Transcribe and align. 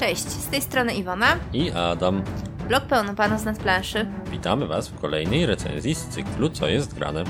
Cześć, 0.00 0.22
z 0.28 0.46
tej 0.48 0.62
strony 0.62 0.94
Iwona, 0.94 1.26
i 1.52 1.70
Adam. 1.70 2.22
blog 2.68 2.84
pełnopanu 2.84 3.38
z 3.38 3.44
nadplanszy. 3.44 4.06
Witamy 4.30 4.66
Was 4.66 4.88
w 4.88 5.00
kolejnej 5.00 5.46
recenzji 5.46 5.94
z 5.94 6.08
cyklu 6.08 6.50
Co 6.50 6.68
jest 6.68 6.94
grane. 6.94 7.24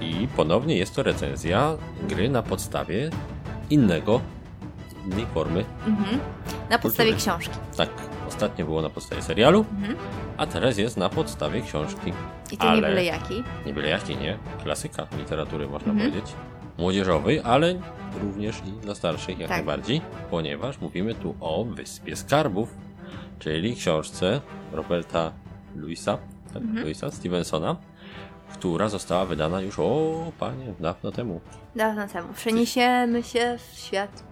I 0.00 0.28
ponownie 0.36 0.76
jest 0.76 0.94
to 0.94 1.02
recenzja 1.02 1.76
gry 2.08 2.28
na 2.28 2.42
podstawie 2.42 3.10
innego, 3.70 4.20
innej 5.06 5.26
formy. 5.26 5.64
Mhm. 5.86 6.18
Na 6.70 6.78
podstawie 6.78 7.10
Kultury. 7.12 7.32
książki. 7.32 7.58
Tak, 7.76 7.88
ostatnio 8.28 8.64
było 8.64 8.82
na 8.82 8.90
podstawie 8.90 9.22
serialu, 9.22 9.64
Mhm. 9.72 9.96
a 10.36 10.46
teraz 10.46 10.78
jest 10.78 10.96
na 10.96 11.08
podstawie 11.08 11.60
książki. 11.60 12.12
I 12.52 12.56
to 12.56 12.64
nie 12.64 12.70
Ale- 12.70 12.88
byle 12.88 13.04
jaki. 13.04 13.42
Nie 13.66 13.72
byle 13.74 13.88
jakiej, 13.88 14.16
nie? 14.16 14.38
Klasyka 14.62 15.06
literatury, 15.18 15.68
można 15.68 15.92
Mhm. 15.92 16.10
powiedzieć. 16.12 16.32
Młodzieżowej, 16.78 17.40
ale 17.44 17.74
również 18.22 18.56
i 18.66 18.70
dla 18.72 18.94
starszych 18.94 19.38
jak 19.38 19.48
Tak. 19.48 19.56
najbardziej, 19.58 20.00
ponieważ 20.30 20.80
mówimy 20.80 21.14
tu 21.14 21.34
o 21.40 21.64
Wyspie 21.64 22.16
Skarbów, 22.16 22.74
czyli 23.38 23.76
książce 23.76 24.40
Roberta 24.72 25.32
Louisa, 25.76 26.18
tak, 26.52 26.62
Mhm. 26.62 26.80
Louisa 26.82 27.10
Stevensona, 27.10 27.76
która 28.52 28.88
została 28.88 29.24
wydana 29.26 29.60
już 29.60 29.78
o 29.78 30.12
panie 30.38 30.74
dawno 30.80 31.12
temu. 31.12 31.40
Dawno 31.76 32.08
temu. 32.08 32.28
Przeniesiemy 32.34 33.22
się 33.22 33.58
w 33.72 33.78
świat 33.78 34.22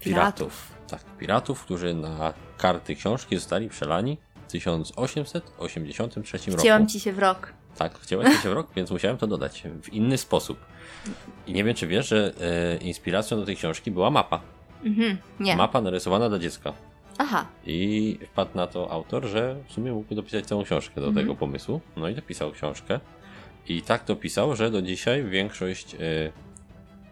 piratów. 0.00 0.72
Tak, 0.88 1.04
piratów, 1.18 1.62
którzy 1.64 1.94
na 1.94 2.32
karty 2.58 2.94
książki 2.94 3.36
zostali 3.36 3.68
przelani 3.68 4.18
w 4.48 4.52
1883 4.52 6.38
Wcięłam 6.58 6.80
roku. 6.82 6.92
ci 6.92 7.00
się 7.00 7.12
w 7.12 7.18
rok. 7.18 7.52
Tak, 7.78 7.98
wcięłaś 7.98 8.42
się 8.42 8.50
w 8.50 8.52
rok, 8.52 8.68
więc 8.76 8.90
musiałem 8.90 9.16
to 9.16 9.26
dodać 9.26 9.62
w 9.82 9.92
inny 9.92 10.18
sposób. 10.18 10.58
I 11.46 11.52
nie 11.52 11.64
wiem, 11.64 11.74
czy 11.74 11.86
wiesz, 11.86 12.08
że 12.08 12.32
e, 12.40 12.76
inspiracją 12.76 13.36
do 13.36 13.46
tej 13.46 13.56
książki 13.56 13.90
była 13.90 14.10
mapa. 14.10 14.40
Mhm. 14.84 15.18
Nie. 15.40 15.56
Mapa 15.56 15.80
narysowana 15.80 16.28
dla 16.28 16.38
dziecka. 16.38 16.72
Aha. 17.18 17.46
I 17.66 18.18
wpadł 18.26 18.50
na 18.54 18.66
to 18.66 18.90
autor, 18.90 19.24
że 19.24 19.56
w 19.68 19.72
sumie 19.72 19.92
mógłby 19.92 20.14
dopisać 20.14 20.46
całą 20.46 20.64
książkę 20.64 21.00
do 21.00 21.06
Mhm. 21.06 21.26
tego 21.26 21.36
pomysłu. 21.36 21.80
No 21.96 22.08
i 22.08 22.14
dopisał 22.14 22.50
książkę. 22.52 23.00
I 23.68 23.82
tak 23.82 24.04
dopisał, 24.04 24.56
że 24.56 24.70
do 24.70 24.82
dzisiaj 24.82 25.24
większość 25.24 25.94
e, 25.94 25.98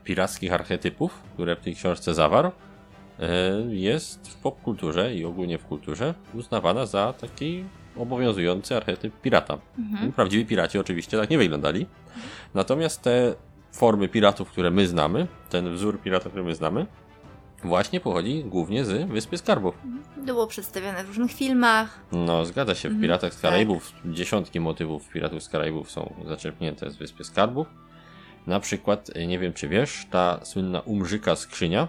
pirackich 0.04 0.52
archetypów, 0.52 1.22
które 1.34 1.56
w 1.56 1.60
tej 1.60 1.74
książce 1.74 2.14
zawarł, 2.14 2.50
e, 3.18 3.30
jest 3.68 4.28
w 4.28 4.34
popkulturze 4.34 5.14
i 5.14 5.24
ogólnie 5.24 5.58
w 5.58 5.64
kulturze 5.64 6.14
uznawana 6.34 6.86
za 6.86 7.12
taki 7.12 7.64
obowiązujący 7.98 8.76
archetyp 8.76 9.20
pirata. 9.20 9.58
Mhm. 9.78 10.12
Prawdziwi 10.12 10.46
piraci 10.46 10.78
oczywiście 10.78 11.18
tak 11.18 11.30
nie 11.30 11.38
wyglądali. 11.38 11.86
Natomiast 12.54 13.02
te 13.02 13.34
formy 13.72 14.08
piratów, 14.08 14.50
które 14.50 14.70
my 14.70 14.86
znamy, 14.86 15.26
ten 15.50 15.74
wzór 15.74 16.00
pirata, 16.00 16.28
który 16.28 16.44
my 16.44 16.54
znamy, 16.54 16.86
właśnie 17.64 18.00
pochodzi 18.00 18.44
głównie 18.44 18.84
z 18.84 19.08
Wyspy 19.10 19.38
Skarbów. 19.38 19.74
To 20.14 20.20
było 20.20 20.46
przedstawione 20.46 21.04
w 21.04 21.08
różnych 21.08 21.32
filmach. 21.32 22.00
No, 22.12 22.44
zgadza 22.44 22.74
się, 22.74 22.88
w 22.88 22.92
Mhm, 22.92 23.02
Piratach 23.02 23.32
z 23.34 23.40
tak. 23.40 23.50
Karaibów 23.50 23.92
dziesiątki 24.04 24.60
motywów 24.60 25.08
Piratów 25.08 25.42
z 25.42 25.48
Karaibów 25.48 25.90
są 25.90 26.14
zaczerpnięte 26.26 26.90
z 26.90 26.96
Wyspy 26.96 27.24
Skarbów. 27.24 27.66
Na 28.46 28.60
przykład, 28.60 29.16
y, 29.16 29.26
nie 29.26 29.38
wiem 29.38 29.52
czy 29.52 29.68
wiesz, 29.68 30.06
ta 30.10 30.40
słynna 30.44 30.80
umrzyka 30.80 31.36
skrzynia 31.36 31.88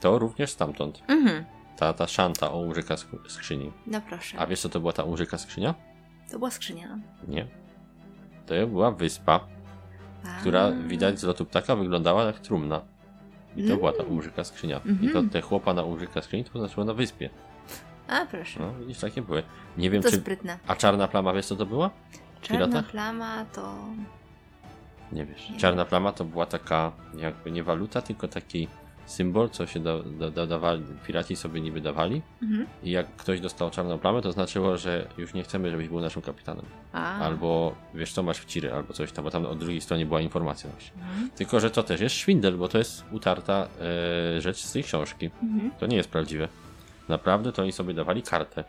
to 0.00 0.18
również 0.18 0.50
stamtąd. 0.50 1.02
Mhm. 1.08 1.44
Ta, 1.78 1.92
ta 1.92 2.06
szanta 2.06 2.50
o 2.52 2.60
sk- 2.94 3.28
skrzyni. 3.28 3.72
No 3.86 4.00
proszę. 4.08 4.38
A 4.38 4.46
wiesz 4.46 4.60
co 4.60 4.68
to 4.68 4.80
była 4.80 4.92
ta 4.92 5.02
umrzyka 5.02 5.38
skrzynia? 5.38 5.74
To 6.30 6.38
była 6.38 6.50
skrzynia. 6.50 6.88
no. 6.88 6.98
Nie. 7.28 7.46
To 8.46 8.66
była 8.66 8.90
wyspa, 8.90 9.40
A. 10.24 10.40
która 10.40 10.70
widać 10.72 11.20
z 11.20 11.24
lotu 11.24 11.44
ptaka 11.44 11.76
wyglądała 11.76 12.24
jak 12.24 12.38
trumna. 12.40 12.80
I 13.56 13.60
to 13.60 13.66
Mm. 13.66 13.78
była 13.78 13.92
ta 13.92 14.02
umrzyka 14.02 14.44
skrzynia. 14.44 14.80
I 14.84 14.88
Mhm. 14.90 15.12
to 15.12 15.32
te 15.32 15.40
chłopa 15.40 15.74
na 15.74 15.82
umrzyka 15.82 16.22
skrzyni 16.22 16.44
to 16.44 16.58
znaczyło 16.58 16.84
na 16.86 16.94
wyspie. 16.94 17.30
A 18.08 18.26
proszę. 18.26 18.60
No, 18.60 18.74
widzisz, 18.80 18.98
takie 19.00 19.22
były. 19.22 19.42
Nie 19.76 19.90
wiem 19.90 20.02
To 20.02 20.10
czy... 20.10 20.16
sprytne. 20.16 20.58
A 20.66 20.74
czarna 20.76 21.08
plama, 21.08 21.32
wiesz 21.32 21.46
co 21.46 21.56
to 21.56 21.66
była? 21.66 21.90
Czarna 22.42 22.66
piratach? 22.66 22.90
plama 22.90 23.44
to... 23.44 23.74
Nie 25.12 25.26
wiesz. 25.26 25.50
Nie. 25.50 25.56
Czarna 25.58 25.84
plama 25.84 26.12
to 26.12 26.24
była 26.24 26.46
taka 26.46 26.92
jakby 27.16 27.50
nie 27.50 27.62
waluta, 27.62 28.02
tylko 28.02 28.28
taki 28.28 28.68
symbol, 29.08 29.50
co 29.50 29.66
się 29.66 29.80
da, 29.80 30.02
da, 30.02 30.30
da, 30.30 30.46
dawali, 30.46 30.82
piraci 31.06 31.36
sobie 31.36 31.60
niby 31.60 31.80
dawali. 31.80 32.22
Mhm. 32.42 32.66
I 32.82 32.90
jak 32.90 33.16
ktoś 33.16 33.40
dostał 33.40 33.70
czarną 33.70 33.98
plamę, 33.98 34.22
to 34.22 34.32
znaczyło, 34.32 34.76
że 34.76 35.08
już 35.18 35.34
nie 35.34 35.42
chcemy, 35.42 35.70
żebyś 35.70 35.88
był 35.88 36.00
naszym 36.00 36.22
kapitanem. 36.22 36.64
A. 36.92 37.18
Albo 37.18 37.74
wiesz 37.94 38.12
co, 38.12 38.22
masz 38.22 38.38
w 38.38 38.44
ciry, 38.44 38.72
albo 38.72 38.92
coś 38.92 39.12
tam, 39.12 39.24
bo 39.24 39.30
tam 39.30 39.46
od 39.46 39.58
drugiej 39.58 39.80
stronie 39.80 40.06
była 40.06 40.20
informacja 40.20 40.70
właśnie. 40.70 41.02
Mhm. 41.02 41.30
Tylko, 41.30 41.60
że 41.60 41.70
to 41.70 41.82
też 41.82 42.00
jest 42.00 42.14
szwindel, 42.14 42.56
bo 42.56 42.68
to 42.68 42.78
jest 42.78 43.04
utarta 43.12 43.68
e, 44.36 44.40
rzecz 44.40 44.58
z 44.58 44.72
tej 44.72 44.84
książki. 44.84 45.30
Mhm. 45.42 45.70
To 45.78 45.86
nie 45.86 45.96
jest 45.96 46.10
prawdziwe. 46.10 46.48
Naprawdę 47.08 47.52
to 47.52 47.62
oni 47.62 47.72
sobie 47.72 47.94
dawali 47.94 48.22
kartę. 48.22 48.64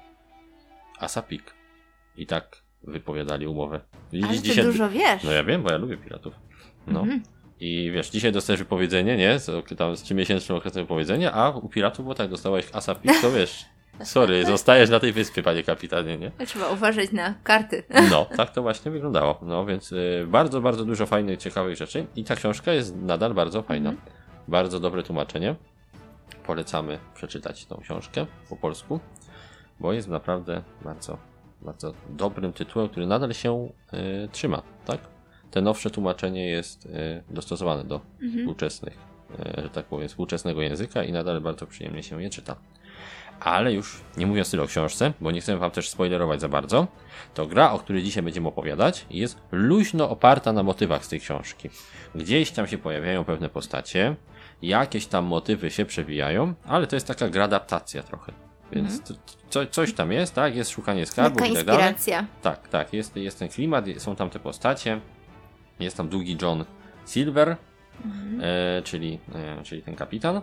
Asapik. 1.00 1.54
I 2.18 2.26
tak 2.26 2.64
wypowiadali 2.84 3.48
umowę. 3.48 3.82
Widzisz, 4.12 4.30
Ale 4.30 4.56
ty 4.56 4.64
dużo 4.64 4.90
wiesz. 4.90 5.24
No 5.24 5.32
ja 5.32 5.44
wiem, 5.44 5.64
bo 5.64 5.72
ja 5.72 5.78
lubię 5.78 5.98
piratów. 5.98 6.34
No. 6.88 7.00
Mhm. 7.00 7.24
I 7.60 7.92
wiesz, 7.94 8.10
dzisiaj 8.10 8.32
dostajesz 8.32 8.60
wypowiedzenie, 8.60 9.18
nie? 9.18 9.40
Z, 9.40 9.70
tam 9.78 9.96
z 9.96 10.04
trzymiesięcznym 10.04 10.58
okresem 10.58 10.84
wypowiedzenia, 10.84 11.32
a 11.32 11.50
u 11.50 11.70
piratów 11.70 12.06
było 12.06 12.16
tak, 12.16 12.30
dostałeś 12.30 12.66
asapik, 12.74 13.12
to 13.22 13.32
wiesz, 13.32 13.66
sorry, 14.04 14.46
zostajesz 14.56 14.90
na 14.90 15.00
tej 15.00 15.14
wyspie, 15.14 15.44
panie 15.44 15.64
kapitanie, 15.64 16.18
nie? 16.18 16.32
Trzeba 16.46 16.70
uważać 16.70 17.12
na 17.12 17.34
karty. 17.44 17.84
No, 18.12 18.26
tak 18.26 18.50
to 18.50 18.62
właśnie 18.62 18.92
wyglądało. 18.92 19.40
No 19.42 19.66
więc 19.66 19.92
y, 19.92 20.26
bardzo, 20.28 20.62
bardzo 20.62 20.86
dużo 20.86 21.06
fajnych, 21.06 21.40
ciekawych 21.40 21.78
rzeczy 21.78 22.06
i 22.16 22.24
ta 22.24 22.36
książka 22.36 22.74
jest 22.74 22.96
nadal 22.96 23.34
bardzo 23.34 23.62
fajna. 23.62 23.90
Mhm. 23.90 24.10
Bardzo 24.48 24.80
dobre 24.80 25.04
tłumaczenie. 25.04 25.56
Polecamy 26.46 27.00
przeczytać 27.16 27.66
tą 27.66 27.78
książkę 27.78 28.26
po 28.50 28.56
polsku, 28.56 29.00
bo 29.80 29.94
jest 29.94 30.08
naprawdę 30.08 30.62
bardzo, 30.82 31.18
bardzo 31.62 31.94
dobrym 32.10 32.54
tytułem, 32.54 32.90
który 32.90 33.08
nadal 33.08 33.34
się 33.34 33.70
y, 33.94 34.30
trzyma, 34.32 34.62
tak? 34.86 35.19
Te 35.52 35.62
nowsze 35.62 35.90
tłumaczenie 35.90 36.48
jest 36.48 36.86
y, 36.86 36.90
dostosowane 37.30 37.84
do 37.84 38.02
Mhm. 38.22 38.40
współczesnych, 38.40 38.98
e, 39.40 39.62
że 39.64 39.70
tak 39.70 39.86
powiem, 39.86 40.08
współczesnego 40.08 40.62
języka 40.62 41.04
i 41.04 41.12
nadal 41.12 41.42
bardzo 41.42 41.68
przyjemnie 41.68 42.04
się 42.04 42.24
je 42.24 42.30
czyta. 42.30 42.56
Ale 43.40 43.74
już 43.74 44.02
nie 44.18 44.28
mówiąc 44.28 44.52
tyle 44.52 44.64
o 44.64 44.68
książce, 44.68 45.14
bo 45.22 45.32
nie 45.32 45.42
chcę 45.42 45.58
wam 45.58 45.72
też 45.72 45.90
spoilerować 45.90 46.42
za 46.42 46.50
bardzo, 46.50 46.88
to 47.34 47.48
gra, 47.48 47.72
o 47.72 47.80
której 47.80 48.04
dzisiaj 48.04 48.24
będziemy 48.24 48.48
opowiadać, 48.48 49.06
jest 49.10 49.38
luźno 49.52 50.10
oparta 50.10 50.54
na 50.54 50.64
motywach 50.64 51.06
z 51.06 51.10
tej 51.10 51.20
książki. 51.20 51.70
Gdzieś 52.16 52.52
tam 52.52 52.68
się 52.68 52.78
pojawiają 52.78 53.26
pewne 53.26 53.50
postacie, 53.50 54.16
jakieś 54.62 55.08
tam 55.08 55.26
motywy 55.26 55.72
się 55.72 55.86
przewijają, 55.86 56.54
ale 56.66 56.88
to 56.88 56.96
jest 56.96 57.08
taka 57.08 57.30
gradaptacja 57.30 58.04
trochę. 58.04 58.34
Więc 58.72 59.04
to, 59.04 59.14
co, 59.50 59.66
coś 59.66 59.94
tam 59.94 60.12
jest, 60.12 60.34
tak? 60.36 60.56
Jest 60.56 60.72
szukanie 60.72 61.06
skarbów 61.06 61.38
i 61.52 61.54
tak 61.54 61.66
dalej. 61.66 61.82
Tak, 62.42 62.68
tak, 62.68 62.94
jest, 62.94 63.16
jest 63.16 63.40
ten 63.40 63.50
klimat, 63.50 63.86
są 63.98 64.16
tam 64.16 64.30
te 64.30 64.40
postacie. 64.40 65.00
Jest 65.80 65.98
tam 65.98 66.10
długi 66.10 66.38
John 66.42 66.66
Silver, 67.08 67.56
Mhm. 68.06 68.42
e, 68.44 68.82
czyli, 68.82 69.20
e, 69.36 69.64
czyli 69.64 69.82
ten 69.82 69.96
kapitan. 69.96 70.42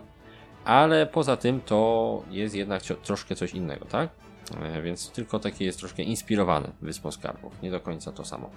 Ale 0.65 1.05
poza 1.07 1.37
tym 1.37 1.61
to 1.61 2.23
jest 2.31 2.55
jednak 2.55 2.83
troszkę 2.83 3.35
coś 3.35 3.53
innego, 3.53 3.85
tak? 3.85 4.09
E, 4.61 4.81
więc 4.81 5.11
tylko 5.11 5.39
taki 5.39 5.65
jest 5.65 5.79
troszkę 5.79 6.03
inspirowany 6.03 6.71
Wyspą 6.81 7.11
Skarbów. 7.11 7.61
Nie 7.61 7.71
do 7.71 7.79
końca 7.79 8.11
to 8.11 8.25
samo. 8.25 8.49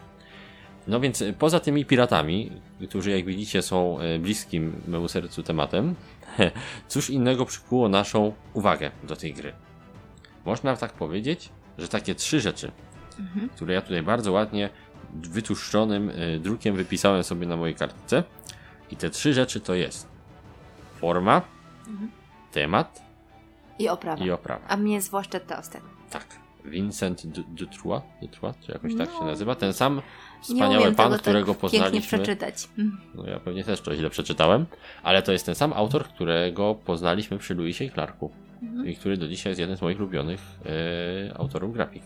No 0.86 1.00
więc 1.00 1.22
e, 1.22 1.32
poza 1.32 1.60
tymi 1.60 1.84
piratami, 1.84 2.50
którzy 2.88 3.10
jak 3.10 3.24
widzicie 3.24 3.62
są 3.62 3.98
e, 4.00 4.18
bliskim 4.18 4.80
memu 4.88 5.08
sercu 5.08 5.42
tematem, 5.42 5.94
cóż 6.88 7.10
innego 7.10 7.46
przykuło 7.46 7.88
naszą 7.88 8.32
uwagę 8.54 8.90
do 9.02 9.16
tej 9.16 9.34
gry. 9.34 9.52
Można 10.44 10.76
tak 10.76 10.92
powiedzieć, 10.92 11.48
że 11.78 11.88
takie 11.88 12.14
trzy 12.14 12.40
rzeczy, 12.40 12.72
Mhm. 13.18 13.48
które 13.48 13.74
ja 13.74 13.80
tutaj 13.82 14.02
bardzo 14.02 14.32
ładnie 14.32 14.70
wytłuszczonym 15.14 16.10
y, 16.10 16.40
drukiem 16.42 16.76
wypisałem 16.76 17.24
sobie 17.24 17.46
na 17.46 17.56
mojej 17.56 17.74
kartce. 17.74 18.24
I 18.90 18.96
te 18.96 19.10
trzy 19.10 19.34
rzeczy 19.34 19.60
to 19.60 19.74
jest 19.74 20.08
forma, 21.00 21.42
Mhm. 21.88 22.10
temat 22.52 23.02
I 23.78 23.88
oprawa. 23.88 24.24
i 24.24 24.30
oprawa. 24.30 24.66
A 24.68 24.76
mnie 24.76 25.00
zwłaszcza 25.00 25.40
te 25.40 25.58
ostatnie. 25.58 25.90
Tak. 26.10 26.26
Vincent 26.64 27.26
Du- 27.26 27.42
Dutrois, 27.48 28.02
Dutrois, 28.22 28.56
czy 28.66 28.72
jakoś 28.72 28.94
tak 28.96 29.10
się 29.10 29.16
No. 29.20 29.26
nazywa, 29.26 29.54
ten 29.54 29.72
sam 29.72 30.02
wspaniały 30.42 30.92
pan, 30.92 31.06
tego 31.10 31.18
którego 31.22 31.54
tak 31.54 31.60
pięknie 31.62 31.78
poznaliśmy. 31.80 32.18
przeczytać. 32.18 32.68
Mm. 32.78 33.00
No 33.14 33.26
ja 33.26 33.40
pewnie 33.40 33.64
też 33.64 33.80
to 33.80 33.96
źle 33.96 34.10
przeczytałem, 34.10 34.66
ale 35.02 35.22
to 35.22 35.32
jest 35.32 35.46
ten 35.46 35.54
sam 35.54 35.72
autor, 35.72 36.04
którego 36.04 36.74
poznaliśmy 36.74 37.38
przy 37.38 37.54
Louisie 37.54 37.84
i 37.84 37.90
Clarku. 37.90 38.30
Mhm. 38.62 38.88
i 38.88 38.96
który 38.96 39.16
do 39.16 39.28
dzisiaj 39.28 39.50
jest 39.50 39.60
jeden 39.60 39.76
z 39.76 39.82
moich 39.82 39.98
ulubionych 39.98 40.40
e, 41.30 41.38
autorów 41.38 41.72
grafik. 41.74 42.02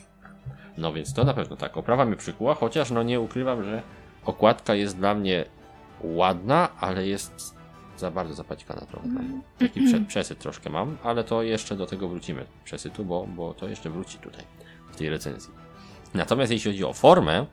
No 0.79 0.93
więc 0.93 1.15
to 1.15 1.25
na 1.25 1.35
pewno 1.35 1.57
tak. 1.57 1.77
Oprawa 1.77 2.05
mnie 2.05 2.17
przykuła, 2.17 2.55
chociaż 2.55 2.91
no 2.91 3.03
nie 3.03 3.21
ukrywam, 3.21 3.65
że 3.65 3.83
okładka 4.25 4.75
jest 4.75 4.97
dla 4.97 5.15
mnie 5.15 5.45
ładna, 6.01 6.69
ale 6.81 7.07
jest 7.07 7.55
za 7.97 8.11
bardzo 8.11 8.35
zapaćkana 8.35 8.81
trochę. 8.81 9.09
mnie. 9.09 9.41
Taki 9.59 9.81
prze, 9.81 10.01
przesyt 10.09 10.39
troszkę 10.39 10.71
mam, 10.71 10.97
ale 11.03 11.25
to 11.25 11.43
jeszcze 11.43 11.77
do 11.77 11.87
tego 11.87 12.09
wrócimy. 12.09 12.45
Przesytu, 12.65 13.05
bo, 13.05 13.27
bo 13.27 13.55
to 13.55 13.69
jeszcze 13.69 13.91
wróci 13.91 14.19
tutaj 14.19 14.45
w 14.93 14.97
tej 14.97 15.09
recenzji. 15.11 15.53
Natomiast 16.15 16.53
jeśli 16.53 16.71
chodzi 16.71 16.85
o 16.85 16.93
formę, 16.93 17.47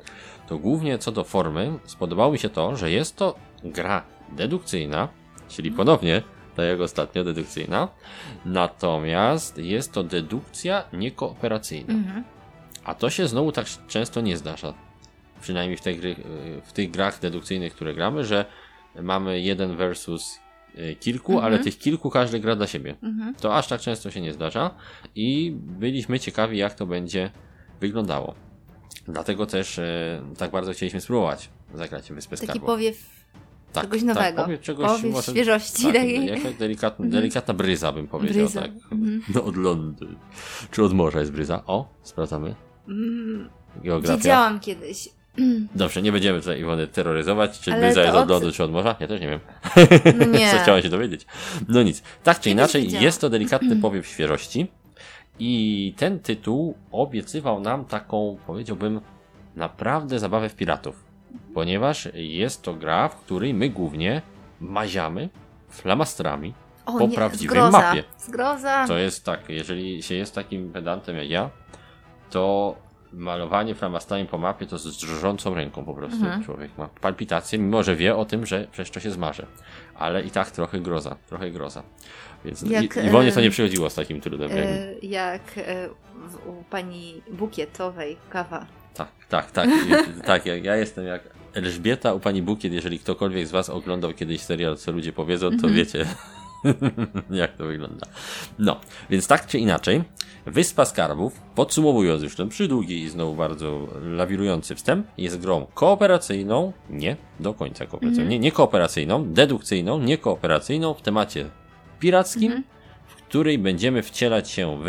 to 0.47 0.57
głównie 0.57 0.97
co 0.97 1.11
do 1.11 1.23
formy 1.23 1.79
spodobało 1.85 2.31
mi 2.31 2.39
się 2.39 2.49
to, 2.49 2.75
że 2.75 2.91
jest 2.91 3.15
to 3.15 3.35
gra 3.63 4.03
dedukcyjna, 4.31 5.07
czyli 5.47 5.71
ponownie 5.71 6.21
tak 6.55 6.65
jak 6.65 6.79
ostatnio, 6.81 7.23
dedukcyjna. 7.23 7.87
Natomiast 8.45 9.57
jest 9.57 9.91
to 9.91 10.03
dedukcja 10.03 10.83
niekooperacyjna. 10.93 11.93
Mhm. 11.93 12.23
A 12.83 12.95
to 12.95 13.09
się 13.09 13.27
znowu 13.27 13.51
tak 13.51 13.67
często 13.87 14.21
nie 14.21 14.37
zdarza. 14.37 14.73
Przynajmniej 15.41 15.77
w, 15.77 15.83
gry, 15.83 16.15
w 16.65 16.73
tych 16.73 16.91
grach 16.91 17.19
dedukcyjnych, 17.19 17.73
które 17.75 17.93
gramy, 17.93 18.25
że 18.25 18.45
mamy 19.01 19.39
jeden 19.41 19.75
versus 19.75 20.39
y, 20.77 20.95
kilku, 20.99 21.31
Mhm. 21.33 21.45
ale 21.53 21.63
tych 21.63 21.77
kilku 21.79 22.09
każdy 22.09 22.39
gra 22.39 22.55
dla 22.55 22.67
siebie. 22.67 22.95
Mhm. 23.03 23.35
To 23.35 23.55
aż 23.57 23.67
tak 23.67 23.81
często 23.81 24.11
się 24.11 24.21
nie 24.21 24.33
zdarza 24.33 24.75
i 25.15 25.51
byliśmy 25.55 26.19
ciekawi, 26.19 26.57
jak 26.57 26.73
to 26.73 26.85
będzie 26.85 27.31
wyglądało. 27.81 28.35
Dlatego 29.07 29.45
też 29.45 29.79
e, 29.79 30.21
tak 30.37 30.51
bardzo 30.51 30.73
chcieliśmy 30.73 31.01
spróbować 31.01 31.49
zagrać 31.73 32.11
Wyspę 32.11 32.35
Taki 32.35 32.45
Skarbów. 32.47 32.65
powiew 32.67 33.21
tak, 33.73 33.83
czegoś 33.83 34.01
nowego. 34.03 34.35
Tak, 34.37 34.45
powiew 34.45 34.61
czegoś 34.61 34.87
powiew 34.91 35.11
może... 35.13 35.31
świeżości 35.31 35.83
Tak, 35.83 35.93
takiej. 35.93 36.25
jakaś 36.25 36.53
delikatna, 36.55 37.05
Mhm. 37.05 37.21
delikatna 37.21 37.53
bryza 37.53 37.91
bym 37.91 38.07
powiedział, 38.07 38.43
Bryza. 38.45 38.61
tak. 38.61 38.71
Mhm. 38.91 39.21
No 39.35 39.43
od 39.43 39.55
lądu. 39.55 40.05
Czy 40.71 40.83
od 40.83 40.93
morza 40.93 41.19
jest 41.19 41.31
bryza? 41.31 41.63
O, 41.65 41.93
sprawdzamy. 42.03 42.55
Mm, 42.87 43.49
Geografia. 43.75 44.17
Wiedziałam 44.17 44.59
kiedyś. 44.59 45.09
Dobrze, 45.75 46.01
nie 46.01 46.11
będziemy 46.11 46.39
tutaj 46.39 46.59
Iwony 46.59 46.87
terroryzować, 46.87 47.59
czy 47.59 47.71
Ale 47.73 47.81
bryza 47.81 48.01
jest 48.01 48.15
od 48.15 48.21
od- 48.23 48.29
lądu, 48.29 48.51
czy 48.51 48.63
od 48.63 48.71
morza. 48.71 48.95
Ja 48.99 49.07
też 49.07 49.21
nie 49.21 49.29
wiem. 49.29 49.39
No 50.19 50.25
nie. 50.25 50.51
Co 50.51 50.57
chciałem 50.57 50.81
się 50.83 50.89
dowiedzieć. 50.89 51.25
No 51.67 51.83
nic. 51.83 52.03
Tak 52.23 52.39
czy 52.39 52.49
inaczej, 52.49 52.91
jest 52.91 53.21
to 53.21 53.29
delikatny 53.29 53.75
powiew 53.81 54.07
świeżości. 54.07 54.67
I 55.39 55.93
ten 55.97 56.19
tytuł 56.19 56.75
obiecywał 56.91 57.59
nam 57.59 57.85
taką, 57.85 58.37
powiedziałbym, 58.47 59.01
naprawdę 59.55 60.19
zabawę 60.19 60.49
w 60.49 60.55
piratów. 60.55 61.03
Ponieważ 61.53 62.07
jest 62.13 62.61
to 62.61 62.73
gra, 62.73 63.07
w 63.09 63.15
której 63.15 63.53
my 63.53 63.69
głównie 63.69 64.21
maziamy 64.59 65.29
flamastrami. 65.69 66.53
O, 66.85 66.97
po 66.97 67.07
nie, 67.07 67.15
prawdziwej 67.15 67.47
zgroza. 67.57 67.71
mapie. 67.81 68.03
Zgroza. 68.17 68.87
To 68.87 68.97
jest 68.97 69.25
tak, 69.25 69.49
jeżeli 69.49 70.03
się 70.03 70.15
jest 70.15 70.35
takim 70.35 70.71
pedantem 70.71 71.15
jak 71.17 71.29
ja, 71.29 71.49
to 72.31 72.75
malowanie 73.13 73.75
flamastrami 73.75 74.25
po 74.25 74.37
mapie 74.37 74.65
to 74.65 74.77
z 74.77 74.97
drżącą 74.97 75.53
ręką 75.53 75.85
po 75.85 75.93
prostu 75.93 76.23
Mhm. 76.25 76.43
człowiek 76.43 76.71
ma 76.77 76.87
palpitacje, 76.87 77.59
mimo 77.59 77.83
że 77.83 77.95
wie 77.95 78.15
o 78.15 78.25
tym, 78.25 78.45
że 78.45 78.67
przecież 78.71 78.91
to 78.91 78.99
się 78.99 79.11
zmarzy. 79.11 79.45
Ale 79.95 80.21
i 80.21 80.31
tak 80.31 80.51
trochę 80.51 80.79
groza, 80.79 81.17
trochę 81.29 81.51
groza. 81.51 81.83
Więc 82.45 82.61
Jak, 82.61 82.97
i, 82.97 82.99
Iwonie 83.07 83.31
to 83.31 83.39
e, 83.39 83.43
nie 83.43 83.49
przychodziło 83.49 83.89
z 83.89 83.95
takim 83.95 84.21
trudem. 84.21 84.49
jak. 84.51 84.59
E, 84.65 84.93
jak 85.01 85.41
e, 85.57 85.89
u 86.49 86.63
pani 86.69 87.21
bukietowej 87.31 88.17
kawa. 88.29 88.65
Tak, 88.93 89.07
tak, 89.29 89.51
tak. 89.51 89.69
Tak, 90.25 90.45
ja, 90.45 90.55
ja 90.57 90.75
jestem 90.75 91.05
jak 91.05 91.21
Elżbieta 91.53 92.13
u 92.13 92.19
pani 92.19 92.41
Bukiet. 92.41 92.73
Jeżeli 92.73 92.99
ktokolwiek 92.99 93.47
z 93.47 93.51
Was 93.51 93.69
oglądał 93.69 94.13
kiedyś 94.13 94.41
serial, 94.41 94.77
co 94.77 94.91
ludzie 94.91 95.13
powiedzą, 95.13 95.49
to 95.49 95.53
Mhm. 95.53 95.73
wiecie, 95.73 96.05
jak 97.31 97.57
to 97.57 97.65
wygląda. 97.65 98.07
No, 98.59 98.79
więc 99.09 99.27
tak 99.27 99.47
czy 99.47 99.59
inaczej, 99.59 100.03
Wyspa 100.45 100.85
Skarbów, 100.85 101.41
podsumowując 101.55 102.23
już 102.23 102.35
ten 102.35 102.49
przydługi 102.49 103.01
i 103.03 103.09
znowu 103.09 103.35
bardzo 103.35 103.87
lawirujący 104.01 104.75
wstęp, 104.75 105.07
jest 105.17 105.39
grą 105.39 105.67
kooperacyjną, 105.73 106.73
nie 106.89 107.15
do 107.39 107.53
końca 107.53 107.85
kooperacyjną, 107.85 108.29
nie, 108.29 108.39
nie 108.39 108.51
kooperacyjną, 108.51 109.33
dedukcyjną, 109.33 109.99
nie 109.99 110.17
kooperacyjną 110.17 110.93
w 110.93 111.01
temacie 111.01 111.49
pirackim, 111.99 112.43
Mhm. 112.51 112.63
w 113.07 113.15
której 113.15 113.57
będziemy 113.57 114.03
wcielać 114.03 114.49
się 114.51 114.79
w 114.83 114.85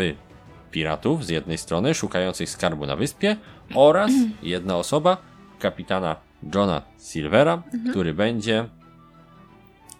piratów 0.71 1.25
z 1.25 1.29
jednej 1.29 1.57
strony, 1.57 1.93
szukających 1.93 2.49
skarbu 2.49 2.85
na 2.85 2.95
wyspie 2.95 3.35
oraz 3.75 4.11
jedna 4.43 4.77
osoba, 4.77 5.17
kapitana 5.59 6.15
Johna 6.55 6.81
Silvera, 6.99 7.63
który 7.89 8.13
będzie 8.13 8.65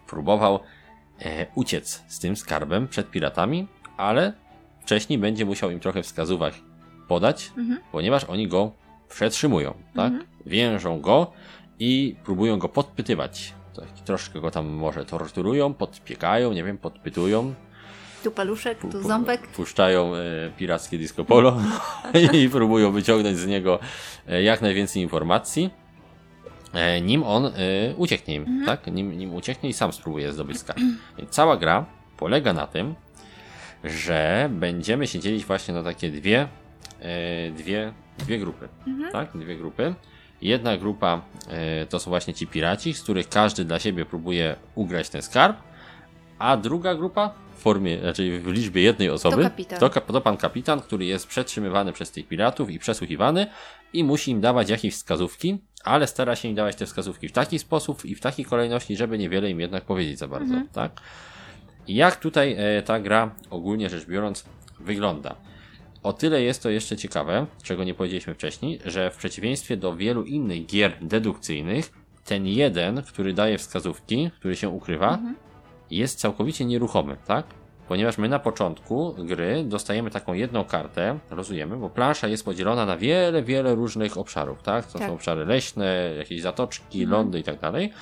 próbował 0.07 0.59
e, 1.21 1.45
uciec 1.55 2.03
z 2.07 2.19
tym 2.19 2.35
skarbem 2.35 2.87
przed 2.87 3.11
piratami, 3.11 3.67
ale 3.97 4.33
wcześniej 4.81 5.19
będzie 5.19 5.45
musiał 5.45 5.71
im 5.71 5.79
trochę 5.79 6.03
wskazówek 6.03 6.53
podać, 7.07 7.51
Mhm. 7.57 7.79
ponieważ 7.91 8.23
oni 8.23 8.47
go 8.47 8.71
przetrzymują, 9.09 9.73
tak? 9.95 10.05
Mhm. 10.11 10.25
Więżą 10.45 11.01
go 11.01 11.31
i 11.79 12.15
próbują 12.23 12.59
go 12.59 12.69
podpytywać. 12.69 13.53
Tak, 13.75 13.85
troszkę 14.05 14.41
go 14.41 14.51
tam 14.51 14.65
może 14.67 15.05
torturują, 15.05 15.73
podpiekają, 15.73 16.53
nie 16.53 16.63
wiem, 16.63 16.77
podpytują, 16.77 17.53
Tu 18.23 18.31
paluszek, 18.31 18.79
tu 18.91 19.01
ząbek. 19.03 19.47
Puszczają 19.47 20.15
e, 20.15 20.19
pirackie 20.57 20.97
disco 20.97 21.25
polo 21.25 21.57
i 22.43 22.49
próbują 22.49 22.91
wyciągnąć 22.91 23.37
z 23.37 23.47
niego 23.47 23.79
e, 24.27 24.43
jak 24.43 24.61
najwięcej 24.61 25.01
informacji, 25.01 25.69
nim 27.01 27.23
on 27.23 27.45
e, 27.45 27.51
ucieknie 27.97 28.35
im, 28.35 28.43
Mhm. 28.43 28.65
tak? 28.65 28.87
Nim, 28.93 29.17
nim 29.17 29.33
ucieknie 29.33 29.69
i 29.69 29.73
sam 29.73 29.93
spróbuje 29.93 30.33
zdobyć 30.33 30.59
skarb. 30.59 30.79
Więc 31.17 31.29
cała 31.29 31.57
gra 31.57 31.85
polega 32.17 32.53
na 32.53 32.67
tym, 32.67 32.95
że 33.83 34.49
będziemy 34.53 35.07
się 35.07 35.19
dzielić 35.19 35.45
właśnie 35.45 35.73
na 35.73 35.83
takie 35.83 36.09
dwie, 36.09 36.47
e, 36.99 37.51
dwie, 37.51 37.93
dwie 38.17 38.39
grupy, 38.39 38.67
Mhm. 38.87 39.11
tak? 39.11 39.37
Dwie 39.37 39.57
grupy. 39.57 39.93
Jedna 40.41 40.77
grupa 40.77 41.21
e, 41.49 41.85
to 41.85 41.99
są 41.99 42.09
właśnie 42.11 42.33
ci 42.33 42.47
piraci, 42.47 42.93
z 42.93 43.01
których 43.03 43.29
każdy 43.29 43.65
dla 43.65 43.79
siebie 43.79 44.05
próbuje 44.05 44.55
ugrać 44.75 45.09
ten 45.09 45.21
skarb, 45.21 45.57
a 46.39 46.57
druga 46.57 46.95
grupa 46.95 47.33
w 47.55 47.61
formie, 47.61 47.99
znaczy 47.99 48.39
w 48.39 48.47
liczbie 48.47 48.81
jednej 48.81 49.09
osoby, 49.09 49.43
kapitan. 49.43 49.79
to, 49.79 49.89
to 49.89 50.21
pan 50.21 50.37
kapitan, 50.37 50.81
który 50.81 51.05
jest 51.05 51.27
przetrzymywany 51.27 51.93
przez 51.93 52.11
tych 52.11 52.27
piratów 52.27 52.69
i 52.69 52.79
przesłuchiwany 52.79 53.47
i 53.93 54.03
musi 54.03 54.31
im 54.31 54.41
dawać 54.41 54.69
jakieś 54.69 54.93
wskazówki, 54.93 55.57
ale 55.83 56.07
stara 56.07 56.35
się 56.35 56.47
im 56.47 56.55
dawać 56.55 56.75
te 56.75 56.85
wskazówki 56.85 57.27
w 57.27 57.31
taki 57.31 57.59
sposób 57.59 58.05
i 58.05 58.15
w 58.15 58.19
takiej 58.19 58.45
kolejności, 58.45 58.95
żeby 58.97 59.17
niewiele 59.17 59.49
im 59.49 59.59
jednak 59.59 59.83
powiedzieć 59.85 60.19
za 60.19 60.27
bardzo, 60.27 60.53
Mhm. 60.53 60.67
tak? 60.67 60.91
I 61.87 61.95
jak 61.95 62.15
tutaj 62.15 62.55
e, 62.77 62.81
ta 62.81 62.99
gra 62.99 63.35
ogólnie 63.49 63.89
rzecz 63.89 64.05
biorąc 64.05 64.45
wygląda? 64.79 65.35
O 66.03 66.13
tyle 66.13 66.41
jest 66.41 66.63
to 66.63 66.69
jeszcze 66.69 66.97
ciekawe, 66.97 67.45
czego 67.63 67.83
nie 67.83 67.93
powiedzieliśmy 67.93 68.33
wcześniej, 68.33 68.79
że 68.85 69.11
w 69.11 69.17
przeciwieństwie 69.17 69.77
do 69.77 69.95
wielu 69.95 70.23
innych 70.23 70.65
gier 70.65 70.97
dedukcyjnych, 71.01 71.91
ten 72.25 72.47
jeden, 72.47 73.03
który 73.03 73.33
daje 73.33 73.57
wskazówki, 73.57 74.31
który 74.39 74.55
się 74.55 74.69
ukrywa, 74.69 75.09
Mhm. 75.13 75.35
jest 75.91 76.19
całkowicie 76.19 76.65
nieruchomy, 76.65 77.17
tak? 77.27 77.45
Ponieważ 77.87 78.17
my 78.17 78.29
na 78.29 78.39
początku 78.39 79.15
gry 79.17 79.63
dostajemy 79.63 80.11
taką 80.11 80.33
jedną 80.33 80.63
kartę, 80.65 81.19
rozujemy, 81.29 81.77
bo 81.77 81.89
plansza 81.89 82.27
jest 82.27 82.45
podzielona 82.45 82.85
na 82.85 82.97
wiele, 82.97 83.43
wiele 83.43 83.75
różnych 83.75 84.17
obszarów, 84.17 84.63
tak? 84.63 84.85
To 84.87 84.99
Tak. 84.99 85.07
są 85.07 85.13
obszary 85.13 85.45
leśne, 85.45 86.13
jakieś 86.17 86.41
zatoczki, 86.41 87.03
Mhm. 87.03 87.09
lądy 87.11 87.39
i 87.39 87.43
tak 87.43 87.59
dalej. 87.59 87.93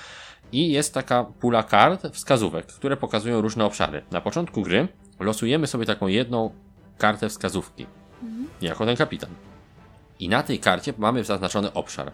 I 0.52 0.72
jest 0.72 0.94
taka 0.94 1.24
pula 1.24 1.64
kart, 1.64 2.08
wskazówek, 2.14 2.66
które 2.66 2.98
pokazują 2.98 3.42
różne 3.42 3.66
obszary. 3.66 4.02
Na 4.12 4.22
początku 4.22 4.62
gry 4.62 4.88
losujemy 5.20 5.68
sobie 5.68 5.86
taką 5.86 6.08
jedną 6.08 6.52
kartę 6.98 7.30
wskazówki, 7.30 7.86
Mhm. 8.24 8.48
jako 8.62 8.86
ten 8.86 8.96
kapitan. 8.96 9.30
I 10.20 10.30
na 10.30 10.44
tej 10.44 10.60
karcie 10.60 10.94
mamy 10.98 11.24
zaznaczony 11.24 11.74
obszar. 11.74 12.12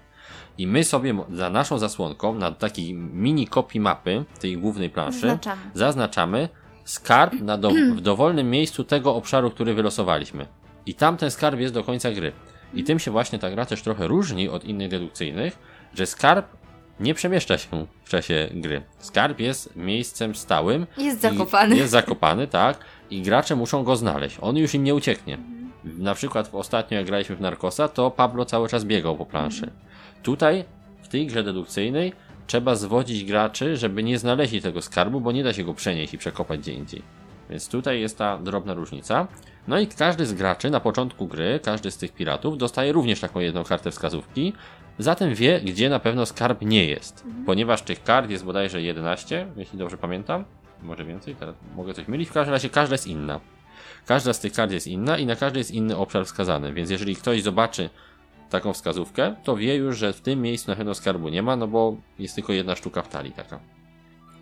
I 0.57 0.67
my 0.67 0.83
sobie 0.83 1.15
za 1.33 1.49
naszą 1.49 1.77
zasłonką, 1.79 2.35
na 2.35 2.51
takiej 2.51 2.93
mini 2.93 3.47
kopii 3.47 3.79
mapy 3.79 4.25
tej 4.39 4.57
głównej 4.57 4.89
planszy, 4.89 5.19
Zaznaczamy. 5.19 5.61
zaznaczamy 5.73 6.49
skarb 6.87 7.41
na 7.41 7.57
do, 7.57 7.69
w 7.69 8.01
dowolnym 8.01 8.49
miejscu 8.49 8.83
tego 8.83 9.15
obszaru, 9.15 9.51
który 9.51 9.73
wylosowaliśmy. 9.73 10.45
I 10.85 10.93
tam 10.93 11.17
ten 11.17 11.31
skarb 11.31 11.59
jest 11.59 11.73
do 11.73 11.83
końca 11.83 12.11
gry. 12.11 12.31
I 12.73 12.83
tym 12.83 12.99
się 12.99 13.11
właśnie 13.11 13.39
ta 13.39 13.49
gra 13.49 13.65
też 13.65 13.81
trochę 13.81 14.07
różni 14.07 14.49
od 14.49 14.65
innych 14.65 14.89
dedukcyjnych, 14.89 15.59
że 15.93 16.05
skarb 16.05 16.45
nie 16.99 17.13
przemieszcza 17.13 17.57
się 17.57 17.85
w 18.03 18.09
czasie 18.09 18.49
gry. 18.51 18.81
Skarb 18.99 19.39
jest 19.39 19.75
miejscem 19.75 20.35
stałym. 20.35 20.87
Jest 20.97 21.21
zakopany. 21.21 21.75
Jest 21.75 21.91
zakopany, 21.91 22.47
tak. 22.47 22.77
I 23.09 23.21
gracze 23.21 23.55
muszą 23.55 23.83
go 23.83 23.95
znaleźć. 23.95 24.37
On 24.41 24.57
już 24.57 24.73
im 24.73 24.83
nie 24.83 24.95
ucieknie. 24.95 25.37
Na 25.83 26.13
przykład 26.13 26.49
ostatnio 26.53 26.97
jak 26.97 27.07
graliśmy 27.07 27.35
w 27.35 27.41
Narcosa, 27.41 27.87
to 27.87 28.11
Pablo 28.11 28.45
cały 28.45 28.69
czas 28.69 28.85
biegał 28.85 29.17
po 29.17 29.25
planszy. 29.25 29.71
Tutaj, 30.23 30.65
w 31.01 31.07
tej 31.07 31.27
grze 31.27 31.43
dedukcyjnej, 31.43 32.13
trzeba 32.47 32.75
zwodzić 32.75 33.23
graczy, 33.23 33.77
żeby 33.77 34.03
nie 34.03 34.19
znaleźli 34.19 34.61
tego 34.61 34.81
skarbu, 34.81 35.21
bo 35.21 35.31
nie 35.31 35.43
da 35.43 35.53
się 35.53 35.63
go 35.63 35.73
przenieść 35.73 36.13
i 36.13 36.17
przekopać 36.17 36.59
gdzie 36.59 36.73
indziej. 36.73 37.01
Więc 37.49 37.69
tutaj 37.69 38.01
jest 38.01 38.17
ta 38.17 38.37
drobna 38.37 38.73
różnica. 38.73 39.27
No 39.67 39.79
i 39.79 39.87
każdy 39.87 40.25
z 40.25 40.33
graczy 40.33 40.69
na 40.69 40.79
początku 40.79 41.27
gry, 41.27 41.59
każdy 41.63 41.91
z 41.91 41.97
tych 41.97 42.13
piratów 42.13 42.57
dostaje 42.57 42.91
również 42.91 43.19
taką 43.19 43.39
jedną 43.39 43.63
kartę 43.63 43.91
wskazówki, 43.91 44.53
zatem 44.99 45.35
wie, 45.35 45.61
gdzie 45.61 45.89
na 45.89 45.99
pewno 45.99 46.25
skarb 46.25 46.61
nie 46.61 46.85
jest. 46.85 47.23
Ponieważ 47.45 47.81
tych 47.81 48.03
kart 48.03 48.29
jest 48.29 48.45
bodajże 48.45 48.81
11, 48.81 49.47
jeśli 49.55 49.79
dobrze 49.79 49.97
pamiętam. 49.97 50.45
Może 50.83 51.05
więcej, 51.05 51.35
teraz 51.35 51.55
mogę 51.75 51.93
coś 51.93 52.07
mylić. 52.07 52.29
W 52.29 52.33
każdym 52.33 52.53
razie 52.53 52.69
każda 52.69 52.93
jest 52.93 53.07
inna. 53.07 53.39
Każda 54.05 54.33
z 54.33 54.39
tych 54.39 54.53
kart 54.53 54.71
jest 54.71 54.87
inna 54.87 55.17
i 55.17 55.25
na 55.25 55.35
każdej 55.35 55.59
jest 55.59 55.71
inny 55.71 55.97
obszar 55.97 56.25
wskazany, 56.25 56.73
więc 56.73 56.89
jeżeli 56.89 57.15
ktoś 57.15 57.43
zobaczy 57.43 57.89
taką 58.49 58.73
wskazówkę, 58.73 59.35
to 59.43 59.55
wie 59.55 59.75
już, 59.75 59.97
że 59.97 60.13
w 60.13 60.21
tym 60.21 60.41
miejscu 60.41 60.71
na 60.71 60.75
pewno 60.77 60.95
skarbu 60.95 61.29
nie 61.29 61.41
ma, 61.43 61.55
no 61.55 61.67
bo 61.67 61.95
jest 62.19 62.35
tylko 62.35 62.53
jedna 62.53 62.75
sztuka 62.75 63.01
w 63.01 63.09
talii 63.09 63.31
taka. 63.31 63.59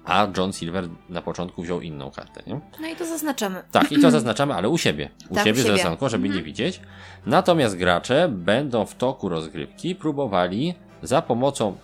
A 0.05 0.27
John 0.37 0.53
Silver 0.53 0.89
na 1.09 1.21
początku 1.21 1.63
wziął 1.63 1.81
inną 1.81 2.11
kartę, 2.11 2.43
nie? 2.47 2.59
No 2.81 2.87
i 2.87 2.95
to 2.95 3.05
zaznaczamy. 3.05 3.63
Tak, 3.71 3.91
i 3.91 3.99
to 4.01 4.11
zaznaczamy, 4.11 4.53
ale 4.53 4.69
u 4.69 4.77
siebie. 4.77 5.09
U 5.29 5.35
Tak, 5.35 5.43
siebie 5.43 5.63
siebie. 5.63 5.77
żeby 6.09 6.27
Mhm. 6.27 6.33
nie 6.35 6.43
widzieć. 6.43 6.81
Natomiast 7.25 7.77
gracze 7.77 8.29
będą 8.31 8.85
w 8.85 8.95
toku 8.95 9.29
rozgrywki 9.29 9.95
próbowali 9.95 10.75
za 11.01 11.21
pomocą 11.21 11.77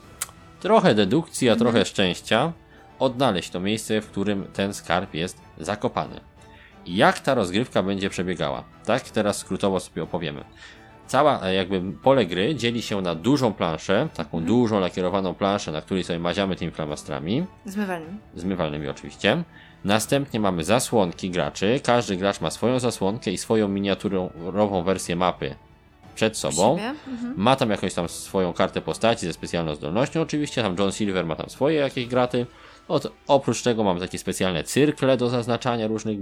trochę 0.59 0.95
dedukcji, 0.95 1.49
a 1.49 1.51
Mhm. 1.53 1.71
trochę 1.71 1.85
szczęścia 1.85 2.53
odnaleźć 2.99 3.49
to 3.49 3.59
miejsce, 3.59 4.01
w 4.01 4.07
którym 4.07 4.45
ten 4.53 4.73
skarb 4.73 5.13
jest 5.13 5.41
zakopany. 5.57 6.19
Jak 6.85 7.19
ta 7.19 7.33
rozgrywka 7.33 7.83
będzie 7.83 8.09
przebiegała? 8.09 8.63
Tak, 8.85 9.01
teraz 9.09 9.37
skrótowo 9.37 9.79
sobie 9.79 10.03
opowiemy. 10.03 10.43
Cała 11.07 11.41
e, 11.43 11.53
jakby 11.53 11.81
pole 12.03 12.25
gry 12.25 12.55
dzieli 12.55 12.81
się 12.81 13.01
na 13.01 13.15
dużą 13.15 13.53
planszę, 13.53 14.07
taką 14.15 14.37
Mhm. 14.37 14.45
dużą 14.45 14.79
lakierowaną 14.79 15.33
planszę, 15.33 15.71
na 15.71 15.81
której 15.81 16.03
sobie 16.03 16.19
maziamy 16.19 16.55
tymi 16.55 16.71
flamastrami, 16.71 17.45
Zmywalnym. 17.65 18.19
zmywalnymi 18.35 18.87
oczywiście. 18.87 19.43
Następnie 19.85 20.39
mamy 20.39 20.63
zasłonki 20.63 21.29
graczy. 21.29 21.79
Każdy 21.83 22.15
gracz 22.17 22.41
ma 22.41 22.51
swoją 22.51 22.79
zasłonkę 22.79 23.31
i 23.31 23.37
swoją 23.37 23.67
miniaturową 23.67 24.83
wersję 24.83 25.15
mapy 25.15 25.55
przed 26.15 26.37
sobą. 26.37 26.71
Mhm. 27.07 27.33
Ma 27.37 27.55
tam 27.55 27.69
jakąś 27.69 27.93
tam 27.93 28.09
swoją 28.09 28.53
kartę 28.53 28.81
postaci 28.81 29.25
ze 29.25 29.33
specjalną 29.33 29.75
zdolnością 29.75 30.21
oczywiście. 30.21 30.61
Tam 30.63 30.75
John 30.79 30.91
Silver 30.91 31.25
ma 31.25 31.35
tam 31.35 31.49
swoje 31.49 31.75
jakieś 31.79 32.05
graty. 32.07 32.45
Od, 32.87 33.11
oprócz 33.27 33.61
tego 33.63 33.83
mamy 33.83 33.99
takie 33.99 34.17
specjalne 34.17 34.63
cyrkle 34.63 35.17
do 35.17 35.29
zaznaczania 35.29 35.87
różnych 35.87 36.17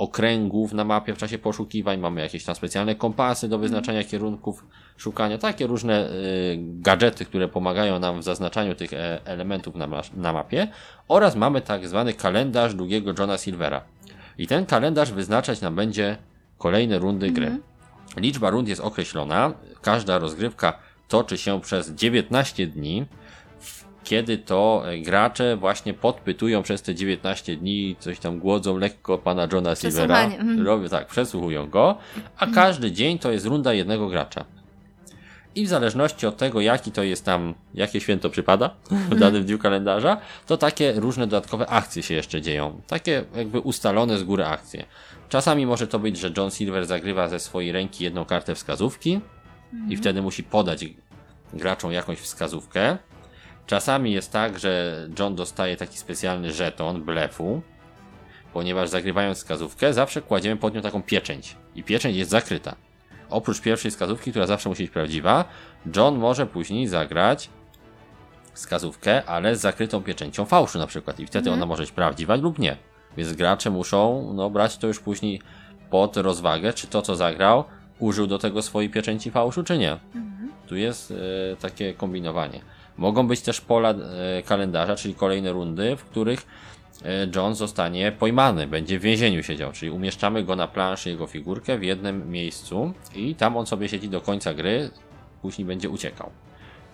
okręgów 0.00 0.72
na 0.72 0.84
mapie 0.84 1.14
w 1.14 1.18
czasie 1.18 1.38
poszukiwań. 1.38 1.98
Mamy 1.98 2.20
jakieś 2.20 2.44
tam 2.44 2.54
specjalne 2.54 2.94
kompasy 2.94 3.48
do 3.48 3.58
wyznaczania 3.58 4.04
kierunków 4.04 4.66
szukania. 4.96 5.38
Takie 5.38 5.66
różne 5.66 6.10
y, 6.10 6.58
gadżety, 6.58 7.24
które 7.24 7.48
pomagają 7.48 7.98
nam 7.98 8.20
w 8.20 8.22
zaznaczaniu 8.22 8.74
tych 8.74 8.92
e, 8.92 9.20
elementów 9.24 9.74
na, 9.74 9.88
na 10.14 10.32
mapie. 10.32 10.68
Oraz 11.08 11.36
mamy 11.36 11.60
tak 11.60 11.88
zwany 11.88 12.14
kalendarz 12.14 12.74
długiego 12.74 13.14
Johna 13.18 13.38
Silvera. 13.38 13.84
I 14.38 14.46
ten 14.46 14.66
kalendarz 14.66 15.12
wyznaczać 15.12 15.60
nam 15.60 15.74
będzie 15.74 16.16
kolejne 16.58 16.98
rundy 16.98 17.30
gry. 17.30 17.58
Liczba 18.16 18.50
rund 18.50 18.68
jest 18.68 18.80
określona. 18.80 19.52
Każda 19.82 20.18
rozgrywka 20.18 20.78
toczy 21.08 21.38
się 21.38 21.60
przez 21.60 21.90
19 21.90 22.66
dni, 22.66 23.06
kiedy 24.04 24.38
to 24.38 24.82
e, 24.86 24.98
gracze 24.98 25.56
właśnie 25.56 25.94
podpytują 25.94 26.62
przez 26.62 26.82
te 26.82 26.94
19 26.94 27.56
dni, 27.56 27.96
coś 27.98 28.18
tam 28.18 28.38
głodzą 28.38 28.78
lekko 28.78 29.18
pana 29.18 29.48
Johna 29.52 29.74
Silvera. 29.74 30.24
Mhm. 30.24 30.66
Robią 30.66 30.88
tak, 30.88 31.06
przesłuchują 31.06 31.70
go, 31.70 31.98
a 32.36 32.46
każdy 32.46 32.92
dzień 32.92 33.18
to 33.18 33.32
jest 33.32 33.46
runda 33.46 33.72
jednego 33.72 34.08
gracza. 34.08 34.44
I 35.54 35.66
w 35.66 35.68
zależności 35.68 36.26
od 36.26 36.36
tego, 36.36 36.60
jaki 36.60 36.92
to 36.92 37.02
jest 37.02 37.24
tam, 37.24 37.54
jakie 37.74 38.00
święto 38.00 38.30
przypada 38.30 38.70
w 39.10 39.18
danym 39.18 39.44
dniu 39.44 39.58
kalendarza, 39.58 40.16
to 40.46 40.56
takie 40.56 40.92
różne 40.92 41.26
dodatkowe 41.26 41.66
akcje 41.66 42.02
się 42.02 42.14
jeszcze 42.14 42.42
dzieją. 42.42 42.80
Takie 42.86 43.24
jakby 43.36 43.60
ustalone 43.60 44.18
z 44.18 44.22
góry 44.22 44.44
akcje. 44.44 44.84
Czasami 45.28 45.66
może 45.66 45.86
to 45.86 45.98
być, 45.98 46.18
że 46.18 46.32
John 46.36 46.50
Silver 46.50 46.86
zagrywa 46.86 47.28
ze 47.28 47.40
swojej 47.40 47.72
ręki 47.72 48.04
jedną 48.04 48.24
kartę 48.24 48.54
wskazówki 48.54 49.20
i 49.88 49.96
wtedy 49.96 50.22
musi 50.22 50.42
podać 50.42 50.84
graczom 51.52 51.92
jakąś 51.92 52.18
wskazówkę. 52.18 52.98
Czasami 53.70 54.12
jest 54.12 54.32
tak, 54.32 54.58
że 54.58 54.96
John 55.18 55.34
dostaje 55.34 55.76
taki 55.76 55.98
specjalny 55.98 56.52
żeton 56.52 57.02
blefu, 57.02 57.62
ponieważ 58.52 58.88
zagrywając 58.88 59.38
wskazówkę, 59.38 59.94
zawsze 59.94 60.22
kładziemy 60.22 60.56
pod 60.56 60.74
nią 60.74 60.80
taką 60.80 61.02
pieczęć. 61.02 61.56
I 61.74 61.82
pieczęć 61.82 62.16
jest 62.16 62.30
zakryta. 62.30 62.76
Oprócz 63.28 63.60
pierwszej 63.60 63.90
wskazówki, 63.90 64.30
która 64.30 64.46
zawsze 64.46 64.68
musi 64.68 64.82
być 64.82 64.92
prawdziwa, 64.92 65.44
John 65.96 66.18
może 66.18 66.46
później 66.46 66.88
zagrać 66.88 67.50
wskazówkę, 68.52 69.24
ale 69.24 69.56
z 69.56 69.60
zakrytą 69.60 70.02
pieczęcią 70.02 70.44
fałszu 70.44 70.78
na 70.78 70.86
przykład. 70.86 71.20
I 71.20 71.26
wtedy 71.26 71.50
ona 71.50 71.66
może 71.66 71.82
być 71.82 71.92
prawdziwa 71.92 72.36
lub 72.36 72.58
nie. 72.58 72.76
Więc 73.16 73.32
gracze 73.32 73.70
muszą 73.70 74.32
no, 74.34 74.50
brać 74.50 74.76
to 74.76 74.86
już 74.86 75.00
później 75.00 75.40
pod 75.90 76.16
rozwagę, 76.16 76.72
czy 76.72 76.86
to, 76.86 77.02
co 77.02 77.16
zagrał, 77.16 77.64
użył 77.98 78.26
do 78.26 78.38
tego 78.38 78.62
swojej 78.62 78.90
pieczęci 78.90 79.30
fałszu, 79.30 79.64
czy 79.64 79.78
nie. 79.78 79.98
Tu 80.66 80.76
jest 80.76 81.10
e, 81.10 81.56
takie 81.56 81.94
kombinowanie. 81.94 82.60
Mogą 83.00 83.26
być 83.26 83.40
też 83.40 83.60
pola 83.60 83.90
e, 83.90 84.42
kalendarza, 84.42 84.96
czyli 84.96 85.14
kolejne 85.14 85.52
rundy, 85.52 85.96
w 85.96 86.04
których 86.04 86.46
e, 87.04 87.26
John 87.36 87.54
zostanie 87.54 88.12
pojmany, 88.12 88.66
będzie 88.66 88.98
w 88.98 89.02
więzieniu 89.02 89.42
siedział, 89.42 89.72
czyli 89.72 89.90
umieszczamy 89.90 90.44
go 90.44 90.56
na 90.56 90.68
planszy, 90.68 91.10
jego 91.10 91.26
figurkę 91.26 91.78
w 91.78 91.82
jednym 91.82 92.30
miejscu 92.30 92.92
i 93.14 93.34
tam 93.34 93.56
on 93.56 93.66
sobie 93.66 93.88
siedzi 93.88 94.08
do 94.08 94.20
końca 94.20 94.54
gry, 94.54 94.90
później 95.42 95.64
będzie 95.64 95.90
uciekał. 95.90 96.30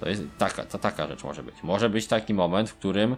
To 0.00 0.08
jest 0.08 0.22
taka, 0.38 0.64
to 0.64 0.78
taka 0.78 1.06
rzecz 1.06 1.24
może 1.24 1.42
być. 1.42 1.54
Może 1.62 1.90
być 1.90 2.06
taki 2.06 2.34
moment, 2.34 2.70
w 2.70 2.74
którym 2.74 3.16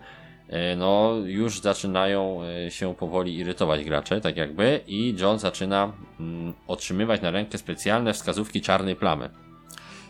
e, 0.49 0.76
no, 0.76 1.14
już 1.25 1.61
zaczynają 1.61 2.40
się 2.68 2.95
powoli 2.95 3.38
irytować 3.38 3.85
gracze, 3.85 4.21
tak 4.21 4.37
jakby, 4.37 4.80
i 4.87 5.16
John 5.18 5.38
zaczyna 5.38 5.92
mm, 6.21 6.54
otrzymywać 6.66 7.23
na 7.23 7.30
rękę 7.30 7.59
specjalne 7.59 8.12
wskazówki 8.12 8.61
czarnej 8.61 8.97
plamy. 8.97 9.30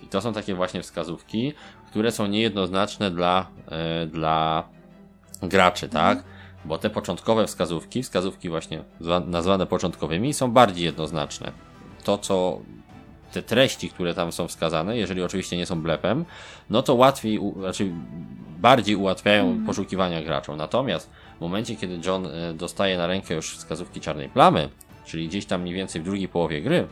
I 0.02 0.06
to 0.06 0.20
są 0.20 0.32
takie 0.32 0.54
właśnie 0.54 0.82
wskazówki, 0.82 1.52
które 1.90 2.12
są 2.12 2.26
niejednoznaczne 2.26 3.11
dla, 3.11 3.47
e, 3.71 4.07
dla 4.07 4.64
graczy, 5.42 5.88
tak? 5.88 6.23
Bo 6.64 6.78
te 6.78 6.90
początkowe 6.90 7.47
wskazówki, 7.47 8.02
wskazówki 8.02 8.49
właśnie 8.49 8.83
zwa- 9.00 9.26
nazwane 9.26 9.66
początkowymi, 9.66 10.35
są 10.35 10.50
bardziej 10.50 10.85
jednoznaczne. 10.85 11.52
To, 12.04 12.18
co 12.18 12.59
te 13.33 13.42
treści, 13.42 13.88
które 13.90 14.14
tam 14.14 14.33
są 14.33 14.49
wskazane, 14.49 14.97
jeżeli 14.97 15.23
oczywiście 15.23 15.57
nie 15.57 15.66
są 15.66 15.83
blepem, 15.83 16.25
no 16.71 16.83
to 16.83 16.95
łatwiej, 16.95 17.40
znaczy 17.59 17.90
bardziej 18.59 18.97
ułatwiają 18.97 19.66
poszukiwania 19.66 20.23
graczom. 20.23 20.57
Natomiast 20.57 21.11
w 21.38 21.40
momencie, 21.40 21.76
kiedy 21.76 22.00
John 22.07 22.26
e, 22.26 22.54
dostaje 22.54 22.99
na 22.99 23.07
rękę 23.07 23.35
już 23.35 23.57
wskazówki 23.57 24.00
czarnej 24.00 24.28
plamy, 24.28 24.68
czyli 25.04 25.28
gdzieś 25.28 25.47
tam 25.47 25.62
mniej 25.62 25.75
więcej 25.75 26.02
w 26.02 26.04
drugiej 26.04 26.28
połowie 26.28 26.62
gry, 26.62 26.87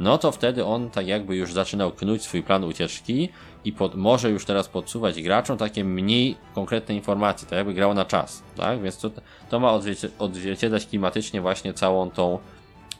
no 0.00 0.18
to 0.18 0.32
wtedy 0.32 0.64
on 0.64 0.90
tak 0.90 1.06
jakby 1.06 1.36
już 1.36 1.52
zaczynał 1.52 1.90
knuć 1.90 2.22
swój 2.22 2.42
plan 2.42 2.64
ucieczki 2.64 3.28
i 3.64 3.72
pod, 3.72 3.94
może 3.94 4.30
już 4.30 4.44
teraz 4.44 4.68
podsuwać 4.68 5.22
graczom 5.22 5.58
takie 5.58 5.84
mniej 5.84 6.36
konkretne 6.54 6.94
informacje, 6.94 7.48
tak 7.48 7.56
jakby 7.56 7.74
grał 7.74 7.94
na 7.94 8.04
czas, 8.04 8.42
tak? 8.56 8.82
Więc 8.82 8.98
to, 8.98 9.10
to 9.48 9.60
ma 9.60 9.72
odzwierci- 9.72 10.10
odzwierciedlać 10.18 10.86
klimatycznie 10.86 11.40
właśnie 11.40 11.74
całą 11.74 12.10
tą 12.10 12.38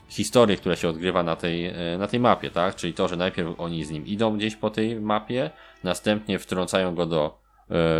historię, 0.09 0.57
która 0.57 0.75
się 0.75 0.89
odgrywa 0.89 1.23
na 1.23 1.35
tej, 1.35 1.65
e, 1.65 1.97
na 1.99 2.07
tej 2.07 2.19
mapie, 2.19 2.51
tak? 2.51 2.75
Czyli 2.75 2.93
to, 2.93 3.07
że 3.07 3.15
najpierw 3.15 3.59
oni 3.59 3.85
z 3.85 3.91
nim 3.91 4.05
idą 4.05 4.37
gdzieś 4.37 4.55
po 4.55 4.69
tej 4.69 4.99
mapie, 4.99 5.49
następnie 5.83 6.39
wtrącają 6.39 6.95
go 6.95 7.05
do 7.05 7.40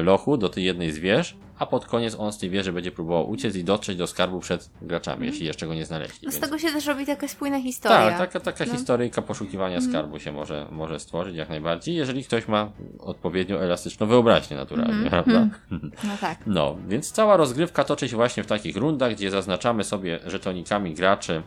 lochu, 0.03 0.37
do 0.37 0.49
tej 0.49 0.63
jednej 0.63 0.91
z 0.91 0.99
wież, 0.99 1.35
a 1.59 1.65
pod 1.65 1.85
koniec 1.85 2.15
on 2.19 2.31
z 2.33 2.37
tej 2.37 2.49
wieży 2.49 2.73
będzie 2.73 2.91
próbował 2.91 3.29
uciec 3.29 3.55
i 3.55 3.63
dotrzeć 3.63 3.97
do 3.97 4.07
skarbu 4.07 4.39
przed 4.39 4.69
graczami, 4.81 5.27
jeśli 5.27 5.45
jeszcze 5.45 5.67
go 5.67 5.73
nie 5.73 5.85
znaleźli. 5.85 6.19
No 6.23 6.31
z 6.31 6.33
Więc- 6.35 6.45
tego 6.45 6.59
się 6.59 6.67
też 6.71 6.85
robi 6.85 7.05
taka 7.05 7.27
spójna 7.27 7.61
historia. 7.61 7.97
tak, 8.09 8.17
taka, 8.17 8.39
taka 8.39 8.65
No. 8.65 8.71
historyjka 8.71 9.21
poszukiwania 9.21 9.81
skarbu 9.81 10.19
się 10.19 10.31
może, 10.31 10.67
może 10.71 10.99
stworzyć 10.99 11.35
jak 11.35 11.49
najbardziej, 11.49 11.95
jeżeli 11.95 12.23
ktoś 12.23 12.47
ma 12.47 12.71
odpowiednio 12.99 13.63
elastyczną 13.63 14.07
wyobraźnię 14.07 14.57
naturalnie, 14.57 15.09
prawda? 15.09 15.47
No 16.03 16.17
tak. 16.21 16.37
No, 16.45 16.77
więc 16.87 17.11
cała 17.11 17.37
rozgrywka 17.37 17.83
toczy 17.83 18.09
się 18.09 18.15
właśnie 18.15 18.43
w 18.43 18.47
takich 18.47 18.77
rundach, 18.77 19.11
gdzie 19.13 19.31
zaznaczamy 19.31 19.83
sobie 19.83 20.19
żetonikami 20.25 20.93
graczy 20.93 21.41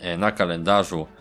e, 0.00 0.16
na 0.16 0.32
kalendarzu 0.32 1.06
e, 1.06 1.17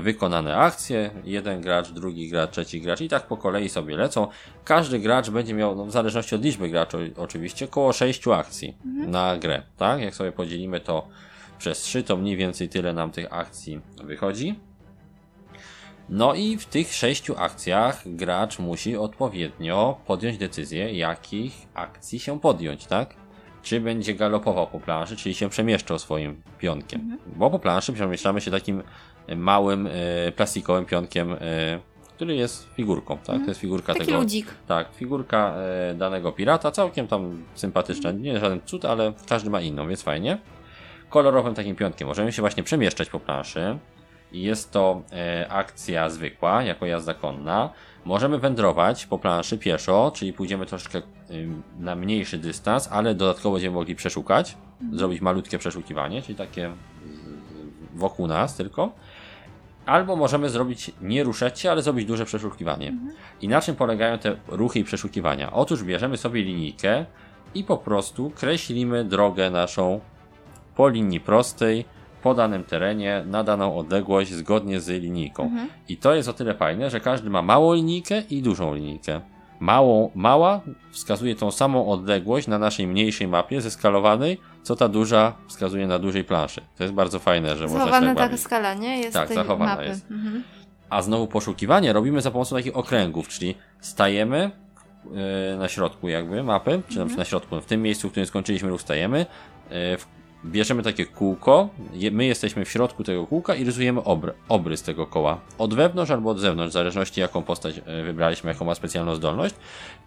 wykonane 0.00 0.56
akcje. 0.56 1.10
Jeden 1.24 1.60
gracz, 1.60 1.90
drugi 1.90 2.28
gracz, 2.28 2.50
trzeci 2.50 2.80
gracz 2.80 3.00
i 3.00 3.08
tak 3.08 3.26
po 3.26 3.36
kolei 3.36 3.68
sobie 3.68 3.96
lecą. 3.96 4.28
Każdy 4.64 4.98
gracz 4.98 5.30
będzie 5.30 5.54
miał, 5.54 5.76
no, 5.76 5.84
w 5.84 5.90
zależności 5.90 6.34
od 6.34 6.44
liczby 6.44 6.68
graczy 6.68 7.12
oczywiście, 7.16 7.64
około 7.64 7.92
6 7.92 8.28
akcji 8.28 8.76
na 9.06 9.36
grę, 9.36 9.62
tak? 9.76 10.00
Jak 10.00 10.14
sobie 10.14 10.32
podzielimy 10.32 10.80
to 10.80 11.08
przez 11.58 11.78
3, 11.78 12.02
to 12.02 12.16
mniej 12.16 12.36
więcej 12.36 12.68
tyle 12.68 12.92
nam 12.92 13.10
tych 13.10 13.32
akcji 13.32 13.80
wychodzi. 14.04 14.54
No 16.08 16.34
i 16.34 16.56
w 16.56 16.66
tych 16.66 16.94
sześciu 16.94 17.34
akcjach 17.38 18.02
gracz 18.06 18.58
musi 18.58 18.96
odpowiednio 18.96 20.00
podjąć 20.06 20.38
decyzję, 20.38 20.92
jakich 20.92 21.66
akcji 21.74 22.18
się 22.18 22.40
podjąć, 22.40 22.86
tak? 22.86 23.14
Czy 23.66 23.80
będzie 23.80 24.14
galopował 24.14 24.66
po 24.66 24.80
planszy, 24.80 25.16
czyli 25.16 25.34
się 25.34 25.48
przemieszczał 25.48 25.98
swoim 25.98 26.42
pionkiem. 26.58 27.18
Bo 27.36 27.50
po 27.50 27.58
planszy 27.58 27.92
przemieszczamy 27.92 28.40
się 28.40 28.50
takim 28.50 28.82
e, 29.26 29.36
małym, 29.36 29.86
e, 29.86 30.32
plastikowym 30.32 30.84
pionkiem, 30.84 31.32
e, 31.32 31.36
który 32.14 32.34
jest 32.34 32.68
figurką, 32.74 33.18
tak? 33.18 33.42
To 33.42 33.48
jest 33.48 33.60
figurka 33.60 33.92
Taki 33.92 34.06
tego. 34.06 34.18
ludzik. 34.18 34.46
Tak, 34.66 34.88
figurka 34.94 35.54
danego 35.94 36.32
pirata, 36.32 36.70
całkiem 36.70 37.06
tam 37.08 37.42
sympatyczna, 37.54 38.10
nie 38.12 38.38
żaden 38.38 38.60
cud, 38.64 38.84
ale 38.84 39.12
każdy 39.28 39.50
ma 39.50 39.60
inną, 39.60 39.88
więc 39.88 40.02
fajnie. 40.02 40.38
Kolorowym 41.10 41.54
takim 41.54 41.76
pionkiem 41.76 42.08
możemy 42.08 42.32
się 42.32 42.42
właśnie 42.42 42.62
przemieszczać 42.62 43.10
po 43.10 43.20
planszy. 43.20 43.78
I 44.32 44.42
jest 44.42 44.72
to 44.72 45.02
akcja 45.48 46.10
zwykła, 46.10 46.62
jako 46.62 46.86
jazda 46.86 47.14
konna. 47.14 47.70
Możemy 48.06 48.38
wędrować 48.38 49.06
po 49.06 49.18
planszy 49.18 49.58
pieszo, 49.58 50.12
czyli 50.14 50.32
pójdziemy 50.32 50.66
troszkę 50.66 51.02
na 51.78 51.94
mniejszy 51.94 52.38
dystans, 52.38 52.88
ale 52.92 53.14
dodatkowo 53.14 53.54
będziemy 53.54 53.74
mogli 53.74 53.94
przeszukać, 53.94 54.56
zrobić 54.92 55.20
malutkie 55.20 55.58
przeszukiwanie, 55.58 56.22
czyli 56.22 56.38
takie 56.38 56.70
wokół 57.94 58.26
nas 58.26 58.56
tylko. 58.56 58.92
Albo 59.86 60.16
możemy 60.16 60.50
zrobić, 60.50 60.90
nie 61.00 61.24
ruszać 61.24 61.60
się, 61.60 61.70
ale 61.70 61.82
zrobić 61.82 62.06
duże 62.06 62.24
przeszukiwanie. 62.24 62.94
I 63.40 63.48
na 63.48 63.60
czym 63.60 63.76
polegają 63.76 64.18
te 64.18 64.36
ruchy 64.48 64.78
i 64.78 64.84
przeszukiwania? 64.84 65.52
Otóż 65.52 65.84
bierzemy 65.84 66.16
sobie 66.16 66.42
linijkę 66.42 67.06
i 67.54 67.64
po 67.64 67.76
prostu 67.76 68.30
kreślimy 68.30 69.04
drogę 69.04 69.50
naszą 69.50 70.00
po 70.76 70.88
linii 70.88 71.20
prostej, 71.20 71.84
po 72.26 72.34
danym 72.34 72.64
terenie, 72.64 73.22
na 73.26 73.44
daną 73.44 73.76
odległość, 73.78 74.32
zgodnie 74.32 74.80
z 74.80 74.88
linijką. 74.88 75.50
I 75.88 75.96
to 75.96 76.14
jest 76.14 76.28
o 76.28 76.32
tyle 76.32 76.54
fajne, 76.54 76.90
że 76.90 77.00
każdy 77.00 77.30
ma 77.30 77.42
małą 77.42 77.74
linijkę 77.74 78.22
i 78.30 78.42
dużą 78.42 78.74
linijkę. 78.74 79.20
Małą, 79.60 80.10
mała 80.14 80.60
wskazuje 80.90 81.34
tą 81.36 81.50
samą 81.50 81.88
odległość 81.88 82.46
na 82.46 82.58
naszej 82.58 82.86
mniejszej 82.86 83.28
mapie 83.28 83.60
zeskalowanej, 83.60 84.40
co 84.62 84.76
ta 84.76 84.88
duża 84.88 85.32
wskazuje 85.48 85.86
na 85.86 85.98
dużej 85.98 86.24
planszy. 86.24 86.60
To 86.76 86.82
jest 86.84 86.94
bardzo 86.94 87.18
fajne, 87.18 87.56
że 87.56 87.62
można 87.64 87.78
się 87.78 87.84
Zachowana 87.84 88.06
tak 88.14 88.24
taka 88.24 88.36
skala, 88.36 88.74
nie? 88.74 88.98
Jest 89.00 89.12
Tak, 89.12 89.28
tej 89.28 89.36
zachowana 89.36 89.70
mapy. 89.76 89.86
jest. 89.86 90.10
Mhm. 90.10 90.42
A 90.90 91.02
znowu 91.02 91.26
poszukiwanie 91.26 91.92
robimy 91.92 92.20
za 92.20 92.30
pomocą 92.30 92.56
takich 92.56 92.76
okręgów, 92.76 93.28
czyli 93.28 93.54
stajemy 93.80 94.50
e, 95.54 95.56
na 95.56 95.68
środku 95.68 96.08
jakby 96.08 96.42
mapy, 96.42 96.82
czy 96.88 97.00
Mhm. 97.00 97.18
na 97.18 97.24
środku, 97.24 97.60
w 97.60 97.66
tym 97.66 97.82
miejscu, 97.82 98.08
w 98.08 98.10
którym 98.10 98.26
skończyliśmy 98.26 98.68
ruch 98.70 98.80
stajemy, 98.80 99.26
e, 99.70 99.96
w- 99.96 100.15
bierzemy 100.44 100.82
takie 100.82 101.06
kółko, 101.06 101.68
je- 101.92 102.10
my 102.10 102.24
jesteśmy 102.24 102.64
w 102.64 102.70
środku 102.70 103.04
tego 103.04 103.26
kółka 103.26 103.54
i 103.54 103.64
rysujemy 103.64 104.04
obr 104.04 104.34
obrys 104.48 104.82
tego 104.82 105.06
koła. 105.06 105.40
Od 105.58 105.74
wewnątrz 105.74 106.10
albo 106.10 106.30
od 106.30 106.38
zewnątrz, 106.38 106.70
w 106.70 106.72
zależności 106.72 107.20
jaką 107.20 107.42
postać 107.42 107.80
e, 107.86 108.02
wybraliśmy, 108.02 108.50
jaką 108.52 108.64
ma 108.64 108.74
specjalną 108.74 109.14
zdolność 109.14 109.54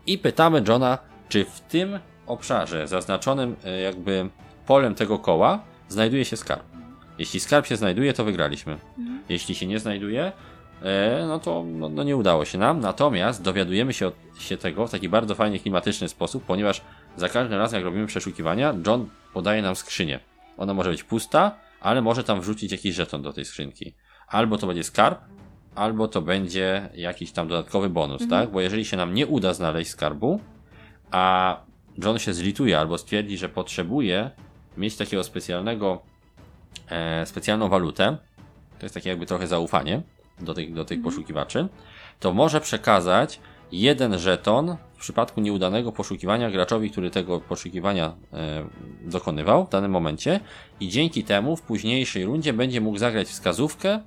i 0.07 0.17
pytamy 0.17 0.63
Johna, 0.67 0.97
czy 1.29 1.45
w 1.45 1.59
tym 1.59 1.99
obszarze 2.27 2.87
zaznaczonym 2.87 3.55
e, 3.65 3.81
jakby 3.81 4.29
polem 4.65 4.95
tego 4.95 5.19
koła 5.19 5.59
znajduje 5.89 6.25
się 6.25 6.37
skarb. 6.37 6.63
Jeśli 7.17 7.39
skarb 7.39 7.65
się 7.65 7.75
znajduje, 7.75 8.13
to 8.13 8.23
wygraliśmy. 8.25 8.77
Jeśli 9.29 9.55
się 9.55 9.67
nie 9.67 9.79
znajduje, 9.79 10.31
e, 10.83 11.25
no 11.27 11.39
to 11.39 11.63
no, 11.67 11.89
no 11.89 12.03
nie 12.03 12.17
udało 12.17 12.45
się 12.45 12.57
nam. 12.57 12.79
Natomiast 12.79 13.41
dowiadujemy 13.41 13.93
się, 13.93 14.11
się 14.39 14.57
tego 14.57 14.87
w 14.87 14.91
taki 14.91 15.09
bardzo 15.09 15.35
fajnie 15.35 15.59
klimatyczny 15.59 16.09
sposób, 16.09 16.43
ponieważ 16.43 16.81
za 17.19 17.29
każdym 17.29 17.57
razem, 17.57 17.77
jak 17.77 17.85
robimy 17.85 18.07
przeszukiwania, 18.07 18.73
John 18.87 19.09
podaje 19.33 19.61
nam 19.61 19.75
skrzynię. 19.75 20.19
Ona 20.57 20.73
może 20.73 20.89
być 20.89 21.03
pusta, 21.03 21.55
ale 21.81 22.01
może 22.01 22.23
tam 22.23 22.41
wrzucić 22.41 22.71
jakiś 22.71 22.95
żeton 22.95 23.21
do 23.21 23.33
tej 23.33 23.45
skrzynki. 23.45 23.95
Albo 24.27 24.57
to 24.57 24.67
będzie 24.67 24.83
skarb, 24.83 25.19
albo 25.75 26.07
to 26.07 26.21
będzie 26.21 26.89
jakiś 26.93 27.31
tam 27.31 27.47
dodatkowy 27.47 27.89
bonus, 27.89 28.27
tak? 28.29 28.51
Bo 28.51 28.61
jeżeli 28.61 28.85
się 28.85 28.97
nam 28.97 29.13
nie 29.13 29.27
uda 29.27 29.53
znaleźć 29.53 29.91
skarbu, 29.91 30.39
a 31.11 31.57
John 32.03 32.19
się 32.19 32.33
zlituje 32.33 32.79
albo 32.79 32.97
stwierdzi, 32.97 33.37
że 33.37 33.49
potrzebuje 33.49 34.31
mieć 34.77 34.97
takiego 34.97 35.23
specjalnego, 35.23 36.01
e, 36.89 37.25
specjalną 37.25 37.69
walutę, 37.69 38.17
to 38.79 38.85
jest 38.85 38.95
takie 38.95 39.09
jakby 39.09 39.25
trochę 39.25 39.47
zaufanie 39.47 40.01
do 40.39 40.53
tych, 40.53 40.73
do 40.73 40.85
tych 40.85 41.01
poszukiwaczy, 41.01 41.67
to 42.19 42.33
może 42.33 42.61
przekazać 42.61 43.39
jeden 43.71 44.19
żeton 44.19 44.75
w 44.93 45.01
przypadku 45.01 45.41
nieudanego 45.41 45.91
poszukiwania 45.91 46.51
graczowi, 46.51 46.91
który 46.91 47.11
tego 47.11 47.39
poszukiwania 47.39 48.13
e, 48.33 48.65
dokonywał 49.01 49.65
w 49.65 49.69
danym 49.69 49.91
momencie 49.91 50.39
i 50.79 50.89
dzięki 50.89 51.23
temu 51.23 51.55
w 51.55 51.61
późniejszej 51.61 52.25
rundzie 52.25 52.53
będzie 52.53 52.81
mógł 52.81 52.97
zagrać 52.97 53.27
wskazówkę, 53.27 53.99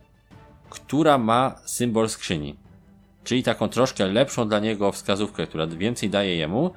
która 0.71 1.19
ma 1.19 1.55
symbol 1.65 2.09
skrzyni. 2.09 2.57
Czyli 3.25 3.43
taką 3.43 3.69
troszkę 3.69 4.07
lepszą 4.07 4.49
dla 4.49 4.59
niego 4.59 4.93
wskazówkę, 4.93 5.47
która 5.47 5.67
więcej 5.67 6.11
daje 6.11 6.37
jemu. 6.37 6.71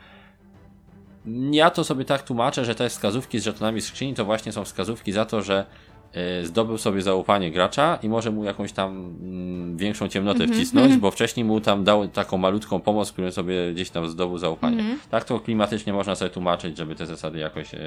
Ja 1.51 1.69
to 1.69 1.83
sobie 1.83 2.05
tak 2.05 2.23
tłumaczę, 2.23 2.65
że 2.65 2.75
te 2.75 2.89
wskazówki 2.89 3.39
z 3.39 3.43
żetonami 3.43 3.81
skrzyni 3.81 4.13
to 4.13 4.25
właśnie 4.25 4.51
są 4.51 4.65
wskazówki 4.65 5.11
za 5.11 5.25
to, 5.25 5.41
że 5.41 5.65
zdobył 6.43 6.77
sobie 6.77 7.01
zaufanie 7.01 7.51
gracza 7.51 8.00
i 8.03 8.10
może 8.10 8.31
mu 8.31 8.43
jakąś 8.43 8.72
tam 8.72 9.15
mm, 9.22 9.77
większą 9.77 10.07
ciemnotę 10.07 10.48
wcisnąć, 10.48 10.98
bo 10.98 11.12
wcześniej 11.12 11.45
mu 11.45 11.62
tam 11.62 11.84
dał 11.84 12.07
taką 12.07 12.38
malutką 12.38 12.79
pomoc, 12.79 13.12
którą 13.12 13.31
sobie 13.31 13.74
gdzieś 13.74 13.89
tam 13.89 14.10
zdobył 14.10 14.38
zaufanie. 14.38 14.84
Tak 15.10 15.24
to 15.24 15.39
klimatycznie 15.39 15.93
można 15.93 16.15
sobie 16.15 16.31
tłumaczyć, 16.31 16.77
żeby 16.77 16.95
te 16.95 17.05
zasady 17.05 17.39
jakoś 17.39 17.74
e, 17.74 17.77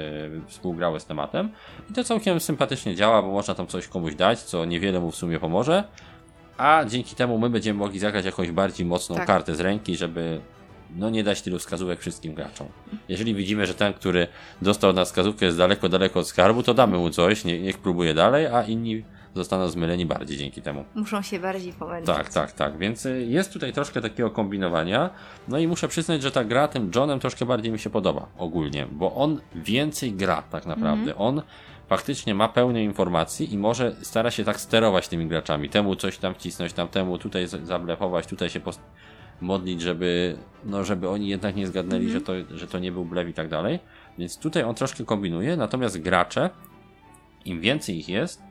współgrały 0.47 0.99
z 0.99 1.05
tematem. 1.05 1.49
I 1.89 1.93
to 1.93 2.03
całkiem 2.03 2.39
sympatycznie 2.39 2.95
działa, 2.95 3.21
bo 3.21 3.27
można 3.31 3.55
tam 3.55 3.67
coś 3.67 3.87
komuś 3.87 4.15
dać, 4.15 4.39
co 4.39 4.65
niewiele 4.65 4.99
mu 4.99 5.11
w 5.11 5.15
sumie 5.15 5.39
pomoże. 5.39 5.83
A 6.57 6.85
dzięki 6.85 7.15
temu 7.15 7.37
my 7.37 7.49
będziemy 7.49 7.79
mogli 7.79 7.99
zagrać 7.99 8.25
jakąś 8.25 8.51
bardziej 8.51 8.85
mocną 8.85 9.15
Tak. 9.15 9.27
kartę 9.27 9.55
z 9.55 9.59
ręki, 9.59 9.97
żeby 9.97 10.41
no 10.95 11.09
nie 11.09 11.23
dać 11.23 11.41
tylu 11.41 11.59
wskazówek 11.59 11.99
wszystkim 11.99 12.33
graczom. 12.33 12.67
Jeżeli 13.09 13.35
widzimy, 13.35 13.65
że 13.65 13.73
ten, 13.73 13.93
który 13.93 14.27
dostał 14.61 14.93
na 14.93 15.05
wskazówkę 15.05 15.45
jest 15.45 15.57
daleko, 15.57 15.89
daleko 15.89 16.19
od 16.19 16.27
skarbu, 16.27 16.63
to 16.63 16.73
damy 16.73 16.97
mu 16.97 17.09
coś, 17.09 17.45
nie, 17.45 17.61
niech 17.61 17.77
próbuje 17.77 18.13
dalej, 18.13 18.47
a 18.47 18.63
inni 18.63 19.03
zostaną 19.35 19.69
zmyleni 19.69 20.05
bardziej 20.05 20.37
dzięki 20.37 20.61
temu. 20.61 20.85
Muszą 20.95 21.21
się 21.21 21.39
bardziej 21.39 21.73
pomęczyć. 21.73 22.15
Tak, 22.15 22.29
tak, 22.29 22.51
tak. 22.51 22.77
Więc 22.77 23.05
y, 23.05 23.25
jest 23.29 23.53
tutaj 23.53 23.73
troszkę 23.73 24.01
takiego 24.01 24.31
kombinowania. 24.31 25.09
No 25.47 25.59
i 25.59 25.67
muszę 25.67 25.87
przyznać, 25.87 26.21
że 26.21 26.31
ta 26.31 26.43
gra 26.43 26.67
tym 26.67 26.91
Johnem 26.95 27.19
troszkę 27.19 27.45
bardziej 27.45 27.71
mi 27.71 27.79
się 27.79 27.89
podoba 27.89 28.27
ogólnie, 28.37 28.87
bo 28.91 29.15
on 29.15 29.41
więcej 29.55 30.11
gra 30.13 30.41
tak 30.41 30.65
naprawdę. 30.65 31.15
On 31.15 31.41
faktycznie 31.87 32.35
ma 32.35 32.49
pełnię 32.49 32.83
informacji 32.83 33.53
i 33.53 33.57
może 33.57 33.95
stara 34.01 34.31
się 34.31 34.43
tak 34.43 34.59
sterować 34.59 35.07
tymi 35.07 35.27
graczami. 35.27 35.69
Temu 35.69 35.95
coś 35.95 36.17
tam 36.17 36.33
wcisnąć, 36.33 36.73
tamtemu 36.73 37.17
tutaj 37.17 37.47
zablefować, 37.47 38.27
tutaj 38.27 38.49
się 38.49 38.59
post- 38.59 38.81
modlić, 39.41 39.81
żeby, 39.81 40.37
no, 40.65 40.83
żeby 40.83 41.09
oni 41.09 41.27
jednak 41.27 41.55
nie 41.55 41.67
zgadnęli, 41.67 42.09
że, 42.09 42.21
to, 42.21 42.33
że 42.51 42.67
to 42.67 42.79
nie 42.79 42.91
był 42.91 43.05
blef 43.05 43.29
i 43.29 43.33
tak 43.33 43.49
dalej. 43.49 43.79
Więc 44.17 44.37
tutaj 44.37 44.63
on 44.63 44.75
troszkę 44.75 45.05
kombinuje, 45.05 45.57
natomiast 45.57 46.01
gracze, 46.01 46.49
im 47.45 47.61
więcej 47.61 47.97
ich 47.97 48.09
jest, 48.09 48.41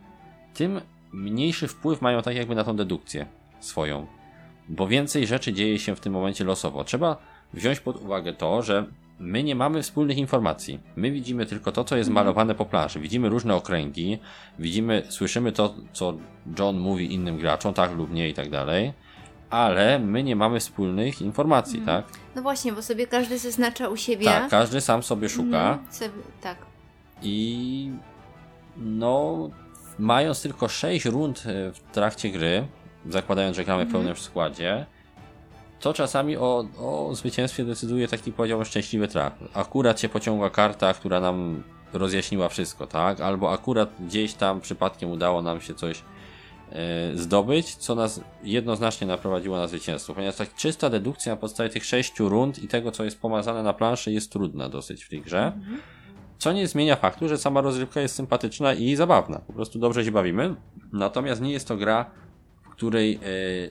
tym 0.55 0.81
mniejszy 1.13 1.69
wpływ 1.69 2.03
mają 2.03 2.23
tak 2.23 2.37
jakby 2.37 2.55
na 2.55 2.65
tą 2.65 2.77
dedukcję 2.77 3.27
swoją. 3.61 4.07
Bo 4.69 4.89
więcej 4.89 5.27
rzeczy 5.27 5.53
dzieje 5.53 5.79
się 5.79 5.97
w 5.97 6.01
tym 6.01 6.13
momencie 6.13 6.45
losowo. 6.45 6.85
Trzeba 6.85 7.17
wziąć 7.55 7.81
pod 7.81 7.97
uwagę 7.97 8.33
to, 8.33 8.63
że 8.63 8.87
my 9.21 9.43
nie 9.43 9.55
mamy 9.55 9.83
wspólnych 9.83 10.19
informacji. 10.19 10.81
My 10.97 11.11
widzimy 11.11 11.47
tylko 11.47 11.73
to, 11.73 11.85
co 11.85 11.97
jest 11.97 12.11
malowane 12.11 12.55
po 12.55 12.65
planszy. 12.65 13.01
Widzimy 13.01 13.29
różne 13.29 13.55
okręgi, 13.55 14.19
widzimy, 14.59 15.03
słyszymy 15.09 15.53
to, 15.53 15.75
co 15.93 16.19
John 16.59 16.79
mówi 16.79 17.15
innym 17.15 17.39
graczom, 17.39 17.75
tak 17.75 17.93
lub 17.93 18.13
nie 18.13 18.29
i 18.29 18.35
tak 18.35 18.51
dalej. 18.51 18.93
Ale 19.51 19.99
my 19.99 20.23
nie 20.23 20.37
mamy 20.37 20.61
wspólnych 20.61 21.23
informacji, 21.23 21.81
tak? 21.81 22.05
No 22.35 22.43
właśnie, 22.43 22.73
bo 22.73 22.83
sobie 22.83 23.07
każdy 23.07 23.39
zaznacza 23.39 23.89
u 23.89 23.97
siebie. 23.97 24.25
Tak, 24.25 24.51
każdy 24.51 24.81
sam 24.81 25.03
sobie 25.03 25.29
szuka. 25.29 25.71
Mhm, 25.71 25.93
sobie, 25.93 26.23
tak. 26.41 26.57
I 27.23 27.91
no, 28.77 29.51
mając 29.99 30.43
tylko 30.43 30.69
6 30.69 31.05
rund 31.05 31.43
e, 31.47 31.73
w 31.73 31.81
trakcie 31.93 32.31
gry, 32.31 32.67
zakładając, 33.09 33.57
że 33.57 33.65
gramy 33.65 33.85
w 33.85 33.93
pełnym 33.93 34.17
składzie, 34.17 34.87
to 35.81 35.93
czasami 35.93 36.37
o, 36.37 36.65
o 36.79 37.15
zwycięstwie 37.15 37.65
decyduje 37.65 38.09
taki 38.09 38.33
powiedziałbym 38.33 38.65
szczęśliwy 38.67 39.09
traf. 39.09 39.33
Akurat 39.55 40.01
się 40.01 40.09
pociągła 40.09 40.51
karta, 40.51 40.95
która 40.95 41.21
nam 41.21 41.63
rozjaśniła 41.93 42.49
wszystko, 42.49 42.87
tak? 42.87 43.21
Albo 43.21 43.53
akurat 43.53 43.91
gdzieś 44.01 44.35
tam 44.35 44.61
przypadkiem 44.61 45.11
udało 45.11 45.43
nam 45.43 45.61
się 45.61 45.75
coś 45.75 46.03
zdobyć, 47.15 47.77
co 47.77 47.95
nas 47.95 48.21
jednoznacznie 48.43 49.07
naprowadziło 49.07 49.57
na 49.57 49.69
zwycięstwo. 49.69 50.15
Ponieważ 50.15 50.37
tak 50.37 50.55
czysta 50.55 50.91
dedukcja 50.91 51.33
na 51.33 51.37
podstawie 51.37 51.71
tych 51.71 51.85
sześciu 51.85 52.29
rund 52.29 52.63
i 52.63 52.69
tego, 52.69 52.93
co 52.93 53.05
jest 53.05 53.21
pomazane 53.21 53.63
na 53.63 53.73
planszy, 53.73 54.13
jest 54.13 54.33
trudna 54.33 54.69
dosyć 54.69 55.05
w 55.05 55.09
tej 55.09 55.21
grze. 55.23 55.53
Co 56.39 56.53
nie 56.53 56.67
zmienia 56.67 56.97
faktu, 56.97 57.29
że 57.29 57.39
sama 57.39 57.61
rozrywka 57.61 58.01
jest 58.01 58.15
sympatyczna 58.15 58.75
i 58.75 58.97
zabawna. 58.97 59.39
Po 59.39 59.53
prostu 59.53 59.79
dobrze 59.79 60.05
się 60.05 60.13
bawimy. 60.13 60.55
Natomiast 60.93 61.41
nie 61.41 61.53
jest 61.53 61.69
to 61.69 61.77
gra, 61.77 62.11
w 62.63 62.71
której 62.71 63.15
e, 63.15 63.19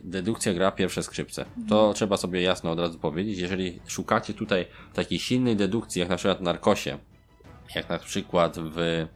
dedukcja 0.03 0.53
gra 0.53 0.71
pierwsze 0.71 1.03
skrzypce. 1.03 1.45
To 1.69 1.93
trzeba 1.93 2.17
sobie 2.17 2.41
jasno 2.41 2.71
od 2.71 2.79
razu 2.79 2.99
powiedzieć. 2.99 3.39
Jeżeli 3.39 3.79
szukacie 3.87 4.33
tutaj 4.33 4.65
takiej 4.93 5.19
silnej 5.19 5.55
dedukcji, 5.55 5.99
jak 5.99 6.09
na 6.09 6.15
przykład 6.15 6.37
w 6.37 6.41
Narkosie, 6.41 6.97
jak 7.75 7.89
na 7.89 7.99
przykład 7.99 8.57
w 8.59 9.07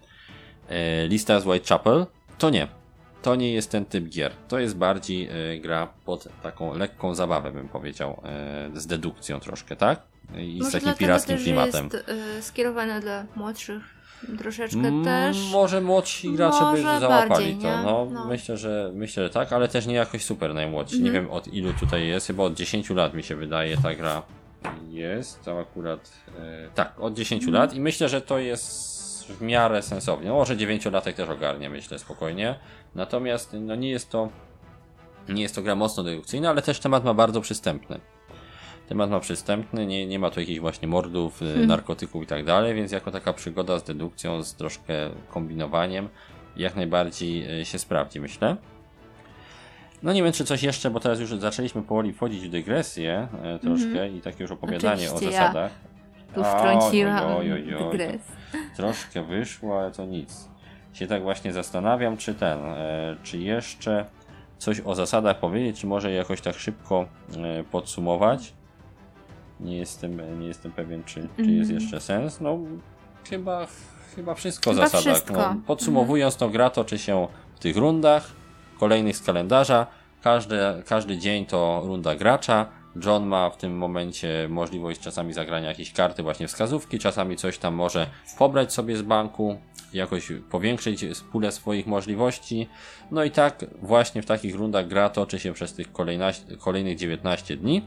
e, 0.69 1.07
Lista 1.07 1.39
z 1.39 1.45
Whitechapel, 1.45 2.05
to 2.37 2.49
nie. 2.49 2.80
To 3.21 3.35
nie 3.35 3.53
jest 3.53 3.71
ten 3.71 3.85
typ 3.85 4.05
gier. 4.09 4.31
To 4.47 4.59
jest 4.59 4.77
bardziej 4.77 5.29
e, 5.53 5.57
gra 5.59 5.87
pod 6.05 6.27
taką 6.43 6.77
lekką 6.77 7.15
zabawę, 7.15 7.51
bym 7.51 7.69
powiedział, 7.69 8.21
e, 8.25 8.69
z 8.79 8.87
dedukcją 8.87 9.39
troszkę, 9.39 9.75
tak? 9.75 10.01
I 10.37 10.57
z 10.57 10.59
Może 10.59 10.71
takim 10.71 10.79
dlatego 10.85 10.97
pirackim 10.99 11.35
też, 11.35 11.43
klimatem. 11.43 11.89
jest 11.93 12.09
y, 12.39 12.41
skierowane 12.41 13.01
dla 13.01 13.25
młodszych 13.35 13.81
troszeczkę 14.37 14.79
Mm, 14.79 15.03
też. 15.03 15.37
Może 15.51 15.81
młodsi 15.81 16.31
gracze 16.33 16.59
by 16.59 16.65
Może 16.65 16.99
załapali 16.99 17.29
bardziej, 17.29 17.55
to. 17.55 17.81
No, 17.83 18.07
No. 18.11 18.25
Myślę, 18.25 18.57
że 18.57 18.91
myślę, 18.93 19.23
że 19.23 19.29
tak, 19.29 19.53
ale 19.53 19.67
też 19.67 19.85
nie 19.85 19.95
jakoś 19.95 20.25
super 20.25 20.53
najmłodsi. 20.53 21.01
Nie 21.01 21.07
Mhm. 21.09 21.25
wiem 21.25 21.33
od 21.33 21.47
ilu 21.47 21.73
tutaj 21.79 22.07
jest, 22.07 22.27
chyba 22.27 22.43
od 22.43 22.53
10 22.53 22.89
lat 22.89 23.13
mi 23.13 23.23
się 23.23 23.35
wydaje 23.35 23.77
ta 23.77 23.95
gra 23.95 24.21
jest. 24.89 25.43
To 25.45 25.59
akurat 25.59 26.11
e, 26.39 26.69
tak, 26.75 26.99
od 26.99 27.13
10 27.13 27.43
Mhm. 27.43 27.61
lat 27.63 27.73
i 27.75 27.79
myślę, 27.79 28.09
że 28.09 28.21
to 28.21 28.39
jest 28.39 28.90
w 29.31 29.41
miarę 29.41 29.81
sensownie. 29.81 30.27
No, 30.27 30.35
może 30.35 30.55
9-latek 30.55 31.13
też 31.13 31.29
ogarnie, 31.29 31.69
myślę 31.69 31.99
spokojnie. 31.99 32.55
Natomiast 32.95 33.55
no 33.59 33.75
nie 33.75 33.89
jest 33.89 34.09
to 34.09 34.29
nie 35.29 35.41
jest 35.41 35.55
to 35.55 35.61
gra 35.61 35.75
mocno 35.75 36.03
dedukcyjna, 36.03 36.49
ale 36.49 36.61
też 36.61 36.79
temat 36.79 37.03
ma 37.03 37.13
bardzo 37.13 37.41
przystępny. 37.41 37.99
Temat 38.89 39.09
ma 39.09 39.19
przystępny, 39.19 39.85
nie, 39.85 40.05
nie 40.07 40.19
ma 40.19 40.31
tu 40.31 40.39
jakichś 40.39 40.59
właśnie 40.59 40.87
mordów, 40.87 41.41
y, 41.41 41.67
narkotyków 41.67 42.23
i 42.23 42.27
tak 42.27 42.45
dalej, 42.45 42.75
więc 42.75 42.91
jako 42.91 43.11
taka 43.11 43.33
przygoda 43.33 43.79
z 43.79 43.83
dedukcją, 43.83 44.43
z 44.43 44.55
troszkę 44.55 44.93
kombinowaniem, 45.29 46.09
jak 46.57 46.75
najbardziej 46.75 47.61
y, 47.61 47.65
się 47.65 47.79
sprawdzi, 47.79 48.19
myślę. 48.19 48.55
No 50.03 50.13
nie 50.13 50.23
wiem, 50.23 50.33
czy 50.33 50.45
coś 50.45 50.63
jeszcze, 50.63 50.89
bo 50.89 50.99
teraz 50.99 51.19
już 51.19 51.29
zaczęliśmy 51.29 51.81
powoli 51.81 52.13
wchodzić 52.13 52.47
w 52.47 52.49
dygresję 52.49 53.27
y, 53.55 53.59
troszkę 53.59 54.09
i 54.09 54.21
takie 54.21 54.43
już 54.43 54.51
opowiadanie 54.51 55.11
o 55.11 55.15
Oczywiście 55.15 55.35
ja 55.35 55.41
zasadach. 55.41 55.71
Tu 56.35 56.43
wtrąciłam 56.43 57.31
oj, 57.37 57.53
oj, 57.53 57.75
oj, 57.75 57.83
dygres. 57.91 58.21
Troszkę 58.75 59.23
wyszło, 59.23 59.79
ale 59.79 59.91
to 59.91 60.05
nic. 60.05 60.49
Się 60.93 61.07
tak 61.07 61.23
właśnie 61.23 61.53
zastanawiam, 61.53 62.17
czy 62.17 62.33
ten, 62.35 62.59
e, 62.65 63.15
czy 63.23 63.37
jeszcze 63.37 64.05
coś 64.57 64.81
o 64.85 64.95
zasadach 64.95 65.39
powiedzieć, 65.39 65.79
czy 65.79 65.87
może 65.87 66.11
jakoś 66.11 66.41
tak 66.41 66.55
szybko 66.55 67.05
e, 67.59 67.63
podsumować. 67.63 68.53
Nie 69.59 69.77
jestem, 69.77 70.39
nie 70.39 70.47
jestem 70.47 70.71
pewien, 70.71 71.03
czy, 71.03 71.13
czy 71.13 71.21
Mhm. 71.41 71.57
jest 71.57 71.71
jeszcze 71.71 71.99
sens. 72.01 72.41
No, 72.41 72.57
chyba, 73.29 73.67
chyba 74.15 74.33
wszystko 74.35 74.71
w 74.71 74.75
zasadach. 74.75 75.01
wszystko. 75.01 75.33
Mhm. 75.33 75.55
No, 75.57 75.61
podsumowując, 75.67 76.35
to 76.35 76.49
gra 76.49 76.69
toczy 76.69 76.99
się 76.99 77.27
w 77.55 77.59
tych 77.59 77.77
rundach, 77.77 78.31
kolejnych 78.79 79.17
z 79.17 79.21
kalendarza. 79.21 79.87
Każdy, 80.21 80.59
każdy 80.85 81.17
dzień 81.17 81.45
to 81.45 81.81
runda 81.85 82.15
gracza. 82.15 82.65
John 83.05 83.25
ma 83.27 83.49
w 83.49 83.57
tym 83.57 83.77
momencie 83.77 84.47
możliwość 84.49 84.99
czasami 85.01 85.33
zagrania 85.33 85.67
jakiejś 85.67 85.93
karty, 85.93 86.23
właśnie 86.23 86.47
wskazówki, 86.47 86.99
czasami 86.99 87.35
coś 87.37 87.57
tam 87.57 87.73
może 87.73 88.07
pobrać 88.37 88.73
sobie 88.73 88.97
z 88.97 89.01
banku, 89.01 89.57
jakoś 89.93 90.31
powiększyć 90.51 91.05
pulę 91.31 91.51
swoich 91.51 91.87
możliwości. 91.87 92.69
No 93.11 93.23
i 93.23 93.31
tak 93.31 93.65
właśnie 93.81 94.21
w 94.21 94.25
takich 94.25 94.55
rundach 94.55 94.87
gra 94.87 95.09
toczy 95.09 95.39
się 95.39 95.53
przez 95.53 95.73
tych 95.73 95.87
kolejnych 96.59 96.95
19 96.97 97.57
dni. 97.57 97.81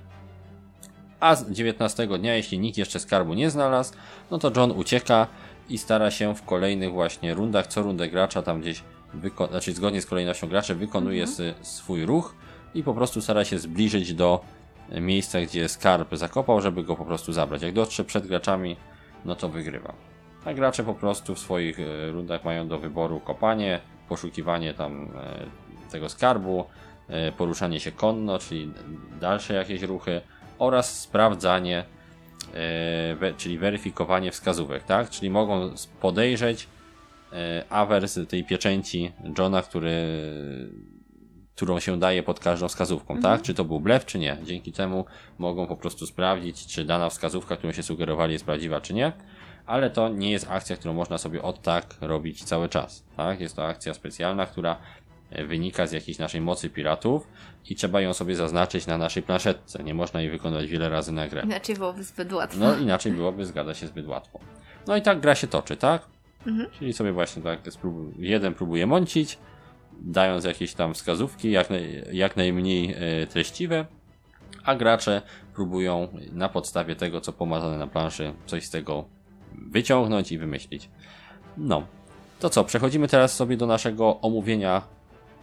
A 1.21 1.35
z 1.35 1.51
19 1.51 2.07
dnia, 2.19 2.35
jeśli 2.37 2.59
nikt 2.59 2.79
jeszcze 2.79 3.01
skarbu 3.01 3.35
nie 3.35 3.51
znalazł, 3.51 3.93
no 4.31 4.39
to 4.39 4.51
John 4.57 4.71
ucieka 4.71 5.27
i 5.69 5.79
stara 5.79 6.11
się 6.11 6.35
w 6.35 6.43
kolejnych 6.43 6.93
właśnie 6.93 7.35
rundach, 7.35 7.67
co 7.67 7.83
rundę 7.83 8.09
gracza 8.09 8.43
tam 8.43 8.61
gdzieś, 8.61 8.83
wyko- 9.15 9.49
znaczy 9.49 9.73
zgodnie 9.73 10.03
z 10.03 10.07
kolejnością 10.07 10.49
graczy, 10.49 10.75
wykonuje 10.75 11.23
s- 11.23 11.43
swój 11.63 12.07
ruch 12.07 12.35
i 12.75 12.83
po 12.83 12.95
prostu 12.95 13.23
stara 13.23 13.45
się 13.45 13.59
zbliżyć 13.59 14.15
do 14.15 14.41
miejsca, 15.01 15.41
gdzie 15.41 15.69
skarb 15.69 16.17
zakopał, 16.17 16.61
żeby 16.61 16.85
go 16.85 16.97
po 16.97 17.05
prostu 17.05 17.33
zabrać. 17.33 17.63
Jak 17.63 17.73
dotrze 17.73 18.05
przed 18.05 18.27
graczami, 18.27 18.77
no 19.25 19.35
to 19.35 19.49
wygrywa. 19.49 19.95
A 20.45 20.55
gracze 20.55 20.85
po 20.85 20.95
prostu 20.95 21.35
w 21.35 21.39
swoich 21.39 21.81
e, 21.81 22.11
rundach 22.11 22.45
mają 22.45 22.69
do 22.69 22.79
wyboru 22.79 23.21
kopanie, 23.21 23.81
poszukiwanie 24.09 24.75
tam 24.75 25.09
e, 25.17 25.91
tego 25.91 26.09
skarbu, 26.09 26.65
e, 27.09 27.33
poruszanie 27.33 27.81
się 27.81 27.93
konno, 27.93 28.39
czyli 28.39 28.73
dalsze 29.21 29.55
jakieś 29.55 29.83
ruchy 29.83 30.21
oraz 30.59 31.01
sprawdzanie, 31.01 31.85
czyli 33.37 33.59
weryfikowanie 33.59 34.33
wskazówek, 34.33 34.85
tak? 34.85 35.11
Czyli 35.11 35.31
mogą 35.31 35.71
podejrzeć 36.01 36.69
awers 37.71 38.19
tej 38.29 38.45
pieczęci 38.45 39.13
Johna, 39.39 39.63
który, 39.63 39.93
którą 41.57 41.81
się 41.81 41.99
daje 41.99 42.23
pod 42.23 42.41
każdą 42.41 42.69
wskazówką, 42.69 43.21
tak? 43.21 43.43
Czy 43.43 43.55
to 43.55 43.65
był 43.65 43.81
blef, 43.81 44.07
czy 44.07 44.19
nie. 44.19 44.37
Dzięki 44.45 44.73
temu 44.73 45.05
mogą 45.39 45.67
po 45.67 45.77
prostu 45.77 46.07
sprawdzić, 46.07 46.67
czy 46.67 46.85
dana 46.85 47.09
wskazówka, 47.09 47.57
którą 47.57 47.73
się 47.73 47.83
sugerowali, 47.83 48.33
jest 48.33 48.45
prawdziwa, 48.45 48.81
czy 48.81 48.95
nie. 48.95 49.13
Ale 49.67 49.91
to 49.91 50.09
nie 50.09 50.31
jest 50.31 50.47
akcja, 50.51 50.77
którą 50.77 50.95
można 50.95 51.19
sobie 51.19 51.43
od 51.43 51.63
tak 51.63 51.95
robić 52.01 52.45
cały 52.45 52.69
czas, 52.69 53.05
tak? 53.17 53.41
Jest 53.41 53.57
to 53.57 53.67
akcja 53.67 53.95
specjalna, 53.95 54.47
która 54.47 54.77
e, 55.31 55.45
wynika 55.45 55.87
z 55.87 55.93
jakiejś 55.93 56.19
naszej 56.19 56.41
mocy 56.41 56.71
piratów 56.71 57.29
i 57.71 57.75
trzeba 57.75 58.01
ją 58.01 58.13
sobie 58.13 58.37
zaznaczyć 58.37 58.87
na 58.87 58.99
naszej 58.99 59.23
planszetce. 59.23 59.85
Nie 59.85 59.95
można 59.95 60.21
jej 60.21 60.31
wykonywać 60.31 60.67
wiele 60.67 60.89
razy 60.89 61.13
na 61.13 61.29
grę. 61.29 61.43
Inaczej 61.45 61.77
byłoby 61.77 62.05
zbyt 62.05 62.33
łatwo. 62.33 62.59
No 62.61 62.77
inaczej 62.79 63.13
byłoby, 63.13 63.47
zgadza 63.47 63.75
się 63.75 63.87
zbyt 63.87 64.07
łatwo. 64.07 64.41
No 64.87 64.97
i 64.97 65.03
tak 65.03 65.21
gra 65.21 65.35
się 65.35 65.47
toczy, 65.47 65.77
tak? 65.77 66.03
Mhm. 66.47 66.71
Czyli 66.79 66.93
sobie 66.93 67.13
właśnie 67.13 67.43
tak 67.43 67.61
sprób- 67.73 68.13
jeden 68.19 68.55
próbuje 68.55 68.87
mącić, 68.87 69.39
dając 70.01 70.45
jakieś 70.45 70.75
tam 70.75 70.95
wskazówki, 70.95 71.51
jak, 71.51 71.71
naj, 71.71 72.05
jak 72.13 72.37
najmniej 72.37 72.95
e, 72.99 73.27
treściwe, 73.27 73.87
a 74.65 74.75
gracze 74.75 75.23
próbują 75.55 76.09
na 76.33 76.49
podstawie 76.49 76.97
tego, 76.97 77.21
co 77.21 77.33
pomazane 77.33 77.79
na 77.79 77.87
planszy, 77.87 78.35
coś 78.47 78.65
z 78.65 78.71
tego 78.71 79.05
wyciągnąć 79.53 80.33
i 80.33 80.39
wymyślić. 80.39 80.91
No, 81.57 81.87
to 82.41 82.51
co, 82.51 82.65
przechodzimy 82.65 83.09
teraz 83.09 83.37
sobie 83.37 83.57
do 83.57 83.67
naszego 83.67 84.21
omówienia 84.21 84.83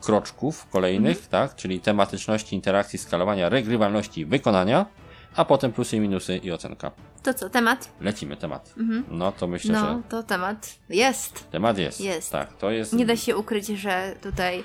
kroczków 0.01 0.67
kolejnych, 0.69 1.27
tak? 1.27 1.55
Czyli 1.55 1.79
tematyczności, 1.79 2.55
interakcji, 2.55 2.99
skalowania, 2.99 3.49
regrywalności, 3.49 4.25
wykonania, 4.25 4.85
a 5.35 5.45
potem 5.45 5.71
plusy 5.71 5.97
i 5.97 5.99
minusy 5.99 6.37
i 6.37 6.51
ocenka. 6.51 6.91
To 7.23 7.33
co, 7.33 7.49
temat? 7.49 7.89
Lecimy 8.01 8.37
temat. 8.37 8.73
Mhm. 8.77 9.03
No 9.11 9.31
to 9.31 9.47
myślę, 9.47 9.73
No, 9.73 9.79
że 9.79 10.01
to 10.09 10.23
temat 10.23 10.75
jest. 10.89 11.51
temat 11.51 11.77
jest. 11.77 12.01
Jest. 12.01 12.31
Tak, 12.31 12.53
to 12.57 12.71
jest. 12.71 12.93
Nie 12.93 13.05
da 13.05 13.15
się 13.15 13.37
ukryć, 13.37 13.67
że 13.67 14.15
tutaj 14.21 14.63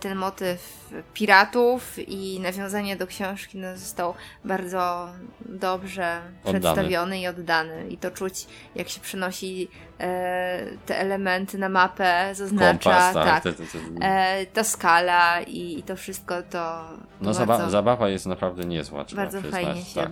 ten 0.00 0.18
motyw 0.18 0.88
piratów 1.14 1.98
i 2.08 2.40
nawiązanie 2.40 2.96
do 2.96 3.06
książki 3.06 3.58
no, 3.58 3.76
został 3.76 4.14
bardzo 4.44 5.08
dobrze 5.40 6.20
Oddany. 6.44 6.60
przedstawiony 6.60 7.18
i 7.20 7.26
oddany. 7.26 7.88
I 7.88 7.98
to 7.98 8.10
czuć, 8.10 8.46
jak 8.74 8.88
się 8.88 9.00
przenosi 9.00 9.68
e, 10.00 10.66
te 10.86 10.98
elementy 10.98 11.58
na 11.58 11.68
mapę, 11.68 12.30
zaznacza, 12.34 12.90
kompas, 12.90 13.14
tak, 13.14 13.24
tak. 13.24 13.42
te- 13.42 13.52
te- 13.52 13.64
te- 13.66 14.06
E, 14.06 14.46
ta 14.46 14.64
skala 14.64 15.40
i, 15.40 15.78
i 15.78 15.82
to 15.82 15.96
wszystko 15.96 16.34
to, 16.42 16.84
no 17.20 17.24
bardzo, 17.24 17.44
zaba- 17.44 17.70
zabawa 17.70 18.08
jest 18.08 18.26
naprawdę 18.26 18.64
niezła. 18.64 19.04
bardzo 19.16 19.40
przyznać, 19.40 19.64
fajnie 19.64 19.82
się 19.84 20.00
tak. 20.00 20.10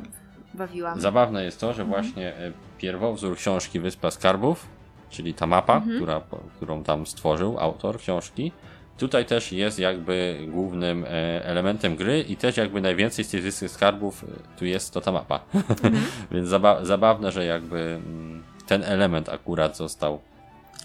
bawiłam. 0.55 1.01
Zabawne 1.01 1.45
jest 1.45 1.61
to, 1.61 1.73
że 1.73 1.83
Mhm. 1.83 2.03
właśnie 2.03 2.29
e, 2.37 2.53
pierwowzór 2.79 3.37
książki 3.37 3.81
Wyspa 3.81 4.11
Skarbów, 4.11 4.67
czyli 5.11 5.35
ta 5.35 5.47
mapa, 5.47 5.77
Mhm. 5.77 5.97
która, 5.97 6.21
którą 6.57 6.85
tam 6.85 7.07
stworzył 7.07 7.59
autor 7.61 7.99
książki, 7.99 8.53
tutaj 8.99 9.25
też 9.25 9.53
jest 9.53 9.79
jakby 9.79 10.47
głównym 10.49 11.05
e, 11.05 11.09
elementem 11.45 11.97
gry 11.97 12.21
i 12.21 12.37
też 12.37 12.57
jakby 12.57 12.81
najwięcej 12.81 13.25
z 13.25 13.59
tych 13.59 13.71
Skarbów 13.71 14.25
e, 14.25 14.59
tu 14.59 14.65
jest 14.65 14.95
to 14.95 15.01
ta 15.01 15.13
mapa. 15.13 15.41
Mhm. 15.55 15.95
Więc 16.31 16.49
zaba- 16.49 16.85
zabawne, 16.85 17.33
że 17.33 17.45
jakby 17.45 17.79
mm, 17.79 18.43
ten 18.67 18.83
element 18.83 19.29
akurat 19.29 19.77
został 19.77 20.21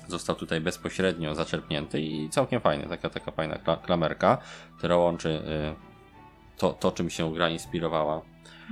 został 0.07 0.35
tutaj 0.35 0.61
bezpośrednio 0.61 1.35
zaczerpnięty 1.35 2.01
i 2.01 2.29
całkiem 2.29 2.61
fajny, 2.61 2.87
taka, 2.87 3.09
taka 3.09 3.31
fajna 3.31 3.55
kla- 3.55 3.81
klamerka, 3.81 4.37
która 4.77 4.97
łączy 4.97 5.29
y, 5.29 5.91
to, 6.57 6.73
to, 6.73 6.91
czym 6.91 7.09
się 7.09 7.33
gra 7.33 7.49
inspirowała 7.49 8.21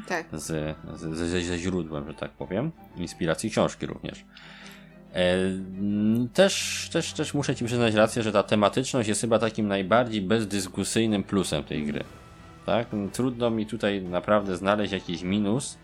tak. 0.08 0.25
z, 0.34 0.78
z, 0.93 1.17
ze, 1.17 1.41
ze 1.41 1.58
źródłem, 1.58 2.08
że 2.08 2.13
tak 2.13 2.32
powiem, 2.32 2.71
inspiracji 2.95 3.52
książki 3.52 3.86
również. 3.86 4.25
E, 5.13 5.34
mm, 5.34 6.30
też, 6.30 6.89
też, 6.93 7.13
też 7.13 7.34
muszę 7.34 7.56
Ci 7.56 7.65
przyznać 7.65 7.93
rację, 7.93 8.24
że 8.24 8.32
ta 8.32 8.43
tematyczność 8.43 9.10
jest 9.10 9.22
chyba 9.22 9.39
takim 9.39 9.67
najbardziej 9.67 10.22
bezdyskusyjnym 10.22 11.24
plusem 11.24 11.63
tej 11.63 11.86
gry. 11.86 12.04
Tak? 12.65 12.88
Trudno 13.13 13.50
mi 13.50 13.65
tutaj 13.65 14.02
naprawdę 14.02 14.58
znaleźć 14.58 14.93
jakiś 14.93 15.22
minus 15.22 15.78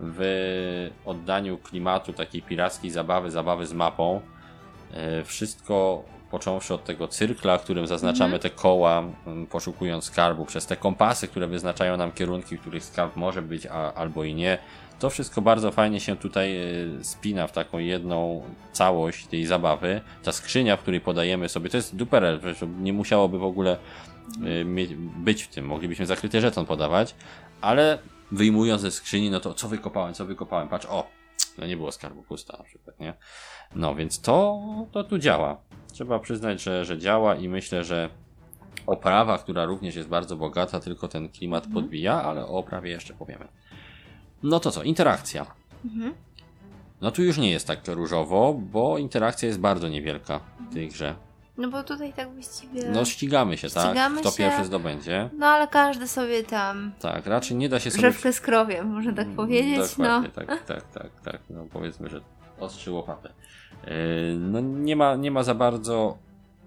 w 0.00 0.90
oddaniu 1.04 1.58
klimatu 1.58 2.12
takiej 2.12 2.42
pirackiej 2.42 2.90
zabawy, 2.90 3.30
zabawy 3.30 3.66
z 3.66 3.72
mapą. 3.72 4.20
E, 4.92 5.24
Wszystko 5.24 6.04
począwszy 6.30 6.74
od 6.74 6.84
tego 6.84 7.08
cyrkla, 7.08 7.58
którym 7.58 7.86
zaznaczamy 7.86 8.38
te 8.38 8.50
koła, 8.50 9.02
poszukując 9.50 10.04
skarbu, 10.04 10.44
przez 10.44 10.66
te 10.66 10.76
kompasy, 10.76 11.28
które 11.28 11.46
wyznaczają 11.46 11.96
nam 11.96 12.12
kierunki, 12.12 12.56
w 12.56 12.60
których 12.60 12.84
skarb 12.84 13.16
może 13.16 13.42
być, 13.42 13.66
a, 13.66 13.92
albo 13.94 14.24
i 14.24 14.34
nie. 14.34 14.58
To 14.98 15.10
wszystko 15.10 15.42
bardzo 15.42 15.72
fajnie 15.72 16.00
się 16.00 16.16
tutaj 16.16 16.56
e, 16.56 16.64
spina 17.04 17.46
w 17.46 17.52
taką 17.52 17.78
jedną 17.78 18.42
całość 18.72 19.26
tej 19.26 19.46
zabawy. 19.46 20.00
Ta 20.22 20.32
skrzynia, 20.32 20.76
w 20.76 20.80
której 20.80 21.00
podajemy 21.00 21.48
sobie, 21.48 21.70
to 21.70 21.76
jest 21.76 21.96
duperel, 21.96 22.40
nie 22.80 22.92
musiałoby 22.92 23.38
w 23.38 23.44
ogóle 23.44 23.72
e, 23.72 24.64
być 25.16 25.42
w 25.42 25.48
tym. 25.48 25.66
Moglibyśmy 25.66 26.06
zakryty 26.06 26.40
żeton 26.40 26.66
podawać, 26.66 27.14
ale 27.60 27.98
wyjmując 28.32 28.82
ze 28.82 28.90
skrzyni, 28.90 29.30
no 29.30 29.40
to 29.40 29.54
co 29.54 29.68
wykopałem, 29.68 30.14
co 30.14 30.26
wykopałem, 30.26 30.68
patrz, 30.68 30.86
o, 30.86 31.06
no 31.58 31.66
nie 31.66 31.76
było 31.76 31.92
skarbu 31.92 32.22
pusta 32.22 32.56
na 32.58 32.64
przykład, 32.64 33.00
nie? 33.00 33.14
No 33.74 33.94
więc 33.94 34.20
to, 34.20 34.62
to 34.92 35.04
tu 35.04 35.18
działa. 35.18 35.60
Trzeba 35.92 36.18
przyznać, 36.18 36.62
że, 36.62 36.84
że 36.84 36.98
działa 36.98 37.34
i 37.34 37.48
myślę, 37.48 37.84
że 37.84 38.08
oprawa, 38.86 39.38
która 39.38 39.64
również 39.64 39.96
jest 39.96 40.08
bardzo 40.08 40.36
bogata, 40.36 40.80
tylko 40.80 41.08
ten 41.08 41.28
klimat 41.28 41.66
podbija, 41.74 42.22
ale 42.22 42.44
o 42.44 42.48
oprawie 42.48 42.90
jeszcze 42.90 43.14
powiemy. 43.14 43.48
No 44.42 44.60
to 44.60 44.70
co, 44.70 44.82
interakcja. 44.82 45.46
Mhm. 45.84 46.14
No 47.00 47.10
tu 47.10 47.22
już 47.22 47.38
nie 47.38 47.50
jest 47.50 47.66
tak 47.66 47.80
różowo, 47.88 48.54
bo 48.54 48.98
interakcja 48.98 49.48
jest 49.48 49.60
bardzo 49.60 49.88
niewielka 49.88 50.40
w 50.70 50.74
tej 50.74 50.88
grze. 50.88 51.14
No 51.58 51.68
bo 51.70 51.82
tutaj 51.82 52.12
tak 52.12 52.32
właściwie... 52.32 52.88
No 52.90 53.04
ścigamy 53.04 53.56
się, 53.58 53.70
tak? 53.70 53.84
Ścigamy 53.86 54.20
Kto 54.20 54.30
się. 54.30 54.36
pierwszy 54.36 54.64
zdobędzie. 54.64 55.30
No 55.38 55.46
ale 55.46 55.68
każdy 55.68 56.08
sobie 56.08 56.44
tam 56.44 56.92
Tak, 57.00 57.26
raczej 57.26 57.56
nie 57.56 57.68
da 57.68 57.80
się 57.80 57.90
sobie... 57.90 58.02
grzewkę 58.02 58.32
z 58.32 58.40
krowiem, 58.40 58.86
można 58.92 59.12
tak 59.12 59.28
powiedzieć. 59.28 59.98
No. 59.98 60.22
Tak, 60.34 60.64
tak, 60.66 60.92
tak, 60.92 61.10
tak. 61.24 61.40
No 61.50 61.66
powiedzmy, 61.72 62.08
że 62.08 62.20
ostrzy 62.60 62.90
łopatę. 62.90 63.32
Yy, 63.86 63.90
No 64.38 64.60
nie 64.60 64.96
ma, 64.96 65.16
nie 65.16 65.30
ma 65.30 65.42
za 65.42 65.54
bardzo 65.54 66.18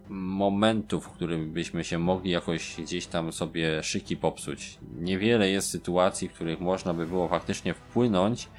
momentów, 0.09 1.05
w 1.05 1.09
którym 1.09 1.51
byśmy 1.51 1.83
się 1.83 1.99
mogli 1.99 2.31
jakoś 2.31 2.75
gdzieś 2.81 3.07
tam 3.07 3.33
sobie 3.33 3.83
szyki 3.83 4.17
popsuć. 4.17 4.77
Niewiele 4.97 5.49
jest 5.49 5.69
sytuacji, 5.69 6.29
w 6.29 6.33
których 6.33 6.59
można 6.59 6.93
by 6.93 7.07
było 7.07 7.27
faktycznie 7.27 7.73
wpłynąć 7.73 8.49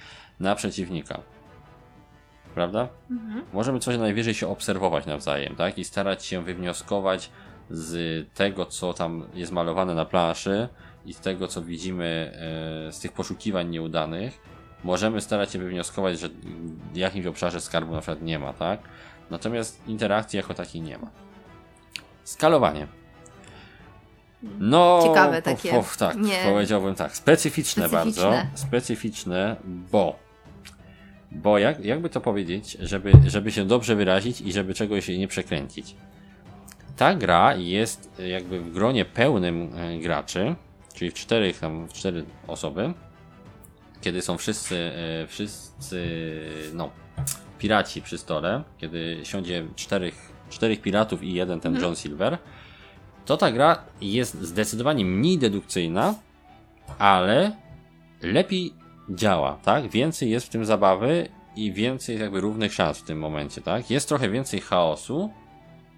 na 0.41 0.55
przeciwnika. 0.55 1.21
Prawda? 2.55 2.89
Mhm. 3.11 3.45
Możemy 3.53 3.79
coś 3.79 3.99
najwyżej 3.99 4.35
się 4.35 4.49
obserwować 4.49 5.07
nawzajem, 5.07 5.57
tak? 5.57 5.79
I 5.79 5.85
starać 5.85 6.25
się 6.25 6.45
wywnioskować 6.45 7.31
z 7.71 8.27
tego, 8.35 8.67
co 8.67 8.93
tam 8.93 9.25
jest 9.35 9.53
malowane 9.53 9.95
na 9.95 10.05
planszy 10.05 10.69
i 11.07 11.15
z 11.15 11.21
tego, 11.21 11.49
co 11.49 11.63
widzimy 11.63 12.33
e, 12.35 12.93
z 12.93 13.01
tych 13.01 13.13
poszukiwań 13.13 13.69
nieudanych. 13.69 14.41
Możemy 14.85 15.21
starać 15.21 15.53
się 15.53 15.59
wywnioskować, 15.59 16.21
że 16.21 16.29
w 16.93 16.97
jakimś 16.97 17.27
obszarze 17.27 17.61
skarbu 17.61 17.93
na 17.93 18.01
przykład 18.01 18.23
nie 18.23 18.39
ma, 18.39 18.53
tak? 18.53 18.81
Natomiast 19.31 19.89
interakcji 19.89 20.37
jako 20.37 20.55
takiej 20.55 20.83
nie 20.83 20.99
ma. 20.99 21.11
Skalowanie. 22.31 22.87
No, 24.59 25.01
Ciekawe 25.03 25.43
takie. 25.43 25.83
Tak, 25.99 26.17
Nie. 26.17 26.39
powiedziałbym 26.45 26.95
tak. 26.95 27.17
Specyficzne, 27.17 27.89
Specyficzne. 27.89 28.23
bardzo. 28.25 28.49
Specyficzne, 28.55 29.57
bo. 29.65 30.19
Bo 31.31 31.59
jak, 31.59 31.85
jakby 31.85 32.11
to 32.11 32.21
powiedzieć, 32.21 32.77
żeby, 32.81 33.13
żeby 33.27 33.53
się 33.53 33.65
dobrze 33.65 33.97
wyrazić 33.97 34.41
i 34.41 34.53
żeby 34.53 34.75
czegoś 34.75 35.09
nie 35.09 35.29
przekręcić. 35.29 35.95
Ta 36.97 37.15
gra 37.15 37.55
jest 37.55 38.11
jakby 38.29 38.61
w 38.61 38.73
gronie 38.73 39.05
pełnym 39.05 39.71
e, 39.77 39.99
graczy, 39.99 40.55
czyli 40.95 41.11
w 41.11 41.15
czterech 41.15 41.59
tam, 41.59 41.89
w 41.89 41.93
cztery 41.93 42.25
osoby, 42.47 42.95
kiedy 44.01 44.23
są 44.23 44.39
wszyscy, 44.39 44.77
e, 44.77 45.27
wszyscy, 45.27 46.07
no, 46.75 46.91
piraci 47.59 48.03
przy 48.03 48.19
stole, 48.19 48.63
kiedy 48.79 49.21
siądzie 49.25 49.67
czterech, 49.77 50.30
czterech 50.51 50.81
piratów 50.81 51.23
i 51.23 51.33
jeden 51.33 51.61
ten 51.61 51.81
John 51.81 51.97
Silver, 51.97 52.39
to 53.27 53.37
ta 53.37 53.53
gra 53.53 53.85
jest 54.01 54.43
zdecydowanie 54.43 55.05
mniej 55.05 55.39
dedukcyjna, 55.39 56.15
ale 56.99 57.53
lepiej 58.23 58.73
działa, 59.11 59.59
tak? 59.63 59.89
Więcej 59.89 60.31
jest 60.31 60.47
w 60.47 60.49
tym 60.49 60.65
zabawy 60.65 61.29
i 61.57 61.73
więcej 61.73 62.13
jest 62.13 62.23
jakby 62.23 62.41
równych 62.41 62.73
szans 62.73 62.99
w 62.99 63.03
tym 63.03 63.19
momencie, 63.19 63.61
tak? 63.61 63.91
Jest 63.91 64.09
trochę 64.09 64.31
więcej 64.31 64.61
chaosu, 64.61 65.31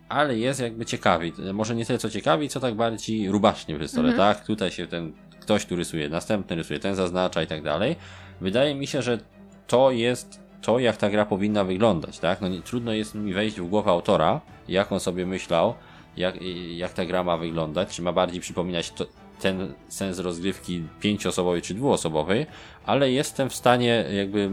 ale 0.09 0.38
jest 0.38 0.61
jakby 0.61 0.87
ciekawi. 0.87 1.33
Może 1.53 1.75
nie 1.75 1.87
tyle 1.87 1.99
co 1.99 2.11
ciekawi, 2.11 2.49
co 2.49 2.61
tak 2.61 2.75
bardziej 2.75 3.31
rubacznie 3.31 3.79
przy 3.79 3.88
stole, 3.88 4.12
tak? 4.12 4.45
Tutaj 4.45 4.71
się 4.71 4.87
ten 4.87 5.12
ktoś 5.41 5.67
tu 5.67 5.77
rysuje, 5.77 6.09
następny 6.09 6.57
rysuje, 6.57 6.81
ten 6.81 6.95
zaznacza 6.95 7.43
i 7.43 7.47
tak 7.47 7.62
dalej. 7.62 7.97
Wydaje 8.41 8.75
mi 8.75 8.87
się, 8.87 9.03
że 9.03 9.19
to 9.67 9.91
jest 9.91 10.42
to, 10.62 10.79
jak 10.79 10.96
ta 10.96 11.11
gra 11.11 11.27
powinna 11.27 11.64
wyglądać, 11.64 12.18
tak? 12.18 12.40
No 12.40 12.48
nie, 12.48 12.62
trudno 12.62 12.92
jest 12.92 13.14
mi 13.14 13.35
wejść 13.35 13.61
w 13.61 13.68
głowę 13.68 13.90
autora, 13.90 14.40
jak 14.68 14.92
on 14.92 15.01
sobie 15.01 15.27
myślał, 15.27 15.75
jak, 16.16 16.35
jak 16.77 16.92
ta 16.92 17.05
gra 17.05 17.25
ma 17.25 17.37
wyglądać, 17.37 17.96
czy 17.96 18.03
ma 18.03 18.12
bardziej 18.12 18.40
przypominać 18.40 18.90
to, 18.90 19.07
ten 19.40 19.72
sens 19.88 20.18
rozgrywki 20.18 20.83
pięcioosobowej 21.01 21.62
czy 21.62 21.75
dwuosobowej, 21.75 22.46
ale 22.87 23.11
jestem 23.11 23.51
w 23.51 23.55
stanie 23.55 24.05
jakby 24.12 24.51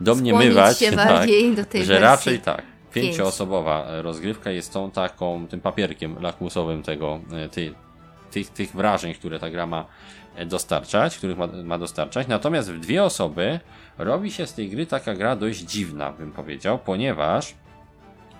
domniemywać, 0.00 0.78
się 0.78 0.92
tak, 0.96 1.28
że 1.84 2.00
raczej 2.00 2.40
tak. 2.40 2.62
Pięcioosobowa 2.92 4.02
rozgrywka 4.02 4.50
jest 4.50 4.72
tą 4.72 4.90
taką, 4.90 5.46
tym 5.46 5.60
papierkiem 5.60 6.22
lakmusowym 6.22 6.82
tego, 6.82 7.20
e, 7.32 7.48
tej, 7.48 7.74
tych, 8.30 8.50
tych 8.50 8.72
wrażeń, 8.72 9.14
które 9.14 9.38
ta 9.38 9.50
gra 9.50 9.66
ma 9.66 9.86
e, 10.36 10.46
dostarczać, 10.46 11.18
których 11.18 11.38
ma, 11.38 11.46
ma 11.46 11.78
dostarczać. 11.78 12.28
Natomiast 12.28 12.72
w 12.72 12.80
dwie 12.80 13.04
osoby 13.04 13.60
robi 13.98 14.32
się 14.32 14.46
z 14.46 14.54
tej 14.54 14.70
gry 14.70 14.86
taka 14.86 15.14
gra 15.14 15.36
dość 15.36 15.60
dziwna, 15.60 16.12
bym 16.12 16.32
powiedział, 16.32 16.78
ponieważ 16.78 17.54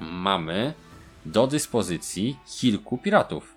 mamy 0.01 0.75
do 1.27 1.47
dyspozycji 1.47 2.37
kilku 2.47 2.99
piratów. 2.99 3.57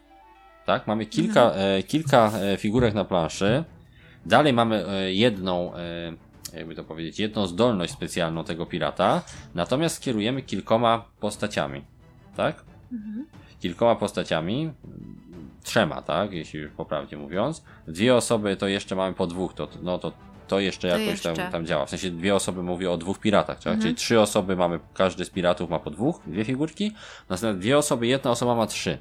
Tak, 0.66 0.88
mamy 0.88 1.06
kilka, 1.06 1.52
e, 1.52 1.84
kilka 1.84 2.32
e, 2.32 2.58
figurek 2.58 2.94
na 2.94 3.06
planszy. 3.06 3.64
Dalej 4.26 4.54
mamy 4.54 4.88
e, 4.88 5.14
jedną, 5.14 5.76
e, 5.76 6.14
jakby 6.54 6.76
to 6.76 6.84
powiedzieć, 6.84 7.20
jedną 7.20 7.48
zdolność 7.48 7.94
specjalną 7.94 8.44
tego 8.44 8.66
pirata. 8.66 9.22
Natomiast 9.56 10.02
kierujemy 10.02 10.42
kilkoma 10.42 11.06
postaciami. 11.20 11.82
Tak? 12.36 12.64
Kilkoma 13.60 13.96
postaciami. 13.96 14.72
Trzema, 15.64 16.02
tak? 16.02 16.32
Jeśli 16.32 16.60
już 16.60 16.72
poprawnie 16.72 17.18
mówiąc. 17.18 17.64
Dwie 17.88 18.16
osoby 18.16 18.56
to 18.56 18.68
jeszcze 18.68 18.96
mamy 18.96 19.16
po 19.16 19.28
dwóch, 19.28 19.54
to, 19.54 19.68
no 19.82 19.98
to, 19.98 20.12
to 20.50 20.60
jeszcze 20.60 20.90
To 20.90 20.98
jakoś 20.98 21.08
jeszcze. 21.08 21.34
Tam, 21.34 21.52
tam 21.52 21.66
działa. 21.66 21.86
W 21.86 21.90
sensie 21.90 22.12
dwie 22.12 22.36
osoby 22.36 22.64
mówię 22.64 22.92
o 22.92 22.98
dwóch 22.98 23.20
piratach, 23.20 23.60
tak? 23.60 23.80
Czyli 23.80 23.96
trzy 23.96 24.20
osoby 24.20 24.56
mamy, 24.56 24.80
każdy 24.94 25.26
z 25.26 25.30
piratów 25.30 25.70
ma 25.70 25.80
po 25.80 25.90
dwóch, 25.90 26.22
dwie 26.28 26.46
figurki. 26.46 26.92
Następnie 27.30 27.62
dwie 27.62 27.78
osoby, 27.78 28.08
jedna 28.08 28.32
osoba 28.32 28.56
ma 28.56 28.68
trzy. 28.68 28.98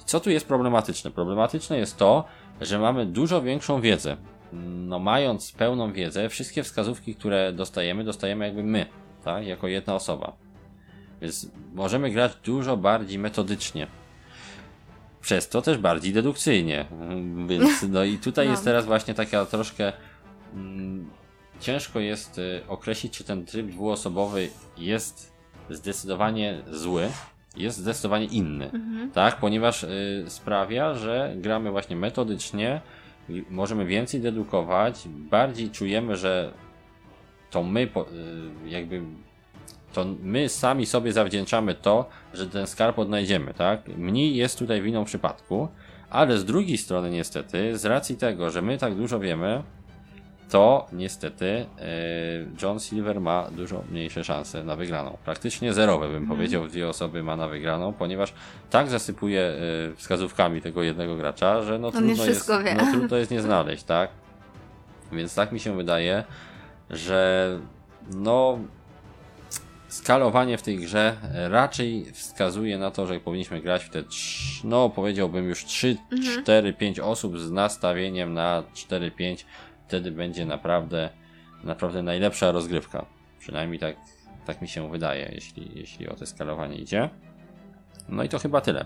I 0.00 0.04
Co 0.04 0.20
tu 0.20 0.30
jest 0.30 0.48
problematyczne? 0.48 1.10
Problematyczne 1.10 1.78
jest 1.78 1.96
to, 1.96 2.24
że 2.60 2.78
mamy 2.78 3.06
dużo 3.06 3.42
większą 3.42 3.80
wiedzę. 3.80 4.16
No, 4.52 4.98
mając 4.98 5.52
pełną 5.52 5.92
wiedzę, 5.92 6.28
wszystkie 6.28 6.62
wskazówki, 6.62 7.14
które 7.14 7.52
dostajemy, 7.52 8.04
dostajemy 8.04 8.44
jakby 8.44 8.62
my, 8.62 8.86
tak? 9.24 9.46
Jako 9.46 9.68
jedna 9.68 9.94
osoba. 9.94 10.32
Więc 11.20 11.50
możemy 11.74 12.10
grać 12.10 12.32
dużo 12.44 12.76
bardziej 12.76 13.18
metodycznie. 13.18 13.86
Przez 15.20 15.48
to 15.48 15.62
też 15.62 15.78
bardziej 15.78 16.12
dedukcyjnie. 16.12 16.84
Więc 17.46 17.82
no 17.88 18.04
i 18.04 18.18
tutaj 18.18 18.46
No. 18.46 18.50
jest 18.50 18.64
teraz 18.64 18.86
właśnie 18.86 19.14
taka 19.14 19.46
troszkę 19.46 19.92
ciężko 21.60 22.00
jest 22.00 22.38
y, 22.38 22.60
określić, 22.68 23.12
czy 23.12 23.24
ten 23.24 23.44
tryb 23.46 23.66
dwuosobowy 23.66 24.48
jest 24.78 25.32
zdecydowanie 25.70 26.62
zły, 26.70 27.08
jest 27.56 27.78
zdecydowanie 27.78 28.24
inny, 28.24 28.70
tak, 29.14 29.36
ponieważ 29.36 29.82
y, 29.84 30.24
sprawia, 30.28 30.94
że 30.94 31.34
gramy 31.36 31.70
właśnie 31.70 31.96
metodycznie, 31.96 32.80
i 33.28 33.44
możemy 33.50 33.86
więcej 33.86 34.20
dedukować, 34.20 35.08
bardziej 35.08 35.70
czujemy, 35.70 36.16
że 36.16 36.52
to 37.50 37.62
my 37.62 37.80
y, 37.82 37.88
jakby 38.68 39.02
to 39.92 40.04
my 40.22 40.48
sami 40.48 40.86
sobie 40.86 41.12
zawdzięczamy 41.12 41.74
to, 41.74 42.08
że 42.34 42.46
ten 42.46 42.66
skarb 42.66 42.98
odnajdziemy, 42.98 43.54
tak? 43.54 43.88
Mniej 43.96 44.36
jest 44.36 44.58
tutaj 44.58 44.82
winą 44.82 45.04
przypadku, 45.04 45.68
ale 46.10 46.38
z 46.38 46.44
drugiej 46.44 46.78
strony 46.78 47.10
niestety, 47.10 47.78
z 47.78 47.84
racji 47.84 48.16
tego, 48.16 48.50
że 48.50 48.62
my 48.62 48.78
tak 48.78 48.94
dużo 48.94 49.20
wiemy, 49.20 49.62
to 50.50 50.86
niestety 50.92 51.46
e, 51.46 51.66
John 52.62 52.80
Silver 52.80 53.20
ma 53.20 53.50
dużo 53.50 53.82
mniejsze 53.90 54.24
szanse 54.24 54.64
na 54.64 54.76
wygraną. 54.76 55.16
Praktycznie 55.24 55.72
zerowe 55.72 56.08
bym 56.08 56.26
powiedział, 56.26 56.68
dwie 56.68 56.88
osoby 56.88 57.22
ma 57.22 57.36
na 57.36 57.48
wygraną, 57.48 57.92
ponieważ 57.92 58.34
tak 58.70 58.88
zasypuje 58.88 59.40
e, 59.40 59.56
wskazówkami 59.96 60.62
tego 60.62 60.82
jednego 60.82 61.16
gracza, 61.16 61.62
że 61.62 61.78
no 61.78 61.90
trudno, 61.90 62.24
jest, 62.24 62.50
no 62.76 62.92
trudno 62.92 63.16
jest 63.16 63.30
nie 63.30 63.40
znaleźć, 63.40 63.82
tak? 63.82 64.10
Więc 65.12 65.34
tak 65.34 65.52
mi 65.52 65.60
się 65.60 65.76
wydaje, 65.76 66.24
że 66.90 67.58
no 68.14 68.58
skalowanie 69.88 70.58
w 70.58 70.62
tej 70.62 70.78
grze 70.78 71.16
raczej 71.50 72.12
wskazuje 72.12 72.78
na 72.78 72.90
to, 72.90 73.06
że 73.06 73.20
powinniśmy 73.20 73.60
grać 73.60 73.84
w 73.84 73.90
te, 73.90 74.02
no 74.64 74.90
powiedziałbym 74.90 75.48
już 75.48 75.64
3, 75.64 75.96
4, 76.42 76.72
5 76.72 77.00
osób 77.00 77.38
z 77.38 77.50
nastawieniem 77.50 78.34
na 78.34 78.62
4, 78.74 79.10
5. 79.10 79.46
Wtedy 79.90 80.10
będzie 80.12 80.46
naprawdę, 80.46 81.10
naprawdę 81.64 82.02
najlepsza 82.02 82.52
rozgrywka. 82.52 83.06
Przynajmniej 83.38 83.78
tak, 83.78 83.96
tak 84.46 84.62
mi 84.62 84.68
się 84.68 84.90
wydaje, 84.90 85.30
jeśli, 85.34 85.70
jeśli 85.74 86.08
o 86.08 86.14
te 86.16 86.26
skalowanie 86.26 86.76
idzie. 86.76 87.10
No 88.08 88.22
i 88.22 88.28
to 88.28 88.38
chyba 88.38 88.60
tyle. 88.60 88.84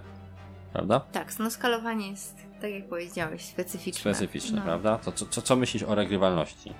Prawda? 0.72 1.00
Tak, 1.00 1.38
no 1.38 1.50
skalowanie 1.50 2.10
jest, 2.10 2.36
tak 2.60 2.70
jak 2.70 2.88
powiedziałeś, 2.88 3.42
specyficzne. 3.44 4.14
Specyficzne, 4.14 4.56
No. 4.56 4.62
prawda? 4.62 4.98
To 4.98 5.12
co, 5.12 5.26
co, 5.26 5.42
co 5.42 5.56
myślisz 5.56 5.82
o 5.82 5.94
regrywalności? 5.94 6.72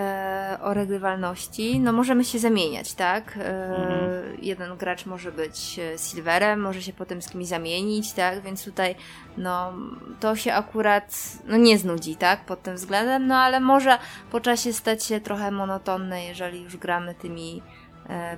E, 0.00 0.58
o 0.62 0.74
regrywalności, 0.74 1.80
no 1.80 1.92
możemy 1.92 2.24
się 2.24 2.38
zamieniać, 2.38 2.94
tak? 2.94 3.36
E, 3.36 3.60
Mhm. 3.76 4.36
Jeden 4.42 4.76
gracz 4.76 5.06
może 5.06 5.32
być 5.32 5.78
e, 5.78 5.98
silverem, 5.98 6.60
może 6.60 6.82
się 6.82 6.92
potem 6.92 7.22
z 7.22 7.28
kimś 7.28 7.46
zamienić, 7.46 8.12
tak? 8.12 8.40
Więc 8.40 8.64
tutaj, 8.64 8.94
no, 9.36 9.72
to 10.20 10.36
się 10.36 10.52
akurat, 10.54 11.14
no 11.46 11.56
nie 11.56 11.78
znudzi, 11.78 12.16
tak? 12.16 12.44
Pod 12.44 12.62
tym 12.62 12.74
względem, 12.74 13.26
no 13.26 13.36
ale 13.36 13.60
może 13.60 13.98
po 14.30 14.40
czasie 14.40 14.72
stać 14.72 15.04
się 15.04 15.20
trochę 15.20 15.50
monotonne, 15.50 16.24
jeżeli 16.24 16.62
już 16.62 16.76
gramy 16.76 17.14
tymi 17.14 17.62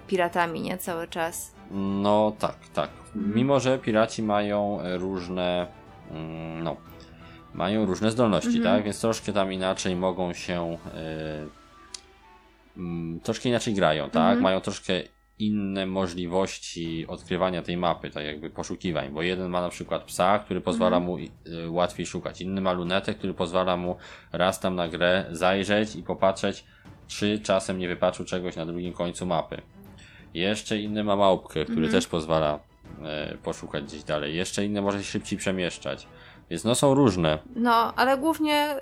piratami, 0.07 0.61
nie? 0.61 0.79
Cały 0.79 1.09
czas. 1.09 1.53
No 1.71 2.33
tak, 2.39 2.57
tak. 2.75 2.91
Mimo, 3.15 3.61
że 3.61 3.79
piraci 3.79 4.23
mają 4.23 4.79
różne, 4.99 5.67
mm, 6.11 6.63
no, 6.63 6.77
mają 7.55 7.87
różne 7.87 8.11
zdolności, 8.11 8.57
Mhm. 8.57 8.65
tak? 8.77 8.85
Więc 8.85 9.01
troszkę 9.01 9.33
tam 9.33 9.53
inaczej 9.53 9.97
mogą 9.97 10.33
się, 10.33 10.79
mm, 12.77 13.21
troszkę 13.21 13.49
inaczej 13.49 13.75
grają, 13.75 14.05
tak? 14.11 14.23
Mhm. 14.23 14.43
Mają 14.43 14.61
troszkę 14.61 14.93
inne 15.39 15.87
możliwości 15.87 17.07
odkrywania 17.09 17.63
tej 17.63 17.77
mapy, 17.77 18.11
tak 18.11 18.25
jakby 18.25 18.51
poszukiwań, 18.51 19.11
bo 19.11 19.23
jeden 19.23 19.51
ma 19.51 19.61
na 19.61 19.69
przykład 19.69 20.05
psa, 20.05 20.39
który 20.39 20.61
pozwala 20.61 20.97
Mhm. 20.97 21.05
mu 21.05 21.19
e, 21.19 21.71
łatwiej 21.71 22.07
szukać, 22.07 22.41
inny 22.41 22.61
ma 22.61 22.73
lunetę, 22.73 23.15
który 23.15 23.35
pozwala 23.35 23.77
mu 23.77 23.97
raz 24.33 24.61
tam 24.61 24.75
na 24.75 24.89
grę 24.89 25.25
zajrzeć 25.31 25.97
i 25.97 26.03
popatrzeć, 26.03 26.65
czy 27.09 27.39
czasem 27.41 27.79
nie 27.79 27.89
wypatrzył 27.89 28.27
czegoś 28.27 28.57
na 28.57 28.67
drugim 28.67 28.93
końcu 28.93 29.27
mapy. 29.27 29.63
Jeszcze 30.35 30.79
inny 30.79 31.05
ma 31.05 31.17
małpkę, 31.17 31.65
który 31.65 31.77
Mhm. 31.87 31.93
też 31.93 32.07
pozwala 32.07 32.59
e, 33.05 33.37
poszukać 33.43 33.85
gdzieś 33.85 34.05
dalej. 34.05 34.37
Jeszcze 34.37 34.65
inny 34.65 34.83
może 34.83 34.99
się 34.99 35.05
szybciej 35.05 35.39
przemieszczać. 35.39 36.07
Więc 36.53 36.65
no 36.65 36.75
są 36.75 36.95
różne. 36.95 37.39
No, 37.57 37.95
ale 37.97 38.19
głównie 38.19 38.77
y, 38.77 38.81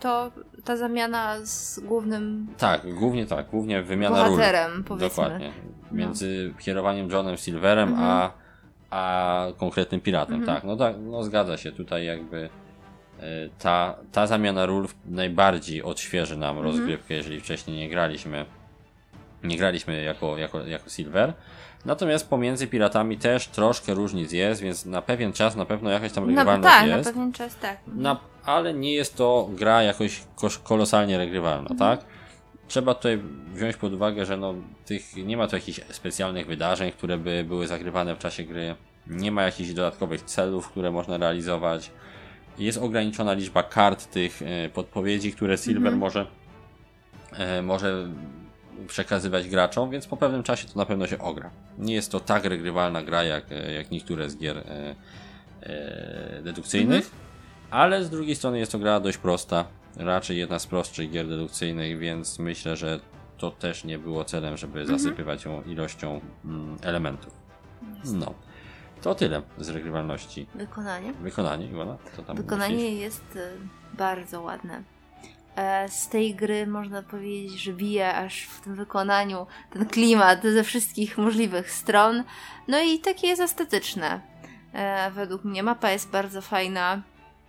to 0.00 0.30
ta 0.64 0.76
zamiana 0.76 1.36
z 1.46 1.80
głównym 1.80 2.46
Tak, 2.58 2.94
głównie 2.94 3.26
tak, 3.26 3.46
głównie 3.50 3.82
wymiana 3.82 4.24
ról. 4.24 4.38
powiedzmy. 4.88 5.08
Dokładnie. 5.08 5.52
Między 5.92 6.54
kierowaniem 6.58 7.10
Johnem 7.10 7.36
Silverem, 7.36 7.88
Mhm. 7.88 8.08
a, 8.10 8.30
a 8.90 9.46
konkretnym 9.56 10.00
piratem. 10.00 10.34
Mhm. 10.40 10.56
Tak, 10.56 10.64
no 10.64 10.76
tak, 10.76 10.96
no 11.00 11.22
zgadza 11.22 11.56
się. 11.56 11.72
Tutaj 11.72 12.04
jakby 12.04 12.48
e, 13.20 13.22
ta, 13.58 13.94
ta 14.12 14.26
zamiana 14.26 14.66
ról 14.66 14.86
najbardziej 15.06 15.82
odświeży 15.82 16.36
nam 16.36 16.56
Mhm. 16.58 16.66
rozgrywkę, 16.66 17.14
jeżeli 17.14 17.40
wcześniej 17.40 17.76
nie 17.78 17.88
graliśmy. 17.88 18.44
Nie 19.44 19.56
graliśmy 19.56 20.02
jako, 20.02 20.38
jako, 20.38 20.66
jako 20.66 20.90
Silver. 20.90 21.32
Natomiast 21.84 22.28
pomiędzy 22.28 22.66
piratami 22.66 23.18
też 23.18 23.46
troszkę 23.48 23.94
różnic 23.94 24.32
jest, 24.32 24.60
więc 24.60 24.86
na 24.86 25.02
pewien 25.02 25.32
czas 25.32 25.56
na 25.56 25.64
pewno 25.64 25.90
jakaś 25.90 26.12
tam 26.12 26.24
No 26.24 26.28
regrywalność 26.30 26.74
tak, 26.74 26.86
jest. 26.86 27.06
na 27.06 27.12
pewien 27.12 27.32
czas 27.32 27.56
tak. 27.56 27.78
Na, 27.86 28.20
ale 28.44 28.74
nie 28.74 28.92
jest 28.92 29.16
to 29.16 29.48
gra 29.52 29.82
jakoś 29.82 30.22
kolosalnie 30.64 31.18
regrywalna, 31.18 31.70
tak? 31.78 32.00
Trzeba 32.68 32.94
tutaj 32.94 33.22
wziąć 33.54 33.76
pod 33.76 33.92
uwagę, 33.92 34.26
że 34.26 34.36
no, 34.36 34.54
tych, 34.86 35.16
nie 35.16 35.36
ma 35.36 35.46
tu 35.48 35.56
jakichś 35.56 35.80
specjalnych 35.90 36.46
wydarzeń, 36.46 36.92
które 36.92 37.18
by 37.18 37.44
były 37.48 37.66
zagrywane 37.66 38.14
w 38.14 38.18
czasie 38.18 38.44
gry. 38.44 38.74
Nie 39.06 39.32
ma 39.32 39.42
jakichś 39.42 39.70
dodatkowych 39.70 40.22
celów, 40.22 40.68
które 40.68 40.90
można 40.90 41.18
realizować. 41.18 41.90
Jest 42.58 42.78
ograniczona 42.78 43.32
liczba 43.32 43.62
kart 43.62 44.10
tych 44.10 44.42
e, 44.42 44.68
podpowiedzi, 44.68 45.32
które 45.32 45.58
Silver 45.58 45.96
może, 45.96 46.26
e, 47.32 47.62
może 47.62 48.08
przekazywać 48.86 49.48
graczom, 49.48 49.90
więc 49.90 50.06
po 50.06 50.16
pewnym 50.16 50.42
czasie 50.42 50.68
to 50.68 50.78
na 50.78 50.86
pewno 50.86 51.06
się 51.06 51.18
ogra. 51.18 51.50
Nie 51.78 51.94
jest 51.94 52.12
to 52.12 52.20
tak 52.20 52.44
regrywalna 52.44 53.02
gra 53.02 53.24
jak, 53.24 53.52
e, 53.52 53.72
jak 53.72 53.90
niektóre 53.90 54.30
z 54.30 54.36
gier 54.36 54.58
e, 54.58 54.94
e, 55.62 56.42
dedukcyjnych, 56.42 57.10
ale 57.70 58.04
z 58.04 58.10
drugiej 58.10 58.36
strony 58.36 58.58
jest 58.58 58.72
to 58.72 58.78
gra 58.78 59.00
dość 59.00 59.18
prosta, 59.18 59.64
raczej 59.96 60.38
jedna 60.38 60.58
z 60.58 60.66
prostszych 60.66 61.10
gier 61.10 61.28
dedukcyjnych, 61.28 61.98
więc 61.98 62.38
myślę, 62.38 62.76
że 62.76 63.00
to 63.38 63.50
też 63.50 63.84
nie 63.84 63.98
było 63.98 64.24
celem, 64.24 64.56
żeby 64.56 64.86
zasypywać 64.86 65.44
ją 65.44 65.62
ilością 65.62 66.20
mm, 66.44 66.76
elementów. 66.82 67.32
No. 68.04 68.34
To 69.02 69.14
tyle 69.14 69.42
z 69.58 69.68
regrywalności. 69.68 70.46
Wykonanie. 70.54 71.12
Wykonanie, 71.12 71.66
Iwona? 71.66 71.96
Co 72.16 72.22
tam 72.22 72.36
Wykonanie 72.36 72.74
myślisz? 72.74 73.00
jest 73.00 73.36
e, 73.36 73.50
bardzo 73.96 74.40
ładne. 74.42 74.82
E, 75.56 75.88
Z 75.88 76.08
tej 76.08 76.34
gry 76.34 76.66
można 76.66 77.02
powiedzieć, 77.02 77.60
że 77.62 77.72
bije 77.72 78.14
aż 78.16 78.42
w 78.42 78.60
tym 78.60 78.74
wykonaniu 78.74 79.46
ten 79.72 79.86
klimat 79.86 80.42
ze 80.42 80.64
wszystkich 80.64 81.18
możliwych 81.18 81.70
stron. 81.70 82.24
No 82.68 82.80
i 82.80 82.98
takie 82.98 83.26
jest 83.26 83.42
estetyczne. 83.42 84.20
E, 84.72 85.10
Według 85.10 85.44
mnie 85.44 85.62
mapa 85.62 85.90
jest 85.90 86.10
bardzo 86.10 86.40
fajna. 86.42 87.02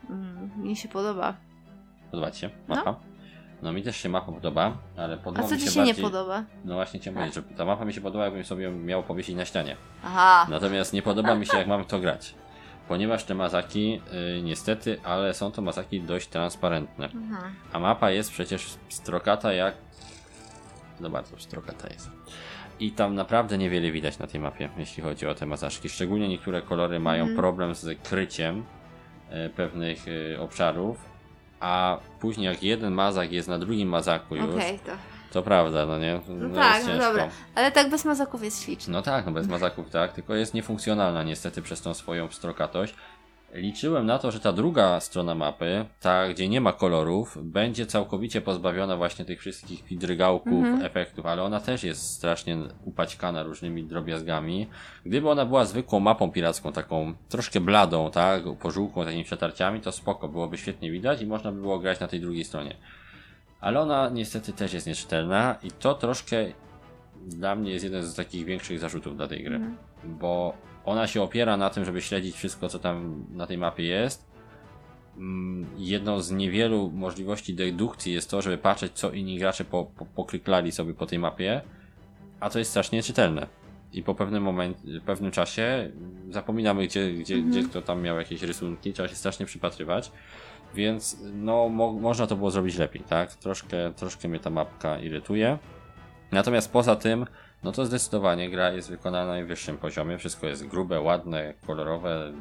Mm, 0.10 0.52
Mnie 0.58 0.76
się 0.76 0.90
podoba. 0.90 1.34
Podoba 2.12 2.32
Ci 2.32 2.40
się 2.40 2.50
mapa? 2.68 2.96
No. 3.62 3.74
mi 3.74 3.84
też 3.84 3.98
się 3.98 4.10
mapa 4.10 4.32
podoba, 4.32 4.78
ale 4.98 5.14
A 5.14 5.18
podoba 5.18 5.48
co 5.48 5.56
mi 5.56 5.60
ci 5.62 5.66
się 5.68 5.72
się 5.74 5.80
nie 5.80 5.86
bardziej... 5.86 6.04
podoba? 6.06 6.44
No 6.66 6.74
właśnie 6.76 7.00
chciałem 7.00 7.16
powiedzieć, 7.16 7.36
że 7.36 7.44
ta 7.44 7.66
mapa 7.66 7.86
mi 7.86 7.94
się 7.94 8.02
podoba, 8.02 8.26
jakbym 8.26 8.44
sobie 8.44 8.70
miał 8.72 9.04
powiesić 9.04 9.36
na 9.36 9.46
ścianie. 9.46 9.76
Aha. 10.04 10.48
Natomiast 10.50 10.94
nie 10.94 11.02
podoba 11.02 11.36
mi 11.36 11.46
się, 11.46 11.58
jak 11.58 11.68
mam 11.68 11.86
to 11.86 12.00
grać. 12.00 12.36
Ponieważ 12.88 13.24
te 13.24 13.36
mazaki, 13.36 14.02
y, 14.38 14.42
niestety, 14.42 15.00
ale 15.04 15.34
są 15.34 15.52
to 15.52 15.62
mazaki 15.62 16.02
dość 16.02 16.28
transparentne. 16.28 17.06
Mhm. 17.06 17.56
A 17.74 17.80
mapa 17.80 18.12
jest 18.12 18.32
przecież 18.32 18.68
strokata 18.90 19.54
jak... 19.54 19.76
No 21.00 21.10
bardzo 21.10 21.40
strokata 21.40 21.88
jest. 21.94 22.10
I 22.80 22.92
tam 22.92 23.16
naprawdę 23.16 23.58
niewiele 23.58 23.92
widać 23.92 24.20
na 24.20 24.28
tej 24.28 24.42
mapie, 24.42 24.70
jeśli 24.78 25.04
chodzi 25.04 25.28
o 25.28 25.36
te 25.36 25.46
mazaczki. 25.46 25.90
Szczególnie 25.90 26.28
niektóre 26.30 26.62
kolory 26.62 27.00
mają 27.00 27.22
Mhm. 27.22 27.38
problem 27.38 27.76
z 27.76 28.00
kryciem 28.04 28.64
e, 29.30 29.50
pewnych 29.50 30.06
e, 30.08 30.40
obszarów, 30.42 30.98
a 31.60 31.98
później 32.20 32.46
jak 32.46 32.64
jeden 32.64 32.94
mazak 32.94 33.32
jest 33.32 33.48
na 33.48 33.60
drugim 33.60 33.90
mazaku 33.90 34.36
już, 34.36 34.56
Okej, 34.56 34.80
to. 34.80 34.92
To 35.32 35.44
prawda, 35.44 35.86
no 35.86 36.00
nie? 36.00 36.22
No, 36.28 36.56
tak, 36.56 36.76
jest 36.76 36.88
no 36.88 36.98
dobra. 36.98 37.30
Ale 37.56 37.72
tak 37.72 37.90
bez 37.90 38.06
mazaków 38.06 38.44
jest 38.44 38.64
śliczne. 38.64 38.94
No 38.94 39.02
tak, 39.02 39.26
no 39.26 39.32
bez 39.32 39.48
mazaków 39.48 39.90
tak, 39.90 40.14
tylko 40.14 40.36
jest 40.36 40.54
niefunkcjonalna 40.54 41.24
niestety 41.24 41.62
przez 41.62 41.82
tą 41.82 41.94
swoją 41.94 42.28
pstrokatość. 42.28 42.96
Liczyłem 43.54 44.06
na 44.06 44.20
to, 44.20 44.32
że 44.32 44.40
ta 44.40 44.52
druga 44.54 45.00
strona 45.00 45.36
mapy, 45.36 45.86
ta 46.00 46.28
gdzie 46.30 46.50
nie 46.50 46.62
ma 46.62 46.74
kolorów, 46.74 47.38
będzie 47.44 47.86
całkowicie 47.86 48.42
pozbawiona 48.42 48.98
właśnie 48.98 49.26
tych 49.26 49.40
wszystkich 49.40 49.98
drgałków, 49.98 50.54
Mhm. 50.54 50.82
efektów, 50.86 51.26
ale 51.26 51.44
ona 51.44 51.60
też 51.60 51.84
jest 51.84 52.14
strasznie 52.14 52.58
upaćkana 52.86 53.44
różnymi 53.44 53.84
drobiazgami. 53.84 54.68
Gdyby 55.06 55.30
ona 55.30 55.46
była 55.46 55.66
zwykłą 55.66 56.00
mapą 56.00 56.32
piracką, 56.32 56.72
taką 56.72 57.14
troszkę 57.30 57.60
bladą, 57.60 58.12
tak, 58.12 58.44
pożółką, 58.62 59.06
takimi 59.06 59.24
przetarciami, 59.24 59.82
to 59.82 59.92
spoko, 59.92 60.28
byłoby 60.28 60.58
świetnie 60.58 60.92
widać 60.92 61.22
i 61.22 61.26
można 61.28 61.52
by 61.52 61.62
było 61.62 61.80
grać 61.80 62.00
na 62.00 62.08
tej 62.08 62.20
drugiej 62.20 62.44
stronie. 62.46 62.76
Ale 63.62 63.80
ona 63.80 64.10
niestety 64.10 64.54
też 64.54 64.74
jest 64.74 64.88
nieczytelna 64.88 65.56
i 65.64 65.72
to 65.72 65.94
troszkę 65.94 66.36
dla 67.28 67.56
mnie 67.56 67.72
jest 67.72 67.84
jeden 67.84 68.04
z 68.04 68.16
takich 68.16 68.46
większych 68.46 68.80
zarzutów 68.80 69.18
dla 69.18 69.28
tej 69.28 69.44
gry, 69.44 69.56
Mhm. 69.56 69.78
bo 70.04 70.54
ona 70.86 71.08
się 71.08 71.22
opiera 71.22 71.58
na 71.58 71.70
tym, 71.70 71.86
żeby 71.86 72.02
śledzić 72.02 72.36
wszystko, 72.36 72.70
co 72.70 72.80
tam 72.80 73.26
na 73.32 73.48
tej 73.48 73.58
mapie 73.58 73.84
jest. 73.84 74.32
Mm, 75.18 75.66
Jedną 75.78 76.22
z 76.22 76.32
niewielu 76.32 76.92
możliwości 76.92 77.54
dedukcji 77.54 78.14
jest 78.14 78.30
to, 78.30 78.42
żeby 78.42 78.58
patrzeć, 78.58 78.92
co 78.94 79.12
inni 79.12 79.40
gracze 79.40 79.66
po, 79.66 79.86
po, 79.86 80.06
pokryklali 80.06 80.72
sobie 80.72 80.94
po 80.94 81.06
tej 81.06 81.20
mapie, 81.20 81.62
a 82.40 82.50
to 82.50 82.60
jest 82.60 82.72
strasznie 82.72 83.04
czytelne. 83.04 83.48
I 83.94 84.04
po 84.04 84.16
pewnym 84.16 84.44
momencie, 84.44 84.80
pewnym 85.06 85.32
czasie 85.32 85.92
zapominamy, 86.30 86.88
gdzie, 86.88 87.12
gdzie, 87.14 87.36
Mhm. 87.36 87.52
gdzie 87.52 87.70
kto 87.70 87.82
tam 87.82 88.02
miał 88.02 88.18
jakieś 88.18 88.42
rysunki, 88.42 88.94
trzeba 88.94 89.08
się 89.10 89.16
strasznie 89.16 89.46
przypatrywać. 89.46 90.12
Więc 90.76 91.18
no, 91.34 91.70
mo 91.70 91.94
można 91.94 92.28
to 92.28 92.36
było 92.36 92.52
zrobić 92.52 92.78
lepiej, 92.78 93.04
tak? 93.04 93.36
Troszkę, 93.36 93.94
troszkę 93.94 94.28
mnie 94.28 94.40
ta 94.40 94.50
mapka 94.50 95.00
irytuje. 95.00 95.58
Natomiast 96.32 96.72
poza 96.72 96.96
tym, 96.96 97.26
no 97.64 97.72
to 97.72 97.86
zdecydowanie 97.86 98.50
gra 98.50 98.72
jest 98.72 98.90
wykonana 98.90 99.26
na 99.26 99.32
najwyższym 99.32 99.78
poziomie. 99.78 100.18
Wszystko 100.18 100.48
jest 100.48 100.68
grube, 100.68 101.02
ładne, 101.02 101.54
kolorowe, 101.68 102.32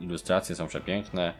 ilustracje 0.00 0.56
są 0.56 0.66
przepiękne. 0.66 1.34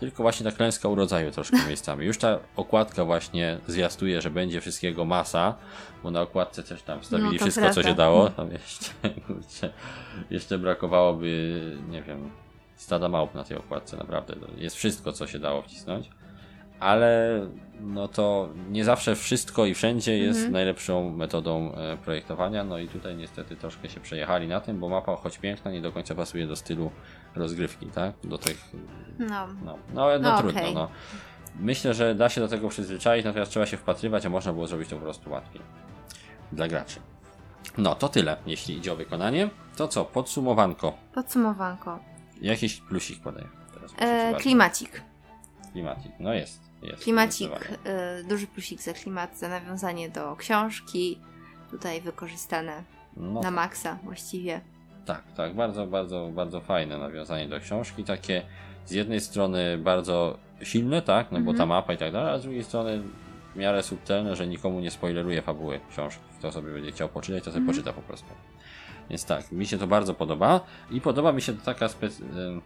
Tylko 0.00 0.22
właśnie 0.22 0.50
ta 0.50 0.56
klęska 0.56 0.88
urodzaju 0.88 1.30
troszkę 1.30 1.56
miejscami. 1.68 2.06
Już 2.06 2.18
ta 2.18 2.38
okładka 2.56 3.04
właśnie 3.04 3.58
zwiastuje, 3.66 4.20
że 4.22 4.30
będzie 4.30 4.60
wszystkiego 4.60 5.04
masa, 5.04 5.54
bo 6.02 6.10
na 6.10 6.20
okładce 6.22 6.62
też 6.62 6.82
tam 6.82 7.00
wstawili 7.00 7.32
No, 7.32 7.38
wszystko, 7.38 7.68
co 7.68 7.72
prawda. 7.72 7.90
się 7.90 7.94
dało. 7.94 8.30
Tam 8.30 8.50
jeszcze, 8.50 8.90
kurczę, 9.26 9.72
jeszcze 10.30 10.58
brakowałoby, 10.58 11.60
nie 11.88 12.02
wiem, 12.02 12.30
stada 12.76 13.08
małp 13.08 13.34
na 13.34 13.44
tej 13.44 13.56
okładce, 13.56 13.96
naprawdę. 13.96 14.34
Jest 14.56 14.76
wszystko, 14.76 15.12
co 15.12 15.26
się 15.26 15.38
dało 15.38 15.62
wcisnąć. 15.62 16.10
Ale 16.80 17.40
no 17.80 18.08
to 18.08 18.48
nie 18.70 18.84
zawsze 18.84 19.14
wszystko 19.14 19.66
i 19.66 19.74
wszędzie 19.74 20.18
jest 20.18 20.36
Mhm. 20.36 20.52
najlepszą 20.52 21.10
metodą 21.10 21.72
e, 21.74 21.96
projektowania. 21.96 22.64
No 22.64 22.78
i 22.78 22.88
tutaj 22.88 23.16
niestety 23.16 23.56
troszkę 23.56 23.88
się 23.88 24.00
przejechali 24.00 24.48
na 24.48 24.60
tym, 24.60 24.80
bo 24.80 24.88
mapa, 24.88 25.16
choć 25.16 25.38
piękna, 25.38 25.70
nie 25.70 25.80
do 25.80 25.92
końca 25.92 26.14
pasuje 26.14 26.46
do 26.46 26.56
stylu 26.56 26.90
rozgrywki, 27.34 27.86
tak? 27.86 28.12
Do 28.24 28.38
tych. 28.38 28.72
No. 29.18 29.26
No, 29.28 29.46
no 29.64 29.78
no, 29.94 30.18
No, 30.18 30.38
trudno. 30.38 30.60
okej. 30.60 30.74
No. 30.74 30.88
Myślę, 31.60 31.94
że 31.94 32.14
da 32.14 32.28
się 32.28 32.40
do 32.40 32.48
tego 32.48 32.68
przyzwyczaić, 32.68 33.24
natomiast 33.24 33.50
trzeba 33.50 33.66
się 33.66 33.76
wpatrywać, 33.76 34.26
a 34.26 34.30
można 34.30 34.52
było 34.52 34.66
zrobić 34.66 34.88
to 34.88 34.96
po 34.96 35.02
prostu 35.02 35.30
łatwiej 35.30 35.62
dla 36.52 36.68
graczy. 36.68 37.00
No, 37.78 37.94
to 37.94 38.08
tyle, 38.08 38.36
jeśli 38.46 38.76
idzie 38.76 38.92
o 38.92 38.96
wykonanie. 38.96 39.50
To 39.76 39.88
co, 39.88 40.04
podsumowanko. 40.04 40.92
Podsumowanko. 41.14 41.98
Jakiś 42.40 42.80
plusik 42.80 43.20
podaję. 43.22 43.46
Teraz 43.74 43.92
E, 43.98 44.34
klimacik. 44.40 45.02
Klimacik. 45.72 46.12
No 46.20 46.34
jest. 46.34 46.60
jest 46.82 47.02
Klimacik, 47.04 47.50
e, 47.84 48.22
duży 48.28 48.46
plusik 48.46 48.82
za 48.82 48.92
klimat, 48.92 49.38
za 49.38 49.48
nawiązanie 49.48 50.08
do 50.08 50.36
książki. 50.36 51.18
Tutaj 51.70 52.00
wykorzystane 52.00 52.82
No, 53.16 53.40
na 53.40 53.50
maksa 53.50 53.98
właściwie. 54.04 54.60
Tak, 55.06 55.22
tak, 55.36 55.54
bardzo, 55.54 55.86
bardzo, 55.86 56.28
bardzo 56.34 56.60
fajne 56.60 56.98
nawiązanie 56.98 57.48
do 57.48 57.60
książki. 57.60 58.04
Takie 58.04 58.42
z 58.86 58.90
jednej 58.90 59.20
strony 59.20 59.78
bardzo 59.78 60.38
silne, 60.62 61.02
tak, 61.02 61.26
no 61.32 61.38
bo 61.40 61.50
Mhm. 61.50 61.56
ta 61.58 61.66
mapa 61.66 61.92
i 61.92 61.96
tak 61.98 62.12
dalej, 62.12 62.34
a 62.34 62.38
z 62.38 62.42
drugiej 62.42 62.64
strony 62.64 63.02
w 63.54 63.56
miarę 63.58 63.82
subtelne, 63.82 64.36
że 64.36 64.46
nikomu 64.46 64.80
nie 64.80 64.90
spoileruje 64.90 65.42
fabuły 65.42 65.80
książki. 65.90 66.22
Kto 66.38 66.52
sobie 66.52 66.72
będzie 66.72 66.92
chciał 66.92 67.08
poczytać, 67.08 67.44
to 67.44 67.50
sobie 67.50 67.60
Mhm. 67.60 67.76
poczyta 67.76 67.92
po 67.92 68.02
prostu. 68.02 68.26
Więc 69.10 69.24
tak, 69.24 69.52
mi 69.52 69.66
się 69.66 69.78
to 69.78 69.86
bardzo 69.86 70.14
podoba 70.14 70.60
i 70.90 71.00
podoba 71.00 71.32
mi 71.32 71.42
się 71.42 71.52
to 71.52 71.64
taka 71.64 71.88
specy... 71.88 72.22
ym, 72.22 72.62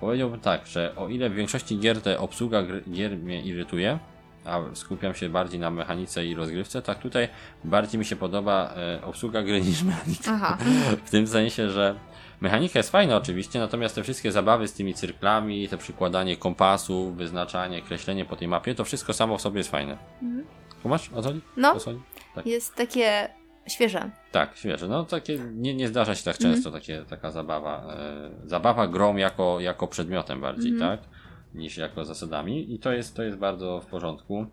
Powiedziałbym 0.00 0.40
tak, 0.40 0.66
że 0.66 0.96
o 0.96 1.08
ile 1.08 1.30
w 1.30 1.34
większości 1.34 1.78
gier 1.78 2.02
te 2.02 2.18
obsługa 2.20 2.62
gier 2.90 3.16
mnie 3.16 3.42
irytuje, 3.42 3.98
a 4.44 4.60
skupiam 4.74 5.14
się 5.14 5.28
bardziej 5.28 5.60
na 5.60 5.70
mechanice 5.70 6.26
i 6.26 6.34
rozgrywce, 6.34 6.82
tak 6.82 6.98
tutaj 6.98 7.28
bardziej 7.64 7.98
mi 7.98 8.04
się 8.04 8.16
podoba 8.16 8.74
e, 8.76 9.04
obsługa 9.04 9.42
gry 9.42 9.60
niż 9.70 9.82
mechanika. 9.82 10.30
Aha. 10.34 10.58
W 11.04 11.10
tym 11.10 11.26
sensie, 11.26 11.70
że 11.70 11.94
mechanika 12.40 12.78
jest 12.78 12.90
fajna 12.90 13.16
oczywiście, 13.16 13.58
natomiast 13.58 13.94
te 13.94 14.02
wszystkie 14.02 14.32
zabawy 14.32 14.68
z 14.68 14.72
tymi 14.72 14.94
cyrklami, 14.94 15.68
te 15.68 15.78
przykładanie 15.78 16.36
kompasu, 16.36 17.12
wyznaczanie, 17.12 17.82
kreślenie 17.82 18.24
po 18.24 18.36
tej 18.36 18.48
mapie, 18.48 18.74
to 18.74 18.84
wszystko 18.84 19.12
samo 19.12 19.38
w 19.38 19.40
sobie 19.40 19.58
jest 19.58 19.70
fajne. 19.70 19.96
Mhm. 20.22 20.46
Kumasz 20.82 21.10
o 21.12 21.22
co 21.22 21.28
chodzi? 21.28 21.40
No. 21.56 21.72
O 21.72 21.78
co 21.78 21.84
chodzi? 21.84 22.02
Tak. 22.34 22.46
Jest 22.46 22.74
takie 22.74 23.28
świeże. 23.68 24.10
Tak, 24.32 24.56
świeże. 24.56 24.88
No 24.88 25.04
takie 25.04 25.38
nie, 25.38 25.74
nie 25.74 25.88
zdarza 25.88 26.14
się 26.14 26.24
tak 26.24 26.36
Mhm. 26.36 26.54
często 26.54 26.70
takie, 26.70 27.04
taka 27.08 27.30
zabawa. 27.30 27.94
E, 27.94 28.30
zabawa 28.48 28.86
grą 28.88 29.16
jako, 29.16 29.60
jako 29.60 29.86
przedmiotem 29.88 30.40
bardziej, 30.40 30.72
Mhm. 30.72 30.90
tak? 30.98 31.08
Niż 31.54 31.76
jako 31.76 32.04
zasadami. 32.04 32.74
I 32.74 32.78
to 32.78 32.92
jest, 32.92 33.16
to 33.16 33.22
jest 33.22 33.38
bardzo 33.38 33.80
w 33.80 33.86
porządku. 33.86 34.46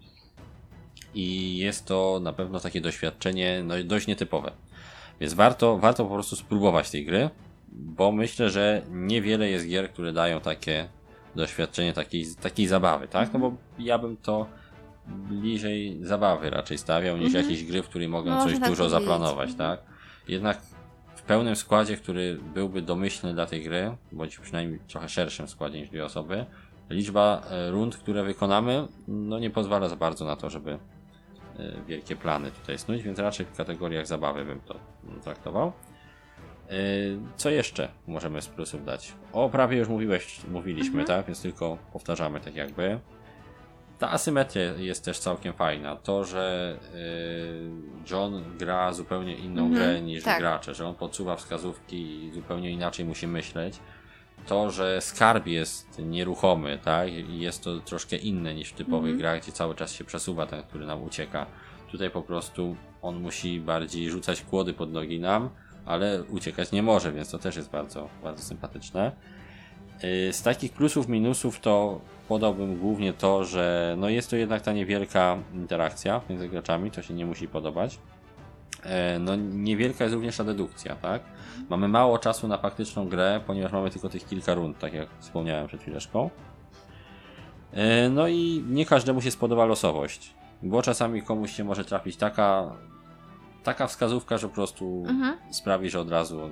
I 1.13 1.57
jest 1.57 1.85
to 1.85 2.19
na 2.23 2.33
pewno 2.33 2.59
takie 2.59 2.81
doświadczenie 2.81 3.61
no, 3.63 3.75
dość 3.83 4.07
nietypowe. 4.07 4.51
Więc 5.19 5.33
warto, 5.33 5.77
warto 5.77 6.05
po 6.05 6.13
prostu 6.13 6.35
spróbować 6.35 6.89
tej 6.91 7.05
gry, 7.05 7.29
bo 7.71 8.11
myślę, 8.11 8.49
że 8.49 8.81
niewiele 8.91 9.49
jest 9.49 9.67
gier, 9.67 9.89
które 9.91 10.13
dają 10.13 10.39
takie 10.41 10.87
doświadczenie 11.35 11.93
takiej, 11.93 12.25
takiej 12.41 12.67
zabawy, 12.67 13.07
tak? 13.07 13.33
No 13.33 13.39
bo 13.39 13.53
ja 13.79 13.97
bym 13.97 14.17
to 14.17 14.47
bliżej 15.07 15.97
zabawy 16.01 16.49
raczej 16.49 16.77
stawiał, 16.77 17.17
niż 17.17 17.25
Mhm. 17.27 17.45
jakieś 17.45 17.65
gry, 17.65 17.83
w 17.83 17.87
której 17.89 18.07
mogę 18.09 18.37
coś 18.43 18.59
tak 18.59 18.69
dużo 18.69 18.83
powiedzieć. 18.83 18.91
zaplanować, 19.07 19.49
Mhm. 19.49 19.57
tak? 19.77 19.85
Jednak 20.27 20.61
w 21.15 21.21
pełnym 21.21 21.55
składzie, 21.55 21.97
który 21.97 22.39
byłby 22.53 22.81
domyślny 22.81 23.33
dla 23.33 23.45
tej 23.45 23.63
gry, 23.63 23.97
bądź 24.11 24.39
przynajmniej 24.39 24.79
trochę 24.87 25.09
szerszym 25.09 25.47
składzie 25.47 25.79
niż 25.79 25.89
dwie 25.89 26.05
osoby, 26.05 26.45
liczba 26.89 27.41
e, 27.51 27.71
rund, 27.71 27.97
które 27.97 28.23
wykonamy, 28.23 28.87
no 29.07 29.39
nie 29.39 29.49
pozwala 29.49 29.89
za 29.89 29.95
bardzo 29.95 30.25
na 30.25 30.35
to, 30.35 30.49
żeby 30.49 30.71
e, 30.71 30.77
wielkie 31.87 32.15
plany 32.15 32.51
tutaj 32.51 32.77
snuć, 32.77 33.03
więc 33.03 33.19
raczej 33.19 33.45
w 33.45 33.57
kategoriach 33.57 34.07
zabawy 34.07 34.45
bym 34.45 34.59
to 34.59 34.75
traktował. 35.23 35.67
E, 36.69 36.73
Co 37.37 37.49
jeszcze 37.49 37.89
możemy 38.07 38.41
z 38.41 38.47
plusów 38.47 38.85
dać? 38.85 39.13
O 39.33 39.49
prawie 39.49 39.77
już 39.77 39.87
mówiłeś, 39.87 40.39
mówiliśmy, 40.51 40.99
Mhm. 41.01 41.07
tak? 41.07 41.25
Więc 41.25 41.41
tylko 41.41 41.77
powtarzamy 41.93 42.39
tak 42.39 42.55
jakby. 42.55 42.99
Ta 43.99 44.11
asymetria 44.11 44.73
jest 44.73 45.05
też 45.05 45.19
całkiem 45.19 45.53
fajna. 45.53 45.95
To, 45.95 46.23
że 46.23 46.77
y, 46.95 48.11
John 48.11 48.43
gra 48.57 48.93
zupełnie 48.93 49.35
inną 49.35 49.65
Mhm, 49.65 49.73
grę 49.75 50.01
niż 50.01 50.23
tak. 50.23 50.39
gracze, 50.39 50.75
że 50.75 50.87
on 50.87 50.95
podsuwa 50.95 51.35
wskazówki 51.35 52.25
i 52.25 52.31
zupełnie 52.33 52.71
inaczej 52.71 53.05
musi 53.05 53.27
myśleć. 53.27 53.79
To, 54.47 54.71
że 54.71 55.01
skarb 55.01 55.47
jest 55.47 55.99
nieruchomy, 55.99 56.79
tak? 56.83 57.09
I 57.13 57.39
jest 57.39 57.63
to 57.63 57.79
troszkę 57.79 58.15
inne 58.15 58.55
niż 58.55 58.69
w 58.69 58.73
typowych 58.73 59.11
Mhm. 59.11 59.17
grach, 59.17 59.41
gdzie 59.41 59.51
cały 59.51 59.75
czas 59.75 59.93
się 59.93 60.03
przesuwa 60.03 60.45
ten, 60.45 60.63
który 60.63 60.85
nam 60.85 61.03
ucieka. 61.03 61.45
Tutaj 61.91 62.09
po 62.09 62.21
prostu 62.21 62.75
on 63.01 63.21
musi 63.21 63.59
bardziej 63.59 64.09
rzucać 64.09 64.41
kłody 64.41 64.73
pod 64.73 64.91
nogi 64.91 65.19
nam, 65.19 65.49
ale 65.85 66.23
uciekać 66.23 66.71
nie 66.71 66.83
może, 66.83 67.11
więc 67.11 67.31
to 67.31 67.39
też 67.39 67.55
jest 67.55 67.69
bardzo, 67.69 68.09
bardzo 68.23 68.43
sympatyczne. 68.43 69.11
Yy, 70.03 70.33
Z 70.33 70.41
takich 70.43 70.71
plusów, 70.73 71.07
minusów 71.07 71.59
to 71.59 72.01
podałbym 72.27 72.77
głównie 72.79 73.13
to, 73.13 73.45
że 73.45 73.95
no 73.99 74.09
jest 74.09 74.29
to 74.29 74.35
jednak 74.35 74.61
ta 74.61 74.73
niewielka 74.73 75.37
interakcja 75.53 76.21
między 76.29 76.49
graczami, 76.49 76.91
to 76.91 77.01
się 77.01 77.13
nie 77.13 77.25
musi 77.25 77.47
podobać. 77.47 77.99
E, 78.83 79.19
No 79.19 79.35
niewielka 79.35 80.03
jest 80.03 80.13
również 80.15 80.37
ta 80.37 80.43
dedukcja, 80.43 80.95
tak? 80.95 81.21
Mamy 81.69 81.87
mało 81.87 82.19
czasu 82.19 82.47
na 82.47 82.57
faktyczną 82.57 83.07
grę, 83.07 83.41
ponieważ 83.47 83.71
mamy 83.71 83.89
tylko 83.89 84.09
tych 84.09 84.25
kilka 84.27 84.53
rund, 84.53 84.79
tak 84.79 84.93
jak 84.93 85.09
wspomniałem 85.19 85.67
przed 85.67 85.81
chwileczką. 85.81 86.29
E, 87.73 88.09
No 88.09 88.27
i 88.27 88.63
nie 88.69 88.85
każdemu 88.85 89.21
się 89.21 89.31
spodoba 89.31 89.65
losowość, 89.65 90.33
bo 90.63 90.81
czasami 90.81 91.21
komuś 91.21 91.51
się 91.51 91.63
może 91.63 91.85
trafić 91.85 92.17
taka 92.17 92.71
taka 93.63 93.87
wskazówka, 93.87 94.37
że 94.37 94.47
po 94.47 94.55
prostu 94.55 95.03
Mhm. 95.09 95.37
sprawi, 95.51 95.89
że 95.89 95.99
od 95.99 96.11
razu 96.11 96.49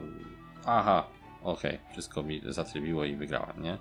aha, 0.65 1.03
okej, 1.45 1.79
wszystko 1.91 2.23
mi 2.23 2.41
zatrybiło 2.45 3.05
i 3.05 3.15
wygrałem, 3.15 3.63
nie? 3.63 3.77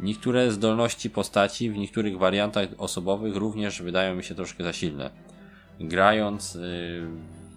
Niektóre 0.00 0.50
zdolności 0.50 1.10
postaci 1.10 1.70
w 1.70 1.76
niektórych 1.76 2.18
wariantach 2.18 2.68
osobowych 2.78 3.36
również 3.36 3.82
wydają 3.82 4.14
mi 4.14 4.24
się 4.24 4.34
troszkę 4.34 4.64
za 4.64 4.72
silne. 4.72 5.10
Grając 5.80 6.56
y, 6.56 6.58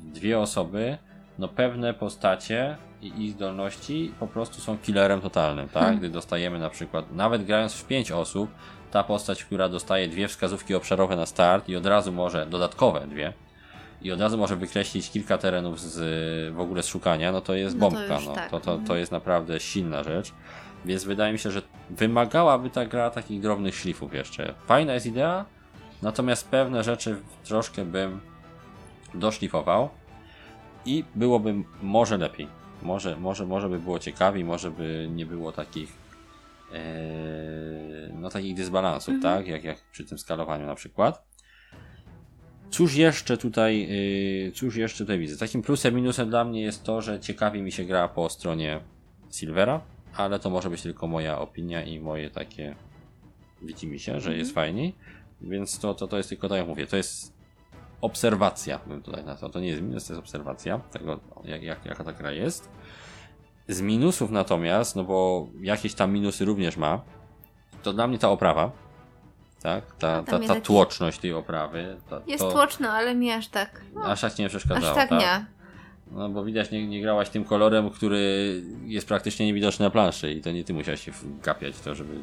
w 0.03 0.11
dwie 0.11 0.39
osoby, 0.39 0.97
no 1.39 1.47
pewne 1.47 1.93
postacie 1.93 2.77
i 3.01 3.25
ich 3.25 3.31
zdolności 3.31 4.13
po 4.19 4.27
prostu 4.27 4.61
są 4.61 4.77
killerem 4.77 5.21
totalnym, 5.21 5.69
tak? 5.69 5.83
Hmm. 5.83 5.99
Gdy 5.99 6.09
dostajemy 6.09 6.59
na 6.59 6.69
przykład, 6.69 7.11
nawet 7.11 7.45
grając 7.45 7.73
w 7.73 7.87
pięć 7.87 8.11
osób, 8.11 8.49
ta 8.91 9.03
postać, 9.03 9.43
która 9.43 9.69
dostaje 9.69 10.07
dwie 10.07 10.27
wskazówki 10.27 10.75
obszarowe 10.75 11.15
na 11.15 11.25
start 11.25 11.69
i 11.69 11.75
od 11.75 11.85
razu 11.85 12.11
może, 12.11 12.45
dodatkowe 12.45 13.07
dwie, 13.07 13.33
i 14.03 14.11
od 14.11 14.21
razu 14.21 14.37
może 14.37 14.55
wykreślić 14.55 15.09
kilka 15.11 15.37
terenów 15.37 15.79
z, 15.81 16.53
w 16.55 16.59
ogóle 16.59 16.83
z 16.83 16.87
szukania, 16.87 17.31
no 17.31 17.41
to 17.41 17.53
jest 17.55 17.75
No 17.77 17.89
to 17.89 17.95
bombka. 17.95 18.15
już 18.15 18.25
no. 18.25 18.33
tak. 18.33 18.49
To, 18.51 18.59
to, 18.59 18.65
to 18.65 18.73
Mhm. 18.73 18.99
jest 18.99 19.11
naprawdę 19.11 19.59
silna 19.59 20.03
rzecz. 20.03 20.33
Więc 20.85 21.03
wydaje 21.03 21.33
mi 21.33 21.39
się, 21.39 21.51
że 21.51 21.61
wymagałaby 21.89 22.69
ta 22.69 22.85
gra 22.85 23.09
takich 23.09 23.41
drobnych 23.41 23.75
szlifów 23.75 24.13
jeszcze. 24.13 24.53
Fajna 24.65 24.93
jest 24.93 25.05
idea, 25.05 25.45
natomiast 26.01 26.49
pewne 26.49 26.83
rzeczy 26.83 27.17
troszkę 27.43 27.85
bym 27.85 28.19
doszlifował 29.13 29.89
i 30.85 31.05
byłoby 31.15 31.55
może 31.81 32.17
lepiej. 32.17 32.47
Może, 32.81 33.17
może, 33.17 33.45
może 33.45 33.69
by 33.69 33.79
było 33.79 33.99
ciekawiej, 33.99 34.43
może 34.43 34.71
by 34.71 35.07
nie 35.11 35.25
było 35.25 35.51
takich 35.51 35.91
e, 36.73 36.79
no 38.13 38.29
takich 38.29 38.55
dysbalansów, 38.55 39.13
Mhm. 39.15 39.37
tak? 39.37 39.47
Jak, 39.47 39.63
jak 39.63 39.77
przy 39.91 40.05
tym 40.05 40.17
skalowaniu 40.17 40.65
na 40.65 40.75
przykład. 40.75 41.23
Cóż 42.73 42.95
jeszcze 42.95 43.37
tutaj, 43.37 43.87
yy, 44.45 44.51
cóż 44.51 44.75
jeszcze 44.75 44.97
tutaj 44.97 45.19
widzę? 45.19 45.37
Takim 45.37 45.61
plusem, 45.61 45.95
minusem 45.95 46.29
dla 46.29 46.45
mnie 46.45 46.61
jest 46.61 46.83
to, 46.83 47.01
że 47.01 47.19
ciekawie 47.19 47.61
mi 47.61 47.71
się 47.71 47.83
gra 47.83 48.07
po 48.07 48.29
stronie 48.29 48.79
Silvera, 49.31 49.81
ale 50.15 50.39
to 50.39 50.49
może 50.49 50.69
być 50.69 50.81
tylko 50.81 51.07
moja 51.07 51.39
opinia 51.39 51.83
i 51.83 51.99
moje 51.99 52.29
takie 52.29 52.75
widzi 53.61 53.87
mi 53.87 53.99
się, 53.99 54.19
że 54.19 54.37
jest 54.37 54.53
fajniej, 54.53 54.95
więc 55.41 55.79
to, 55.79 55.93
to, 55.93 56.07
to 56.07 56.17
jest 56.17 56.29
tylko 56.29 56.49
tak 56.49 56.57
jak 56.57 56.67
mówię, 56.67 56.87
to 56.87 56.97
jest 56.97 57.33
obserwacja, 58.01 58.79
bym 58.87 59.01
tutaj 59.01 59.25
nazwał. 59.25 59.51
To 59.51 59.59
nie 59.59 59.67
jest 59.67 59.81
minus, 59.81 60.07
to 60.07 60.13
jest 60.13 60.19
obserwacja 60.19 60.79
tego, 60.79 61.19
jak, 61.43 61.63
jak, 61.63 61.85
jaka 61.85 62.03
ta 62.03 62.13
gra 62.13 62.31
jest. 62.31 62.69
Z 63.67 63.81
minusów 63.81 64.31
natomiast, 64.31 64.95
no 64.95 65.03
bo 65.03 65.47
jakieś 65.61 65.93
tam 65.93 66.13
minusy 66.13 66.45
również 66.45 66.77
ma, 66.77 67.01
to 67.83 67.93
dla 67.93 68.07
mnie 68.07 68.19
ta 68.19 68.29
oprawa, 68.29 68.71
tak, 69.63 69.95
ta, 69.95 70.23
ta, 70.23 70.37
jest 70.37 70.47
ta 70.47 70.61
tłoczność 70.61 71.19
tej 71.19 71.33
oprawy, 71.33 71.97
to, 72.09 72.21
Jest 72.27 72.43
to 72.43 72.51
tłoczno, 72.51 72.89
ale 72.89 73.15
mi 73.15 73.31
aż 73.31 73.47
tak. 73.47 73.81
No, 73.93 74.05
aż 74.05 74.21
tak 74.21 74.39
nie 74.39 74.49
przeszkadzało, 74.49 74.87
aż 74.87 75.09
tak 75.09 75.11
nie. 75.11 75.45
No 76.11 76.29
bo 76.29 76.43
widać, 76.43 76.71
nie, 76.71 76.87
nie 76.87 77.01
grałaś 77.01 77.29
tym 77.29 77.45
kolorem, 77.45 77.89
który 77.89 78.61
jest 78.85 79.07
praktycznie 79.07 79.45
niewidoczny 79.45 79.85
na 79.85 79.89
planszy 79.89 80.33
i 80.33 80.41
to 80.41 80.51
nie 80.51 80.63
ty 80.63 80.73
musiałaś 80.73 81.05
się 81.05 81.11
wgapiać 81.11 81.75
w 81.75 81.81
to, 81.81 81.95
żeby 81.95 82.19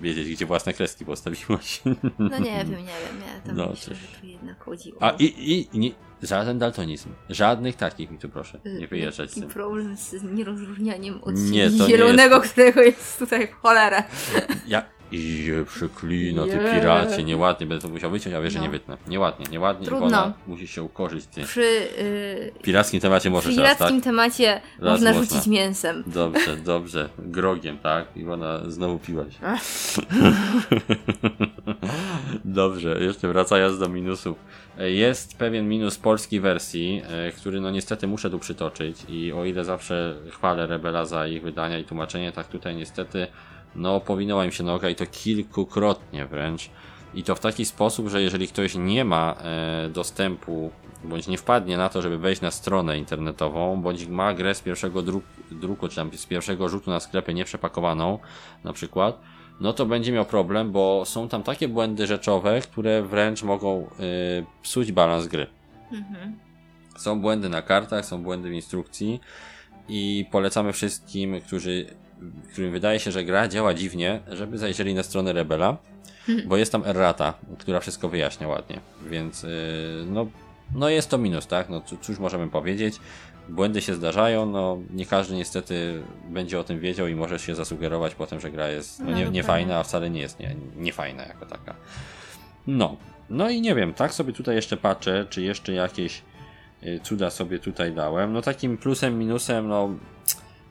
wiedzieć, 0.00 0.28
gdzie 0.28 0.46
własne 0.46 0.72
kreski 0.72 1.04
postawiłaś. 1.04 1.82
No 2.18 2.38
nie 2.38 2.44
wiem, 2.64 2.70
nie 2.70 2.76
wiem. 2.76 3.20
Ja 3.34 3.40
tam 3.46 3.56
No, 3.56 3.66
myślę, 3.70 3.94
że 3.94 4.20
tu 4.20 4.26
jednak 4.26 4.64
chodzi 4.64 4.94
o. 4.94 5.02
A 5.02 5.10
i, 5.10 5.24
i, 5.24 5.76
i 5.76 5.78
nie, 5.78 5.90
żaden 6.22 6.58
daltonizm. 6.58 7.08
Żadnych 7.28 7.76
takich 7.76 8.10
mi 8.10 8.18
tu 8.18 8.28
proszę. 8.28 8.60
Nie 8.64 8.84
y, 8.84 8.88
wyjeżdżać 8.88 9.30
z 9.30 9.34
taki 9.34 9.40
tym. 9.40 9.50
problem 9.50 9.96
z 9.96 10.22
nierozróżnianiem 10.22 11.20
od 11.22 11.34
Nie, 11.34 11.70
nie 11.70 11.86
zielonego, 11.86 12.40
którego 12.40 12.80
jest 12.80 13.18
tutaj 13.18 13.48
w 13.48 13.52
cholerę. 13.52 14.02
Ja 14.66 14.99
je 15.12 15.64
przeklino, 15.64 16.44
ty 16.46 16.58
piracie, 16.74 17.24
nieładnie, 17.24 17.66
będę 17.66 17.82
to 17.82 17.88
musiał 17.92 18.10
wyciąć, 18.10 18.34
a 18.34 18.40
wiesz, 18.40 18.52
że 18.52 18.58
No. 18.58 18.64
nie 18.64 18.70
wytnę. 18.70 18.96
Nieładnie, 19.08 19.46
nieładnie, 19.50 19.86
Trudno. 19.86 20.06
Iwona 20.06 20.32
musi 20.46 20.68
się 20.68 20.82
ukorzyć, 20.82 21.26
ty. 21.26 21.42
Przy 21.42 21.62
y, 21.62 22.52
W 22.60 22.62
pirackim 22.62 23.00
temacie 23.00 23.30
możesz 23.30 23.56
raz, 23.56 23.68
tak? 23.68 23.78
pirackim 23.78 24.00
temacie 24.02 24.60
Raz 24.78 24.90
można 25.00 25.12
można. 25.12 25.26
rzucić 25.26 25.46
mięsem. 25.46 26.04
Dobrze, 26.06 26.56
dobrze. 26.56 27.08
Grogiem, 27.18 27.78
tak? 27.78 28.16
Iwona, 28.16 28.60
znowu 28.70 28.98
piłaś. 28.98 29.34
Dobrze, 32.44 32.98
jeszcze 33.00 33.28
wracając 33.28 33.78
do 33.78 33.88
minusów. 33.88 34.36
E, 34.78 34.90
Jest 34.90 35.38
pewien 35.38 35.68
minus 35.68 35.98
polskiej 35.98 36.40
wersji, 36.40 37.02
e, 37.08 37.32
który 37.32 37.60
no 37.60 37.70
niestety 37.70 38.06
muszę 38.06 38.30
tu 38.30 38.38
przytoczyć 38.38 38.96
i 39.08 39.32
o 39.32 39.44
ile 39.44 39.64
zawsze 39.64 40.16
chwalę 40.30 40.66
Rebela 40.66 41.04
za 41.04 41.26
ich 41.26 41.42
wydania 41.42 41.78
i 41.78 41.84
tłumaczenie, 41.84 42.32
tak 42.32 42.48
tutaj 42.48 42.76
niestety 42.76 43.26
no 43.74 44.00
powinęła 44.00 44.44
im 44.44 44.52
się 44.52 44.64
noga 44.64 44.88
i 44.88 44.94
to 44.94 45.06
kilkukrotnie 45.06 46.26
wręcz. 46.26 46.70
I 47.14 47.22
to 47.22 47.34
w 47.34 47.40
taki 47.40 47.64
sposób, 47.64 48.08
że 48.08 48.22
jeżeli 48.22 48.48
ktoś 48.48 48.74
nie 48.74 49.04
ma 49.04 49.34
e, 49.42 49.88
dostępu, 49.88 50.70
bądź 51.04 51.28
nie 51.28 51.38
wpadnie 51.38 51.76
na 51.76 51.88
to, 51.88 52.02
żeby 52.02 52.18
wejść 52.18 52.40
na 52.40 52.50
stronę 52.50 52.98
internetową, 52.98 53.82
bądź 53.82 54.06
ma 54.06 54.34
grę 54.34 54.54
z 54.54 54.60
pierwszego 54.60 55.02
druk, 55.02 55.24
druku, 55.50 55.88
czy 55.88 55.96
tam 55.96 56.10
z 56.12 56.26
pierwszego 56.26 56.68
rzutu 56.68 56.90
na 56.90 57.00
sklepie 57.00 57.34
nieprzepakowaną, 57.34 58.18
na 58.64 58.72
przykład, 58.72 59.20
no 59.60 59.72
to 59.72 59.86
będzie 59.86 60.12
miał 60.12 60.24
problem, 60.24 60.72
bo 60.72 61.04
są 61.04 61.28
tam 61.28 61.42
takie 61.42 61.68
błędy 61.68 62.06
rzeczowe, 62.06 62.60
które 62.60 63.02
wręcz 63.02 63.42
mogą 63.42 63.86
e, 63.86 63.86
psuć 64.62 64.92
balans 64.92 65.26
gry. 65.26 65.46
Mhm. 65.92 66.38
Są 66.96 67.20
błędy 67.20 67.48
na 67.48 67.62
kartach, 67.62 68.06
są 68.06 68.22
błędy 68.22 68.48
w 68.50 68.52
instrukcji 68.52 69.20
i 69.88 70.26
polecamy 70.30 70.72
wszystkim, 70.72 71.40
którzy, 71.40 71.86
którym 72.52 72.72
wydaje 72.72 73.00
się, 73.00 73.10
że 73.12 73.24
gra 73.24 73.48
działa 73.48 73.74
dziwnie, 73.74 74.20
żeby 74.28 74.58
zajrzeli 74.58 74.94
na 74.94 75.02
stronę 75.02 75.32
Rebela, 75.32 75.76
bo 76.46 76.56
jest 76.56 76.72
tam 76.72 76.82
errata, 76.86 77.34
która 77.58 77.80
wszystko 77.80 78.08
wyjaśnia 78.08 78.48
ładnie, 78.48 78.80
więc 79.10 79.42
yy, 79.42 79.50
no, 80.06 80.26
no 80.74 80.88
jest 80.88 81.10
to 81.10 81.18
minus, 81.18 81.46
tak? 81.46 81.68
No 81.68 81.80
có- 81.80 81.96
cóż 82.00 82.18
możemy 82.18 82.48
powiedzieć? 82.48 82.96
Błędy 83.48 83.80
się 83.82 83.94
zdarzają, 83.94 84.46
no 84.46 84.78
nie 84.90 85.06
każdy 85.06 85.34
niestety 85.34 86.02
będzie 86.28 86.60
o 86.60 86.64
tym 86.64 86.80
wiedział 86.80 87.06
i 87.06 87.14
może 87.14 87.38
się 87.38 87.54
zasugerować 87.54 88.14
potem, 88.14 88.40
że 88.40 88.50
gra 88.50 88.68
jest 88.68 88.98
no, 88.98 89.04
No, 89.04 89.10
nie, 89.10 89.16
dokładnie. 89.16 89.36
nie 89.38 89.42
fajna, 89.42 89.76
a 89.78 89.82
wcale 89.82 90.10
nie 90.10 90.20
jest 90.20 90.40
nie, 90.40 90.56
nie 90.76 90.92
fajna 90.92 91.22
jako 91.22 91.46
taka. 91.46 91.74
No, 92.66 92.96
no 93.30 93.50
i 93.50 93.60
nie 93.60 93.74
wiem, 93.74 93.94
tak 93.94 94.14
sobie 94.14 94.32
tutaj 94.32 94.54
jeszcze 94.56 94.76
patrzę, 94.76 95.26
czy 95.30 95.42
jeszcze 95.42 95.72
jakieś 95.72 96.22
y, 96.82 97.00
cuda 97.02 97.30
sobie 97.30 97.58
tutaj 97.58 97.92
dałem. 97.92 98.32
No 98.32 98.42
takim 98.42 98.78
plusem, 98.78 99.18
minusem, 99.18 99.68
no 99.68 99.88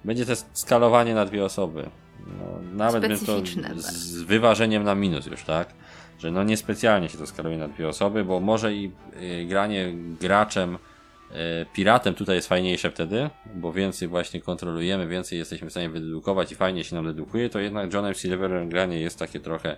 będzie 0.05 0.25
to 0.25 0.33
skalowanie 0.53 1.13
na 1.13 1.25
dwie 1.25 1.45
osoby. 1.45 1.89
No, 2.27 2.75
nawet 2.77 3.01
bym 3.01 3.11
to 3.11 3.17
Specyficzne 3.17 3.73
z, 3.75 4.21
wyważeniem 4.21 4.83
na 4.83 4.95
minus 4.95 5.25
już, 5.25 5.43
tak? 5.43 5.73
Że 6.19 6.31
no 6.31 6.43
niespecjalnie 6.43 7.09
się 7.09 7.17
to 7.17 7.27
skaluje 7.27 7.57
na 7.57 7.67
dwie 7.67 7.87
osoby, 7.87 8.23
bo 8.23 8.39
może 8.39 8.73
i 8.73 8.91
y, 9.21 9.45
granie 9.45 9.93
graczem 10.21 10.75
y, 10.75 11.65
piratem 11.73 12.13
tutaj 12.13 12.35
jest 12.35 12.47
fajniejsze 12.47 12.91
wtedy, 12.91 13.29
bo 13.55 13.73
więcej 13.73 14.07
właśnie 14.07 14.41
kontrolujemy, 14.41 15.07
więcej 15.07 15.39
jesteśmy 15.39 15.67
w 15.67 15.71
stanie 15.71 15.89
wydedukować 15.89 16.51
i 16.51 16.55
fajnie 16.55 16.83
się 16.83 16.95
nam 16.95 17.05
dedukuje, 17.05 17.49
to 17.49 17.59
jednak 17.59 17.93
Johnem 17.93 18.13
Silverem 18.13 18.69
granie 18.69 18.99
jest 18.99 19.19
takie 19.19 19.39
trochę 19.39 19.77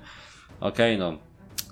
okej, 0.59 0.97
no 0.97 1.17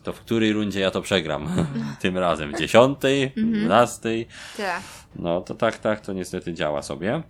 to 0.03 0.13
w 0.13 0.19
której 0.19 0.53
rundzie 0.53 0.79
ja 0.79 0.91
to 0.91 1.01
przegram? 1.01 1.49
Tym 2.01 2.17
razem 2.17 2.53
w 2.53 2.59
dziesiątej, 2.59 3.31
dwunastej. 3.37 4.27
Tak. 4.57 4.81
No 5.15 5.41
to 5.41 5.55
tak, 5.55 5.77
tak, 5.77 6.01
to 6.01 6.13
niestety 6.13 6.53
działa 6.53 6.81
sobie. 6.81 7.23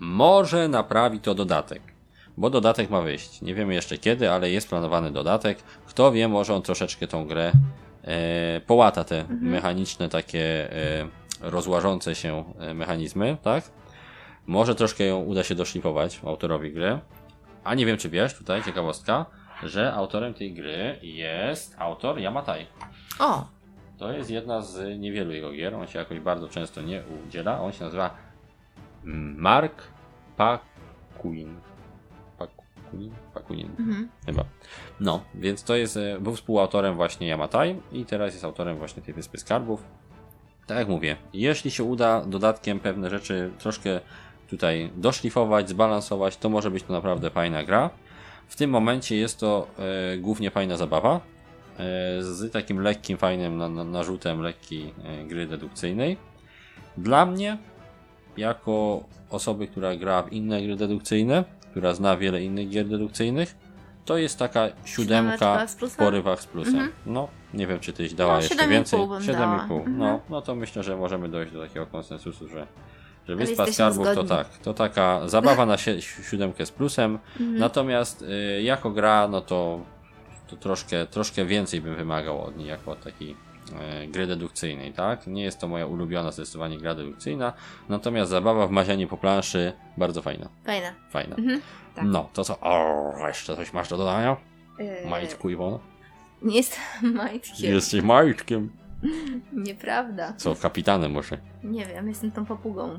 Może 0.00 0.68
naprawi 0.68 1.20
to 1.20 1.34
dodatek, 1.34 1.82
bo 2.36 2.50
dodatek 2.50 2.90
ma 2.90 3.00
wyjść. 3.00 3.42
Nie 3.42 3.54
wiemy 3.54 3.74
jeszcze 3.74 3.98
kiedy, 3.98 4.30
ale 4.30 4.50
jest 4.50 4.68
planowany 4.68 5.12
dodatek. 5.12 5.58
Kto 5.86 6.12
wie, 6.12 6.28
może 6.28 6.54
on 6.54 6.62
troszeczkę 6.62 7.06
tą 7.06 7.26
grę 7.26 7.52
e, 8.04 8.60
połata 8.60 9.04
te 9.04 9.24
mechaniczne 9.40 10.08
takie 10.08 10.72
e, 10.72 11.08
rozłażące 11.40 12.14
się 12.14 12.44
e, 12.58 12.74
mechanizmy, 12.74 13.36
tak? 13.42 13.64
Może 14.46 14.74
troszkę 14.74 15.04
ją 15.04 15.20
uda 15.20 15.44
się 15.44 15.54
doszlifować 15.54 16.20
autorowi 16.24 16.72
gry. 16.72 16.98
A 17.64 17.74
nie 17.74 17.86
wiem, 17.86 17.96
czy 17.96 18.08
wiesz, 18.08 18.34
tutaj 18.34 18.62
ciekawostka, 18.62 19.26
że 19.62 19.92
autorem 19.92 20.34
tej 20.34 20.54
gry 20.54 20.98
jest 21.02 21.74
autor 21.78 22.18
Yamatai. 22.18 22.66
O, 23.18 23.46
To 23.98 24.12
jest 24.12 24.30
jedna 24.30 24.62
z 24.62 24.98
niewielu 24.98 25.32
jego 25.32 25.52
gier. 25.52 25.74
On 25.74 25.86
się 25.86 25.98
jakoś 25.98 26.20
bardzo 26.20 26.48
często 26.48 26.82
nie 26.82 27.02
udziela. 27.26 27.60
On 27.60 27.72
się 27.72 27.84
nazywa 27.84 28.27
Mark 29.36 29.82
Pakuin. 30.36 31.60
Pakuin? 32.38 33.12
Pakuin. 33.34 33.70
mhm. 33.78 34.08
Chyba. 34.26 34.44
No, 35.00 35.20
więc 35.34 35.64
to 35.64 35.76
jest, 35.76 35.96
e, 35.96 36.20
był 36.20 36.34
współautorem 36.36 36.96
właśnie 36.96 37.28
Yamatai 37.28 37.76
i 37.92 38.04
teraz 38.04 38.32
jest 38.32 38.44
autorem 38.44 38.78
właśnie 38.78 39.02
tej 39.02 39.14
Wyspy 39.14 39.38
Skarbów. 39.38 39.84
Tak 40.66 40.78
jak 40.78 40.88
mówię, 40.88 41.16
jeśli 41.32 41.70
się 41.70 41.84
uda 41.84 42.20
dodatkiem 42.24 42.80
pewne 42.80 43.10
rzeczy 43.10 43.50
troszkę 43.58 44.00
tutaj 44.50 44.90
doszlifować, 44.96 45.68
zbalansować, 45.68 46.36
to 46.36 46.48
może 46.48 46.70
być 46.70 46.82
to 46.82 46.92
naprawdę 46.92 47.30
fajna 47.30 47.64
gra. 47.64 47.90
W 48.48 48.56
tym 48.56 48.70
momencie 48.70 49.16
jest 49.16 49.40
to 49.40 49.66
e, 49.78 50.18
głównie 50.18 50.50
fajna 50.50 50.76
zabawa, 50.76 51.14
e, 51.16 51.20
z 52.22 52.52
takim 52.52 52.80
lekkim, 52.80 53.18
fajnym 53.18 53.56
na, 53.56 53.68
na, 53.68 53.84
narzutem 53.84 54.40
lekkiej 54.40 54.94
e, 55.04 55.24
gry 55.24 55.46
dedukcyjnej. 55.46 56.16
Dla 56.96 57.26
mnie, 57.26 57.58
jako 58.38 59.04
osoby, 59.30 59.66
która 59.66 59.96
gra 59.96 60.22
w 60.22 60.32
inne 60.32 60.62
gry 60.62 60.76
dedukcyjne, 60.76 61.44
która 61.70 61.94
zna 61.94 62.16
wiele 62.16 62.42
innych 62.42 62.68
gier 62.68 62.88
dedukcyjnych, 62.88 63.54
to 64.04 64.18
jest 64.18 64.38
taka 64.38 64.68
siódemka 64.84 65.66
w 65.66 65.96
porywach 65.96 66.40
z 66.42 66.46
plusem. 66.46 66.92
No, 67.06 67.28
nie 67.54 67.66
wiem, 67.66 67.80
czy 67.80 67.92
tyś 67.92 68.14
dała 68.14 68.34
No, 68.34 68.40
jeszcze 68.40 68.54
7,5 68.56 68.68
więcej. 68.68 69.00
bym 69.00 69.08
7,5. 69.08 69.32
dała. 69.38 69.62
Mhm. 69.62 69.98
No, 69.98 70.20
no 70.30 70.42
to 70.42 70.54
myślę, 70.54 70.82
że 70.82 70.96
możemy 70.96 71.28
dojść 71.28 71.52
do 71.52 71.62
takiego 71.62 71.86
konsensusu, 71.86 72.48
że, 72.48 72.66
że 73.28 73.36
Wyspa 73.36 73.66
Skarbów 73.66 74.06
to 74.06 74.12
zgodni. 74.12 74.28
tak, 74.28 74.58
to 74.58 74.74
taka 74.74 75.28
zabawa 75.28 75.66
na 75.66 75.76
sie- 75.76 76.00
siódemkę 76.30 76.66
z 76.66 76.70
plusem. 76.70 77.18
Mhm. 77.40 77.58
Natomiast 77.58 78.22
y, 78.22 78.62
jako 78.62 78.90
gra, 78.90 79.28
no 79.28 79.40
to, 79.40 79.80
to 80.50 80.56
troszkę, 80.56 81.06
troszkę 81.06 81.44
więcej 81.44 81.80
bym 81.80 81.94
wymagał 81.94 82.42
od 82.44 82.56
niej 82.56 82.68
jako 82.68 82.90
od 82.90 83.00
takiej 83.04 83.36
gry 84.08 84.26
dedukcyjnej, 84.26 84.92
tak? 84.92 85.26
Nie 85.26 85.42
jest 85.42 85.58
to 85.58 85.68
moja 85.68 85.86
ulubiona 85.86 86.32
zdecydowanie 86.32 86.78
gra 86.78 86.94
dedukcyjna, 86.94 87.52
natomiast 87.88 88.30
zabawa 88.30 88.66
w 88.66 88.70
mazianie 88.70 89.06
po 89.06 89.16
planszy 89.16 89.72
bardzo 89.96 90.22
fajna, 90.22 90.48
fajna. 90.64 90.92
fajna. 91.10 91.36
Mhm, 91.36 91.60
tak. 91.94 92.04
No, 92.04 92.28
to 92.32 92.44
co? 92.44 92.60
O, 92.60 93.12
jeszcze 93.26 93.56
coś 93.56 93.72
masz 93.72 93.88
do 93.88 93.96
dodania? 93.96 94.36
Eee, 94.80 95.08
Majtku 95.08 95.50
Iwona? 95.50 95.78
Nie 96.42 96.56
jestem 96.56 96.82
majtkiem. 97.14 97.74
Jesteś 97.74 98.02
majtkiem. 98.02 98.70
Nieprawda. 99.66 100.32
Co, 100.36 100.54
kapitanem 100.54 101.12
może? 101.12 101.38
Nie 101.64 101.86
wiem, 101.86 102.08
jestem 102.08 102.30
tą 102.30 102.46
papugą. 102.46 102.98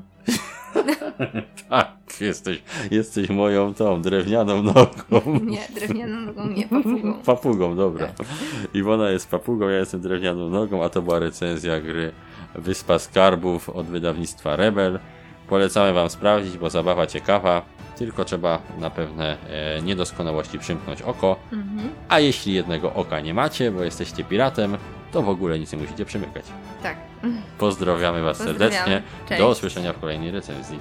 Tak, 1.68 2.20
jesteś, 2.20 2.62
jesteś 2.90 3.28
moją 3.28 3.74
tą 3.74 4.02
drewnianą 4.02 4.62
nogą. 4.62 5.40
Nie, 5.42 5.68
drewnianą 5.74 6.20
nogą, 6.20 6.48
nie 6.48 6.68
papugą. 6.68 7.14
Papugą, 7.26 7.76
dobra. 7.76 8.08
Iwona 8.74 9.10
jest 9.10 9.28
papugą, 9.30 9.68
ja 9.68 9.78
jestem 9.78 10.00
drewnianą 10.00 10.50
nogą, 10.50 10.84
a 10.84 10.88
to 10.88 11.02
była 11.02 11.18
recenzja 11.18 11.80
gry 11.80 12.12
Wyspa 12.54 12.98
Skarbów 12.98 13.68
od 13.68 13.86
wydawnictwa 13.86 14.56
Rebel. 14.56 14.98
Polecamy 15.50 15.92
Wam 15.92 16.10
sprawdzić, 16.10 16.58
bo 16.58 16.70
zabawa 16.70 17.06
ciekawa, 17.06 17.62
tylko 17.96 18.24
trzeba 18.24 18.58
na 18.78 18.90
pewne 18.90 19.36
e, 19.48 19.82
niedoskonałości 19.82 20.58
przymknąć 20.58 21.02
oko. 21.02 21.36
Mhm. 21.52 21.88
A 22.08 22.20
jeśli 22.20 22.54
jednego 22.54 22.94
oka 22.94 23.20
nie 23.20 23.34
macie, 23.34 23.70
bo 23.70 23.82
jesteście 23.82 24.24
piratem, 24.24 24.76
to 25.12 25.22
w 25.22 25.28
ogóle 25.28 25.58
nic 25.58 25.72
nie 25.72 25.78
musicie 25.78 26.04
przymykać. 26.04 26.44
Tak. 26.82 26.96
Pozdrawiamy 27.58 28.22
Was 28.22 28.38
Pozdrawiamy. 28.38 28.70
serdecznie. 28.72 29.02
Cześć. 29.28 29.40
Do 29.40 29.48
usłyszenia 29.48 29.92
w 29.92 30.00
kolejnej 30.00 30.30
recenzji. 30.30 30.78